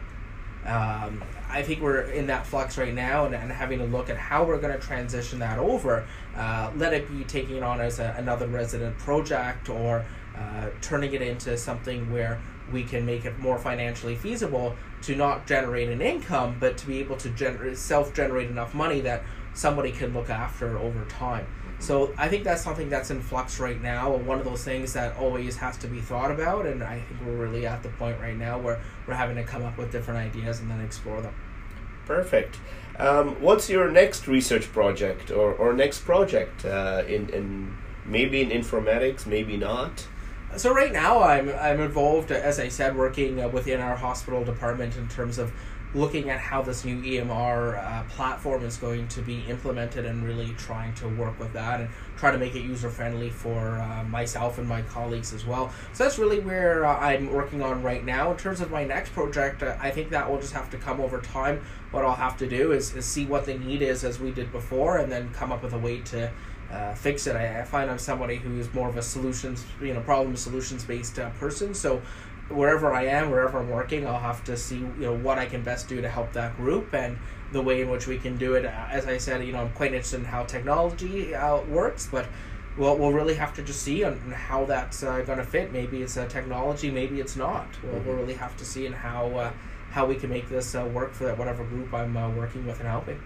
Um, 0.66 1.24
I 1.50 1.64
think 1.64 1.82
we're 1.82 2.02
in 2.02 2.28
that 2.28 2.46
flux 2.46 2.78
right 2.78 2.94
now 2.94 3.26
and, 3.26 3.36
and 3.36 3.52
having 3.52 3.80
to 3.80 3.86
look 3.86 4.10
at 4.10 4.18
how 4.18 4.44
we're 4.44 4.60
going 4.60 4.74
to 4.74 4.80
transition 4.80 5.40
that 5.40 5.58
over. 5.58 6.08
Uh, 6.36 6.72
let 6.76 6.94
it 6.94 7.10
be 7.10 7.24
taking 7.24 7.58
it 7.58 7.64
on 7.64 7.82
as 7.82 8.00
a, 8.00 8.16
another 8.18 8.48
resident 8.48 8.98
project 9.00 9.70
or 9.70 10.06
uh, 10.38 10.70
turning 10.82 11.14
it 11.14 11.22
into 11.22 11.58
something 11.58 12.12
where 12.12 12.40
we 12.72 12.84
can 12.84 13.06
make 13.06 13.26
it 13.26 13.38
more 13.40 13.58
financially 13.58 14.16
feasible 14.16 14.76
to 15.02 15.16
not 15.16 15.48
generate 15.48 15.90
an 15.90 16.02
income, 16.02 16.56
but 16.60 16.78
to 16.78 16.88
be 16.88 17.00
able 17.00 17.18
to 17.18 17.30
gener- 17.30 17.76
self 17.76 18.14
generate 18.14 18.50
enough 18.50 18.74
money 18.74 19.02
that 19.02 19.24
somebody 19.54 19.92
can 19.92 20.14
look 20.14 20.30
after 20.30 20.78
over 20.78 21.04
time. 21.06 21.46
So 21.82 22.14
I 22.16 22.30
think 22.30 22.44
that's 22.44 22.62
something 22.62 22.90
that's 22.90 23.10
in 23.10 23.22
flux 23.22 23.60
right 23.60 23.82
now, 23.82 24.16
one 24.16 24.38
of 24.38 24.46
those 24.46 24.64
things 24.64 24.94
that 24.94 25.18
always 25.18 25.58
has 25.58 25.78
to 25.80 25.88
be 25.88 26.00
thought 26.00 26.30
about, 26.30 26.68
and 26.68 26.84
I 26.84 27.00
think 27.00 27.20
we're 27.26 27.36
really 27.36 27.66
at 27.66 27.82
the 27.82 27.90
point 27.90 28.20
right 28.20 28.38
now 28.38 28.60
where 28.60 28.80
we're 29.08 29.16
having 29.16 29.36
to 29.36 29.44
come 29.44 29.64
up 29.64 29.80
with 29.80 29.92
different 29.92 30.20
ideas 30.20 30.60
and 30.60 30.70
then 30.70 30.80
explore 30.80 31.22
them. 31.22 31.34
Perfect. 32.06 32.60
Um, 33.00 33.42
what's 33.42 33.68
your 33.68 33.90
next 33.90 34.28
research 34.28 34.72
project 34.72 35.32
or, 35.32 35.54
or 35.54 35.74
next 35.74 36.06
project 36.06 36.66
uh, 36.66 37.04
in, 37.08 37.30
in 37.30 37.76
maybe 38.06 38.42
in 38.42 38.50
informatics, 38.50 39.26
maybe 39.26 39.58
not? 39.58 40.08
So 40.58 40.74
right 40.74 40.92
now 40.92 41.24
I'm 41.24 41.50
I'm 41.50 41.80
involved, 41.80 42.32
as 42.32 42.60
I 42.60 42.68
said, 42.68 42.96
working 42.96 43.42
uh, 43.42 43.48
within 43.48 43.80
our 43.80 43.96
hospital 43.96 44.44
department 44.44 44.98
in 44.98 45.08
terms 45.08 45.38
of 45.40 45.54
looking 45.94 46.30
at 46.30 46.40
how 46.40 46.62
this 46.62 46.86
new 46.86 47.02
EMR 47.02 47.78
uh, 47.78 48.04
platform 48.04 48.64
is 48.64 48.78
going 48.78 49.08
to 49.10 49.22
be 49.22 49.42
implemented 49.42 50.06
and 50.06 50.24
really 50.24 50.54
trying 50.58 50.94
to 50.96 51.08
work 51.10 51.38
with 51.40 51.52
that 51.54 51.82
and 51.82 51.90
try 52.18 52.32
to 52.32 52.38
make 52.38 52.56
it 52.56 52.62
user 52.62 52.90
friendly 52.90 53.30
for 53.30 53.78
uh, 53.80 54.04
myself 54.06 54.58
and 54.58 54.68
my 54.68 54.82
colleagues 54.84 55.34
as 55.34 55.46
well. 55.46 55.72
So 55.94 56.04
that's 56.04 56.18
really 56.18 56.40
where 56.40 56.86
uh, 56.86 56.98
I'm 56.98 57.32
working 57.32 57.62
on 57.62 57.84
right 57.84 58.06
now. 58.06 58.32
In 58.32 58.38
terms 58.38 58.62
of 58.62 58.72
my 58.72 58.86
next 58.86 59.12
project, 59.12 59.64
uh, 59.64 59.76
I 59.80 59.92
think 59.92 60.10
that 60.12 60.30
will 60.30 60.40
just 60.40 60.54
have 60.54 60.70
to 60.72 60.78
come 60.78 61.02
over 61.02 61.20
time. 61.20 61.62
What 61.92 62.06
I'll 62.06 62.16
have 62.16 62.38
to 62.38 62.48
do 62.48 62.72
is, 62.72 62.96
is 62.96 63.06
see 63.06 63.26
what 63.26 63.46
the 63.46 63.58
need 63.58 63.82
is 63.82 64.06
as 64.06 64.20
we 64.20 64.32
did 64.32 64.52
before 64.52 64.98
and 64.98 65.12
then 65.12 65.34
come 65.34 65.52
up 65.52 65.62
with 65.62 65.74
a 65.74 65.80
way 65.80 66.00
to 66.02 66.32
uh, 66.72 66.94
fix 66.94 67.28
it. 67.28 67.36
I, 67.36 67.60
I, 67.60 67.64
find 67.64 67.92
I'm 67.92 68.00
somebody 68.00 68.38
who 68.38 68.58
is 68.58 68.74
more 68.74 68.88
of 68.88 68.96
a 68.96 69.02
solutions, 69.02 69.66
you 69.82 69.94
know, 69.94 70.00
problem 70.02 70.36
solutions 70.38 70.84
based 70.86 71.20
uh, 71.20 71.30
person. 71.32 71.74
So 71.74 72.02
wherever 72.54 72.94
I 72.94 73.06
am, 73.06 73.32
wherever 73.32 73.60
I'm 73.60 73.70
working, 73.70 74.06
I'll 74.06 74.20
have 74.20 74.44
to 74.46 74.58
see 74.58 74.78
you 74.78 74.94
know 74.98 75.16
what 75.16 75.40
I 75.40 75.46
can 75.46 75.64
best 75.64 75.88
do 75.88 76.02
to 76.02 76.10
help 76.10 76.34
that 76.34 76.56
group 76.58 76.94
and 76.94 77.18
the 77.52 77.62
way 77.62 77.82
in 77.82 77.90
which 77.90 78.08
we 78.08 78.18
can 78.18 78.38
do 78.38 78.56
it. 78.56 78.66
As 78.66 79.06
I 79.08 79.18
said, 79.18 79.46
you 79.46 79.52
know, 79.52 79.60
I'm 79.60 79.74
quite 79.74 79.94
interested 79.94 80.22
in 80.22 80.26
how 80.26 80.44
technology 80.44 81.36
uh, 81.36 81.62
works, 81.64 82.08
but 82.10 82.28
we'll, 82.78 82.98
we'll 82.98 83.12
really 83.12 83.36
have 83.36 83.54
to 83.56 83.62
just 83.62 83.82
see 83.82 84.04
on 84.04 84.18
how 84.32 84.66
that's 84.66 85.04
uh, 85.04 85.22
going 85.22 85.38
to 85.38 85.44
fit. 85.44 85.74
Maybe 85.74 86.02
it's 86.02 86.18
a 86.18 86.28
technology, 86.28 86.90
maybe 86.90 87.20
it's 87.20 87.36
not. 87.36 87.68
We'll, 87.84 87.96
mm-hmm. 87.96 88.08
we'll 88.08 88.18
really 88.18 88.36
have 88.36 88.56
to 88.58 88.66
see 88.66 88.86
and 88.86 88.96
how 88.96 89.28
uh, 89.28 89.52
how 89.92 90.06
we 90.06 90.16
can 90.16 90.30
make 90.30 90.48
this 90.48 90.74
uh, 90.74 90.86
work 90.86 91.14
for 91.14 91.34
whatever 91.36 91.66
group 91.66 91.94
I'm 91.94 92.16
uh, 92.16 92.30
working 92.30 92.66
with 92.66 92.80
and 92.80 92.88
helping. 92.88 93.22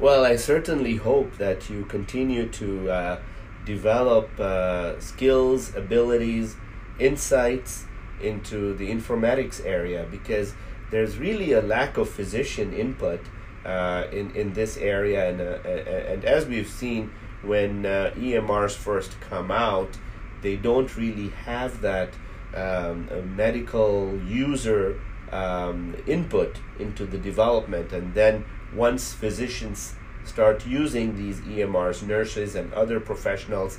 Well, 0.00 0.24
I 0.24 0.34
certainly 0.34 0.96
hope 0.96 1.36
that 1.38 1.70
you 1.70 1.84
continue 1.84 2.48
to 2.48 2.90
uh, 2.90 3.20
develop 3.64 4.28
uh, 4.40 4.98
skills, 4.98 5.76
abilities, 5.76 6.56
insights 6.98 7.86
into 8.22 8.74
the 8.74 8.90
informatics 8.90 9.64
area 9.64 10.06
because 10.10 10.54
there's 10.90 11.18
really 11.18 11.52
a 11.52 11.62
lack 11.62 11.96
of 11.96 12.08
physician 12.08 12.72
input 12.72 13.20
uh, 13.64 14.04
in 14.12 14.30
in 14.32 14.52
this 14.52 14.76
area, 14.76 15.30
and 15.30 15.40
uh, 15.40 16.12
and 16.12 16.24
as 16.24 16.46
we've 16.46 16.68
seen 16.68 17.12
when 17.42 17.86
uh, 17.86 18.12
EMRs 18.16 18.76
first 18.76 19.20
come 19.20 19.50
out, 19.50 19.96
they 20.42 20.56
don't 20.56 20.96
really 20.96 21.30
have 21.44 21.80
that 21.80 22.10
um, 22.54 23.08
medical 23.36 24.18
user 24.26 25.00
um, 25.30 25.96
input 26.06 26.56
into 26.78 27.06
the 27.06 27.18
development, 27.18 27.92
and 27.92 28.14
then 28.14 28.44
once 28.74 29.12
physicians 29.12 29.94
start 30.24 30.66
using 30.66 31.16
these 31.16 31.40
EMRs, 31.40 32.06
nurses 32.06 32.54
and 32.54 32.72
other 32.74 33.00
professionals, 33.00 33.78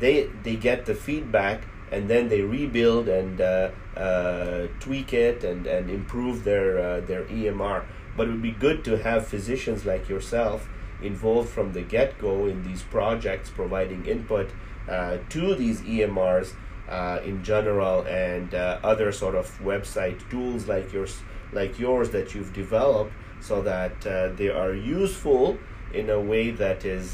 they 0.00 0.28
they 0.42 0.56
get 0.56 0.86
the 0.86 0.94
feedback 0.94 1.62
and 1.94 2.10
then 2.10 2.28
they 2.28 2.42
rebuild 2.42 3.08
and 3.08 3.40
uh, 3.40 3.70
uh, 3.96 4.66
tweak 4.80 5.12
it 5.12 5.44
and, 5.44 5.64
and 5.66 5.88
improve 5.88 6.42
their 6.42 6.78
uh, 6.78 7.00
their 7.00 7.24
EMR. 7.26 7.84
But 8.16 8.26
it 8.26 8.32
would 8.32 8.42
be 8.42 8.50
good 8.50 8.84
to 8.84 8.98
have 8.98 9.28
physicians 9.28 9.86
like 9.86 10.08
yourself 10.08 10.68
involved 11.00 11.50
from 11.50 11.72
the 11.72 11.82
get 11.82 12.18
go 12.18 12.46
in 12.46 12.64
these 12.64 12.82
projects, 12.82 13.48
providing 13.48 14.06
input 14.06 14.50
uh, 14.88 15.18
to 15.30 15.54
these 15.54 15.82
EMRs 15.82 16.54
uh, 16.88 17.20
in 17.24 17.44
general 17.44 18.02
and 18.02 18.54
uh, 18.54 18.80
other 18.82 19.12
sort 19.12 19.36
of 19.36 19.46
website 19.60 20.18
tools 20.28 20.66
like 20.66 20.92
yours 20.92 21.22
like 21.52 21.78
yours 21.78 22.10
that 22.10 22.34
you've 22.34 22.52
developed 22.52 23.12
so 23.40 23.62
that 23.62 24.00
they 24.36 24.50
are 24.50 24.74
useful 24.74 25.56
in 25.92 26.10
a 26.10 26.20
way 26.20 26.50
that 26.50 26.84
is 26.84 27.12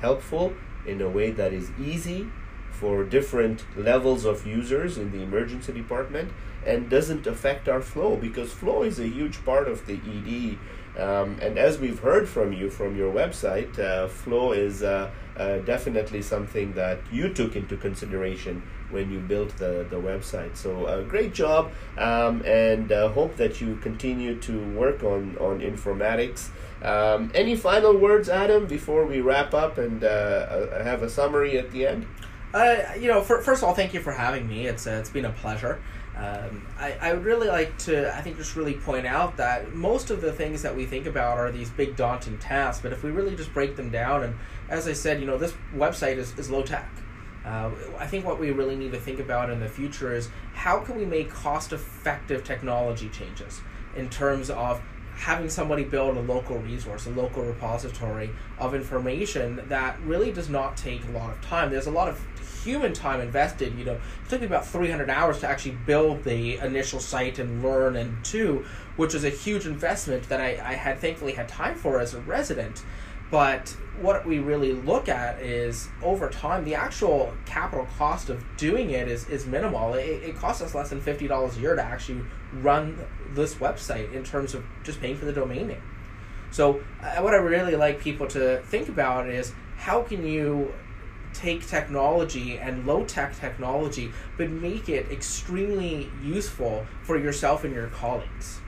helpful 0.00 0.52
in 0.86 1.00
a 1.00 1.08
way 1.08 1.30
that 1.30 1.52
is 1.52 1.70
easy 1.80 2.28
for 2.80 3.04
different 3.04 3.62
levels 3.76 4.24
of 4.24 4.46
users 4.46 4.96
in 4.96 5.12
the 5.12 5.22
emergency 5.22 5.70
department 5.70 6.32
and 6.64 6.88
doesn't 6.88 7.26
affect 7.26 7.68
our 7.68 7.82
flow 7.82 8.16
because 8.16 8.52
flow 8.52 8.82
is 8.82 8.98
a 8.98 9.06
huge 9.06 9.44
part 9.44 9.68
of 9.68 9.86
the 9.86 9.94
ED. 9.94 10.58
Um, 10.98 11.38
and 11.40 11.58
as 11.58 11.78
we've 11.78 12.00
heard 12.00 12.28
from 12.28 12.52
you 12.52 12.70
from 12.70 12.96
your 12.96 13.12
website, 13.12 13.78
uh, 13.78 14.08
flow 14.08 14.52
is 14.52 14.82
uh, 14.82 15.10
uh, 15.36 15.58
definitely 15.58 16.22
something 16.22 16.72
that 16.72 16.98
you 17.12 17.32
took 17.32 17.54
into 17.54 17.76
consideration 17.76 18.62
when 18.90 19.10
you 19.12 19.20
built 19.20 19.56
the, 19.58 19.86
the 19.88 19.96
website. 19.96 20.56
So, 20.56 20.86
uh, 20.86 21.02
great 21.02 21.32
job, 21.32 21.70
um, 21.96 22.42
and 22.44 22.90
uh, 22.90 23.10
hope 23.10 23.36
that 23.36 23.60
you 23.60 23.76
continue 23.76 24.40
to 24.40 24.70
work 24.74 25.04
on, 25.04 25.36
on 25.38 25.60
informatics. 25.60 26.48
Um, 26.82 27.30
any 27.34 27.56
final 27.56 27.96
words, 27.96 28.28
Adam, 28.28 28.66
before 28.66 29.06
we 29.06 29.20
wrap 29.20 29.54
up 29.54 29.78
and 29.78 30.02
uh, 30.02 30.82
have 30.82 31.02
a 31.02 31.08
summary 31.08 31.56
at 31.56 31.70
the 31.70 31.86
end? 31.86 32.06
Uh, 32.52 32.76
you 32.98 33.06
know, 33.06 33.20
for, 33.20 33.40
first 33.42 33.62
of 33.62 33.68
all, 33.68 33.74
thank 33.74 33.94
you 33.94 34.00
for 34.00 34.12
having 34.12 34.48
me. 34.48 34.66
It's 34.66 34.86
uh, 34.86 34.92
it's 34.92 35.10
been 35.10 35.24
a 35.24 35.32
pleasure. 35.32 35.80
Um, 36.16 36.66
I, 36.78 36.96
I 37.00 37.12
would 37.14 37.24
really 37.24 37.48
like 37.48 37.78
to, 37.78 38.14
I 38.14 38.20
think, 38.20 38.36
just 38.36 38.56
really 38.56 38.74
point 38.74 39.06
out 39.06 39.36
that 39.36 39.72
most 39.74 40.10
of 40.10 40.20
the 40.20 40.32
things 40.32 40.60
that 40.62 40.74
we 40.74 40.84
think 40.84 41.06
about 41.06 41.38
are 41.38 41.50
these 41.50 41.70
big 41.70 41.96
daunting 41.96 42.36
tasks, 42.38 42.82
but 42.82 42.92
if 42.92 43.02
we 43.02 43.10
really 43.10 43.36
just 43.36 43.54
break 43.54 43.76
them 43.76 43.90
down, 43.90 44.24
and 44.24 44.34
as 44.68 44.86
I 44.86 44.92
said, 44.92 45.20
you 45.20 45.26
know, 45.26 45.38
this 45.38 45.54
website 45.74 46.16
is, 46.16 46.36
is 46.38 46.50
low 46.50 46.62
tech. 46.62 46.90
Uh, 47.46 47.70
I 47.98 48.06
think 48.06 48.26
what 48.26 48.38
we 48.38 48.50
really 48.50 48.76
need 48.76 48.92
to 48.92 49.00
think 49.00 49.18
about 49.18 49.48
in 49.48 49.60
the 49.60 49.68
future 49.68 50.14
is 50.14 50.28
how 50.52 50.80
can 50.80 50.96
we 50.96 51.06
make 51.06 51.30
cost 51.30 51.72
effective 51.72 52.44
technology 52.44 53.08
changes 53.08 53.62
in 53.96 54.10
terms 54.10 54.50
of 54.50 54.82
having 55.14 55.48
somebody 55.48 55.84
build 55.84 56.16
a 56.16 56.20
local 56.20 56.58
resource, 56.58 57.06
a 57.06 57.10
local 57.10 57.42
repository 57.42 58.30
of 58.58 58.74
information 58.74 59.62
that 59.68 60.00
really 60.02 60.32
does 60.32 60.48
not 60.48 60.76
take 60.76 61.06
a 61.08 61.10
lot 61.12 61.30
of 61.30 61.40
time. 61.42 61.70
There's 61.70 61.86
a 61.86 61.90
lot 61.90 62.08
of 62.08 62.18
human 62.64 62.92
time 62.92 63.20
invested. 63.20 63.76
You 63.78 63.84
know, 63.84 63.94
it 63.94 64.28
took 64.28 64.40
me 64.40 64.46
about 64.46 64.66
300 64.66 65.10
hours 65.10 65.40
to 65.40 65.48
actually 65.48 65.76
build 65.86 66.24
the 66.24 66.58
initial 66.58 67.00
site 67.00 67.38
and 67.38 67.62
learn 67.62 67.96
and 67.96 68.22
do, 68.22 68.64
which 68.96 69.14
was 69.14 69.24
a 69.24 69.30
huge 69.30 69.66
investment 69.66 70.28
that 70.28 70.40
I, 70.40 70.60
I 70.64 70.74
had 70.74 70.98
thankfully 70.98 71.32
had 71.32 71.48
time 71.48 71.74
for 71.74 72.00
as 72.00 72.14
a 72.14 72.20
resident. 72.20 72.82
But 73.30 73.76
what 74.00 74.26
we 74.26 74.40
really 74.40 74.72
look 74.72 75.08
at 75.08 75.40
is 75.40 75.88
over 76.02 76.28
time, 76.28 76.64
the 76.64 76.74
actual 76.74 77.32
capital 77.46 77.86
cost 77.96 78.28
of 78.28 78.44
doing 78.56 78.90
it 78.90 79.06
is, 79.06 79.28
is 79.28 79.46
minimal. 79.46 79.94
It, 79.94 80.22
it 80.22 80.36
costs 80.36 80.62
us 80.62 80.74
less 80.74 80.90
than 80.90 81.00
$50 81.00 81.56
a 81.56 81.60
year 81.60 81.76
to 81.76 81.82
actually 81.82 82.22
run 82.54 82.98
this 83.30 83.54
website 83.56 84.12
in 84.12 84.24
terms 84.24 84.54
of 84.54 84.64
just 84.82 85.00
paying 85.00 85.16
for 85.16 85.26
the 85.26 85.32
domain 85.32 85.68
name. 85.68 85.82
So, 86.50 86.82
uh, 87.00 87.22
what 87.22 87.32
I 87.32 87.36
really 87.36 87.76
like 87.76 88.00
people 88.00 88.26
to 88.28 88.60
think 88.62 88.88
about 88.88 89.28
is 89.28 89.52
how 89.76 90.02
can 90.02 90.26
you 90.26 90.72
take 91.32 91.66
technology 91.66 92.58
and 92.58 92.86
low 92.86 93.04
tech 93.04 93.38
technology, 93.38 94.12
but 94.36 94.50
make 94.50 94.88
it 94.88 95.10
extremely 95.10 96.10
useful 96.22 96.86
for 97.02 97.18
yourself 97.18 97.64
and 97.64 97.74
your 97.74 97.88
colleagues. 97.88 98.60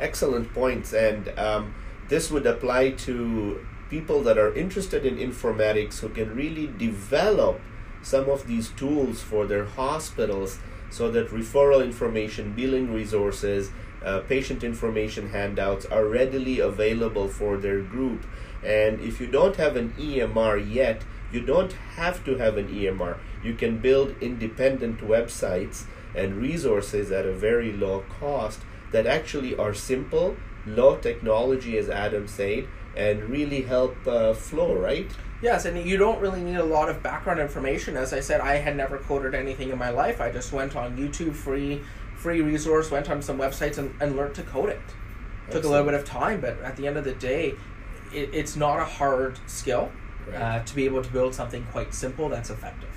Excellent 0.00 0.52
points, 0.52 0.92
and 0.92 1.28
um, 1.38 1.74
this 2.08 2.30
would 2.30 2.46
apply 2.46 2.90
to 2.90 3.64
people 3.88 4.22
that 4.22 4.38
are 4.38 4.54
interested 4.54 5.04
in 5.04 5.16
informatics 5.16 6.00
who 6.00 6.08
can 6.08 6.34
really 6.34 6.66
develop 6.66 7.60
some 8.02 8.28
of 8.28 8.46
these 8.46 8.70
tools 8.70 9.20
for 9.20 9.46
their 9.46 9.64
hospitals 9.64 10.58
so 10.90 11.10
that 11.10 11.28
referral 11.28 11.84
information, 11.84 12.52
billing 12.52 12.92
resources, 12.92 13.70
uh, 14.04 14.20
patient 14.20 14.64
information 14.64 15.30
handouts 15.30 15.86
are 15.86 16.06
readily 16.06 16.58
available 16.58 17.28
for 17.28 17.56
their 17.56 17.80
group. 17.80 18.26
And 18.64 19.00
if 19.00 19.20
you 19.20 19.26
don't 19.26 19.56
have 19.56 19.76
an 19.76 19.94
EMR 19.98 20.72
yet, 20.72 21.02
you 21.32 21.40
don't 21.40 21.72
have 21.96 22.24
to 22.24 22.36
have 22.36 22.56
an 22.56 22.68
EMR. 22.68 23.16
You 23.42 23.54
can 23.54 23.78
build 23.78 24.14
independent 24.20 25.00
websites 25.00 25.84
and 26.14 26.36
resources 26.36 27.10
at 27.10 27.26
a 27.26 27.32
very 27.32 27.72
low 27.72 28.04
cost 28.20 28.60
that 28.92 29.06
actually 29.06 29.56
are 29.56 29.72
simple, 29.72 30.36
low 30.66 30.96
technology, 30.96 31.78
as 31.78 31.88
Adam 31.88 32.28
said, 32.28 32.68
and 32.94 33.24
really 33.30 33.62
help 33.62 33.96
uh, 34.06 34.34
flow, 34.34 34.74
right? 34.74 35.10
Yes, 35.40 35.64
and 35.64 35.84
you 35.84 35.96
don't 35.96 36.20
really 36.20 36.42
need 36.42 36.56
a 36.56 36.64
lot 36.64 36.88
of 36.88 37.02
background 37.02 37.40
information. 37.40 37.96
As 37.96 38.12
I 38.12 38.20
said, 38.20 38.40
I 38.40 38.56
had 38.56 38.76
never 38.76 38.98
coded 38.98 39.34
anything 39.34 39.70
in 39.70 39.78
my 39.78 39.90
life. 39.90 40.20
I 40.20 40.30
just 40.30 40.52
went 40.52 40.76
on 40.76 40.96
YouTube, 40.96 41.34
free 41.34 41.80
free 42.14 42.40
resource, 42.40 42.88
went 42.88 43.10
on 43.10 43.20
some 43.20 43.36
websites 43.36 43.78
and, 43.78 43.92
and 44.00 44.14
learned 44.14 44.36
to 44.36 44.44
code 44.44 44.68
it. 44.68 44.80
Excellent. 45.46 45.50
Took 45.50 45.64
a 45.64 45.68
little 45.68 45.84
bit 45.86 45.94
of 45.94 46.04
time, 46.04 46.40
but 46.40 46.60
at 46.60 46.76
the 46.76 46.86
end 46.86 46.96
of 46.96 47.02
the 47.02 47.14
day, 47.14 47.54
it, 48.14 48.30
it's 48.32 48.54
not 48.54 48.78
a 48.78 48.84
hard 48.84 49.40
skill 49.48 49.90
right. 50.28 50.40
uh, 50.40 50.62
to 50.64 50.74
be 50.74 50.84
able 50.84 51.02
to 51.02 51.10
build 51.10 51.34
something 51.34 51.64
quite 51.72 51.94
simple 51.94 52.28
that's 52.28 52.50
effective. 52.50 52.90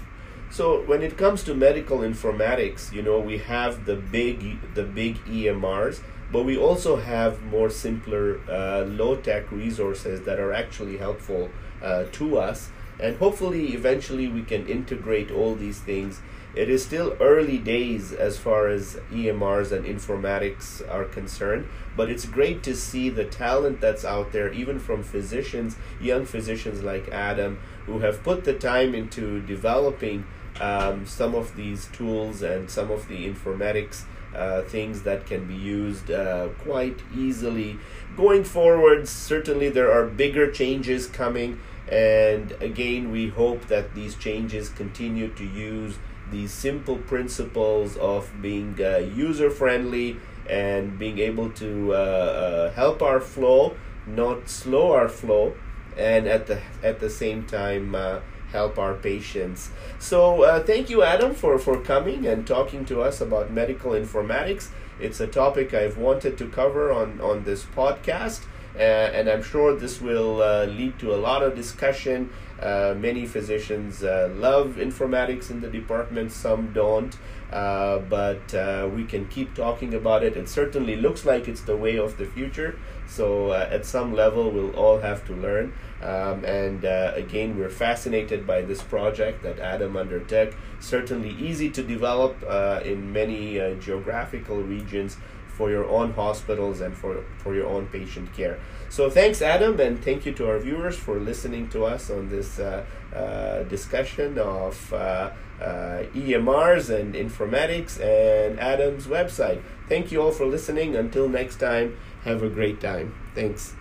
So 0.51 0.81
when 0.83 1.01
it 1.01 1.17
comes 1.17 1.43
to 1.45 1.53
medical 1.53 1.99
informatics, 1.99 2.93
you 2.93 3.01
know, 3.01 3.19
we 3.19 3.39
have 3.39 3.85
the 3.85 3.95
big 3.95 4.73
the 4.73 4.83
big 4.83 5.17
EMRs, 5.25 6.01
but 6.31 6.43
we 6.43 6.57
also 6.57 6.95
have 6.97 7.41
more 7.43 7.69
simpler, 7.69 8.39
uh, 8.49 8.85
low 8.85 9.15
tech 9.15 9.51
resources 9.51 10.21
that 10.21 10.39
are 10.39 10.53
actually 10.53 10.97
helpful 10.97 11.49
uh, 11.81 12.05
to 12.13 12.37
us, 12.37 12.69
and 12.99 13.17
hopefully, 13.17 13.73
eventually, 13.73 14.27
we 14.27 14.43
can 14.43 14.67
integrate 14.67 15.29
all 15.31 15.55
these 15.55 15.79
things 15.79 16.21
it 16.55 16.69
is 16.69 16.83
still 16.83 17.17
early 17.19 17.57
days 17.57 18.11
as 18.11 18.37
far 18.37 18.67
as 18.67 18.95
EMRs 19.11 19.71
and 19.71 19.85
informatics 19.85 20.81
are 20.89 21.05
concerned, 21.05 21.67
but 21.95 22.09
it's 22.09 22.25
great 22.25 22.63
to 22.63 22.75
see 22.75 23.09
the 23.09 23.25
talent 23.25 23.81
that's 23.81 24.05
out 24.05 24.31
there, 24.31 24.51
even 24.53 24.79
from 24.79 25.03
physicians, 25.03 25.75
young 25.99 26.25
physicians 26.25 26.81
like 26.81 27.09
Adam, 27.09 27.59
who 27.85 27.99
have 27.99 28.23
put 28.23 28.45
the 28.45 28.53
time 28.53 28.95
into 28.95 29.41
developing 29.41 30.25
um, 30.61 31.05
some 31.05 31.35
of 31.35 31.55
these 31.55 31.87
tools 31.87 32.41
and 32.41 32.69
some 32.69 32.89
of 32.89 33.07
the 33.07 33.29
informatics 33.29 34.03
uh, 34.35 34.61
things 34.63 35.03
that 35.03 35.25
can 35.25 35.45
be 35.45 35.55
used 35.55 36.11
uh, 36.11 36.49
quite 36.59 36.99
easily. 37.15 37.77
Going 38.17 38.43
forward, 38.43 39.07
certainly 39.07 39.69
there 39.69 39.91
are 39.91 40.05
bigger 40.05 40.51
changes 40.51 41.07
coming, 41.07 41.59
and 41.87 42.51
again, 42.59 43.11
we 43.11 43.29
hope 43.29 43.67
that 43.67 43.93
these 43.95 44.15
changes 44.15 44.69
continue 44.69 45.29
to 45.35 45.45
use 45.45 45.97
these 46.31 46.51
simple 46.51 46.97
principles 46.97 47.97
of 47.97 48.31
being 48.41 48.77
uh, 48.79 48.97
user 48.97 49.49
friendly 49.49 50.17
and 50.49 50.97
being 50.99 51.19
able 51.19 51.49
to 51.49 51.93
uh, 51.93 51.97
uh, 51.97 52.71
help 52.71 53.01
our 53.01 53.19
flow, 53.19 53.75
not 54.05 54.49
slow 54.49 54.91
our 54.91 55.09
flow, 55.09 55.53
and 55.97 56.27
at 56.27 56.47
the 56.47 56.61
at 56.83 56.99
the 56.99 57.09
same 57.09 57.45
time 57.45 57.95
uh, 57.95 58.19
help 58.51 58.77
our 58.77 58.93
patients. 58.93 59.71
So 59.99 60.43
uh, 60.43 60.63
thank 60.63 60.89
you, 60.89 61.03
Adam, 61.03 61.33
for 61.33 61.57
for 61.57 61.79
coming 61.81 62.25
and 62.27 62.45
talking 62.45 62.85
to 62.85 63.01
us 63.01 63.21
about 63.21 63.51
medical 63.51 63.91
informatics. 63.91 64.69
It's 64.99 65.19
a 65.19 65.27
topic 65.27 65.73
I've 65.73 65.97
wanted 65.97 66.37
to 66.37 66.47
cover 66.47 66.91
on 66.91 67.19
on 67.21 67.43
this 67.43 67.63
podcast. 67.65 68.41
Uh, 68.77 68.81
and 69.13 69.29
I'm 69.29 69.41
sure 69.41 69.73
this 69.75 70.01
will 70.01 70.41
uh, 70.41 70.65
lead 70.65 70.99
to 70.99 71.13
a 71.13 71.17
lot 71.17 71.43
of 71.43 71.55
discussion. 71.55 72.29
Uh, 72.61 72.93
many 72.97 73.25
physicians 73.25 74.01
love 74.01 74.75
informatics 74.77 75.49
in 75.49 75.61
the 75.61 75.69
department, 75.69 76.31
some 76.31 76.71
don't, 76.73 77.17
uh, 77.51 77.99
but 77.99 78.53
uh, 78.53 78.89
we 78.93 79.03
can 79.05 79.27
keep 79.27 79.53
talking 79.53 79.93
about 79.93 80.23
it. 80.23 80.35
It 80.35 80.49
certainly 80.49 80.95
looks 80.95 81.25
like 81.25 81.47
it's 81.47 81.61
the 81.61 81.77
way 81.77 81.97
of 81.97 82.17
the 82.17 82.25
future, 82.25 82.77
So 83.07 83.51
uh, 83.51 83.69
at 83.71 83.85
some 83.85 84.13
level, 84.13 84.51
we'll 84.51 84.75
all 84.75 84.99
have 84.99 85.25
to 85.27 85.33
learn. 85.33 85.73
Um, 86.01 86.43
and 86.43 86.83
again, 86.83 87.57
we're 87.57 87.69
fascinated 87.69 88.45
by 88.45 88.61
this 88.61 88.81
project 88.81 89.43
that 89.43 89.59
Adam 89.59 89.95
undertook. 89.95 90.55
Certainly 90.79 91.31
easy 91.39 91.69
to 91.71 91.81
develop 91.83 92.41
in 92.83 93.11
many 93.11 93.59
geographical 93.79 94.61
regions 94.61 95.17
for 95.55 95.69
your 95.69 95.85
own 95.87 96.13
hospitals 96.13 96.81
and 96.81 96.95
for, 96.95 97.23
for 97.37 97.55
your 97.55 97.67
own 97.67 97.87
patient 97.87 98.33
care. 98.33 98.59
So 98.89 99.09
thanks, 99.09 99.41
Adam, 99.41 99.79
and 99.79 100.03
thank 100.03 100.25
you 100.25 100.33
to 100.33 100.47
our 100.49 100.59
viewers 100.59 100.97
for 100.97 101.19
listening 101.19 101.69
to 101.69 101.85
us 101.85 102.09
on 102.09 102.29
this 102.29 102.59
uh, 102.59 102.85
uh, 103.15 103.63
discussion 103.63 104.37
of 104.37 104.93
uh, 104.93 105.31
uh 105.61 106.03
EMRs 106.13 106.89
and 106.89 107.15
informatics 107.15 107.93
and 108.01 108.59
Adam's 108.59 109.07
website. 109.07 109.61
Thank 109.87 110.11
you 110.11 110.21
all 110.21 110.31
for 110.31 110.45
listening. 110.45 110.95
Until 110.95 111.29
next 111.29 111.57
time, 111.57 111.97
have 112.25 112.43
a 112.43 112.49
great 112.49 112.81
time. 112.81 113.15
Thanks. 113.33 113.73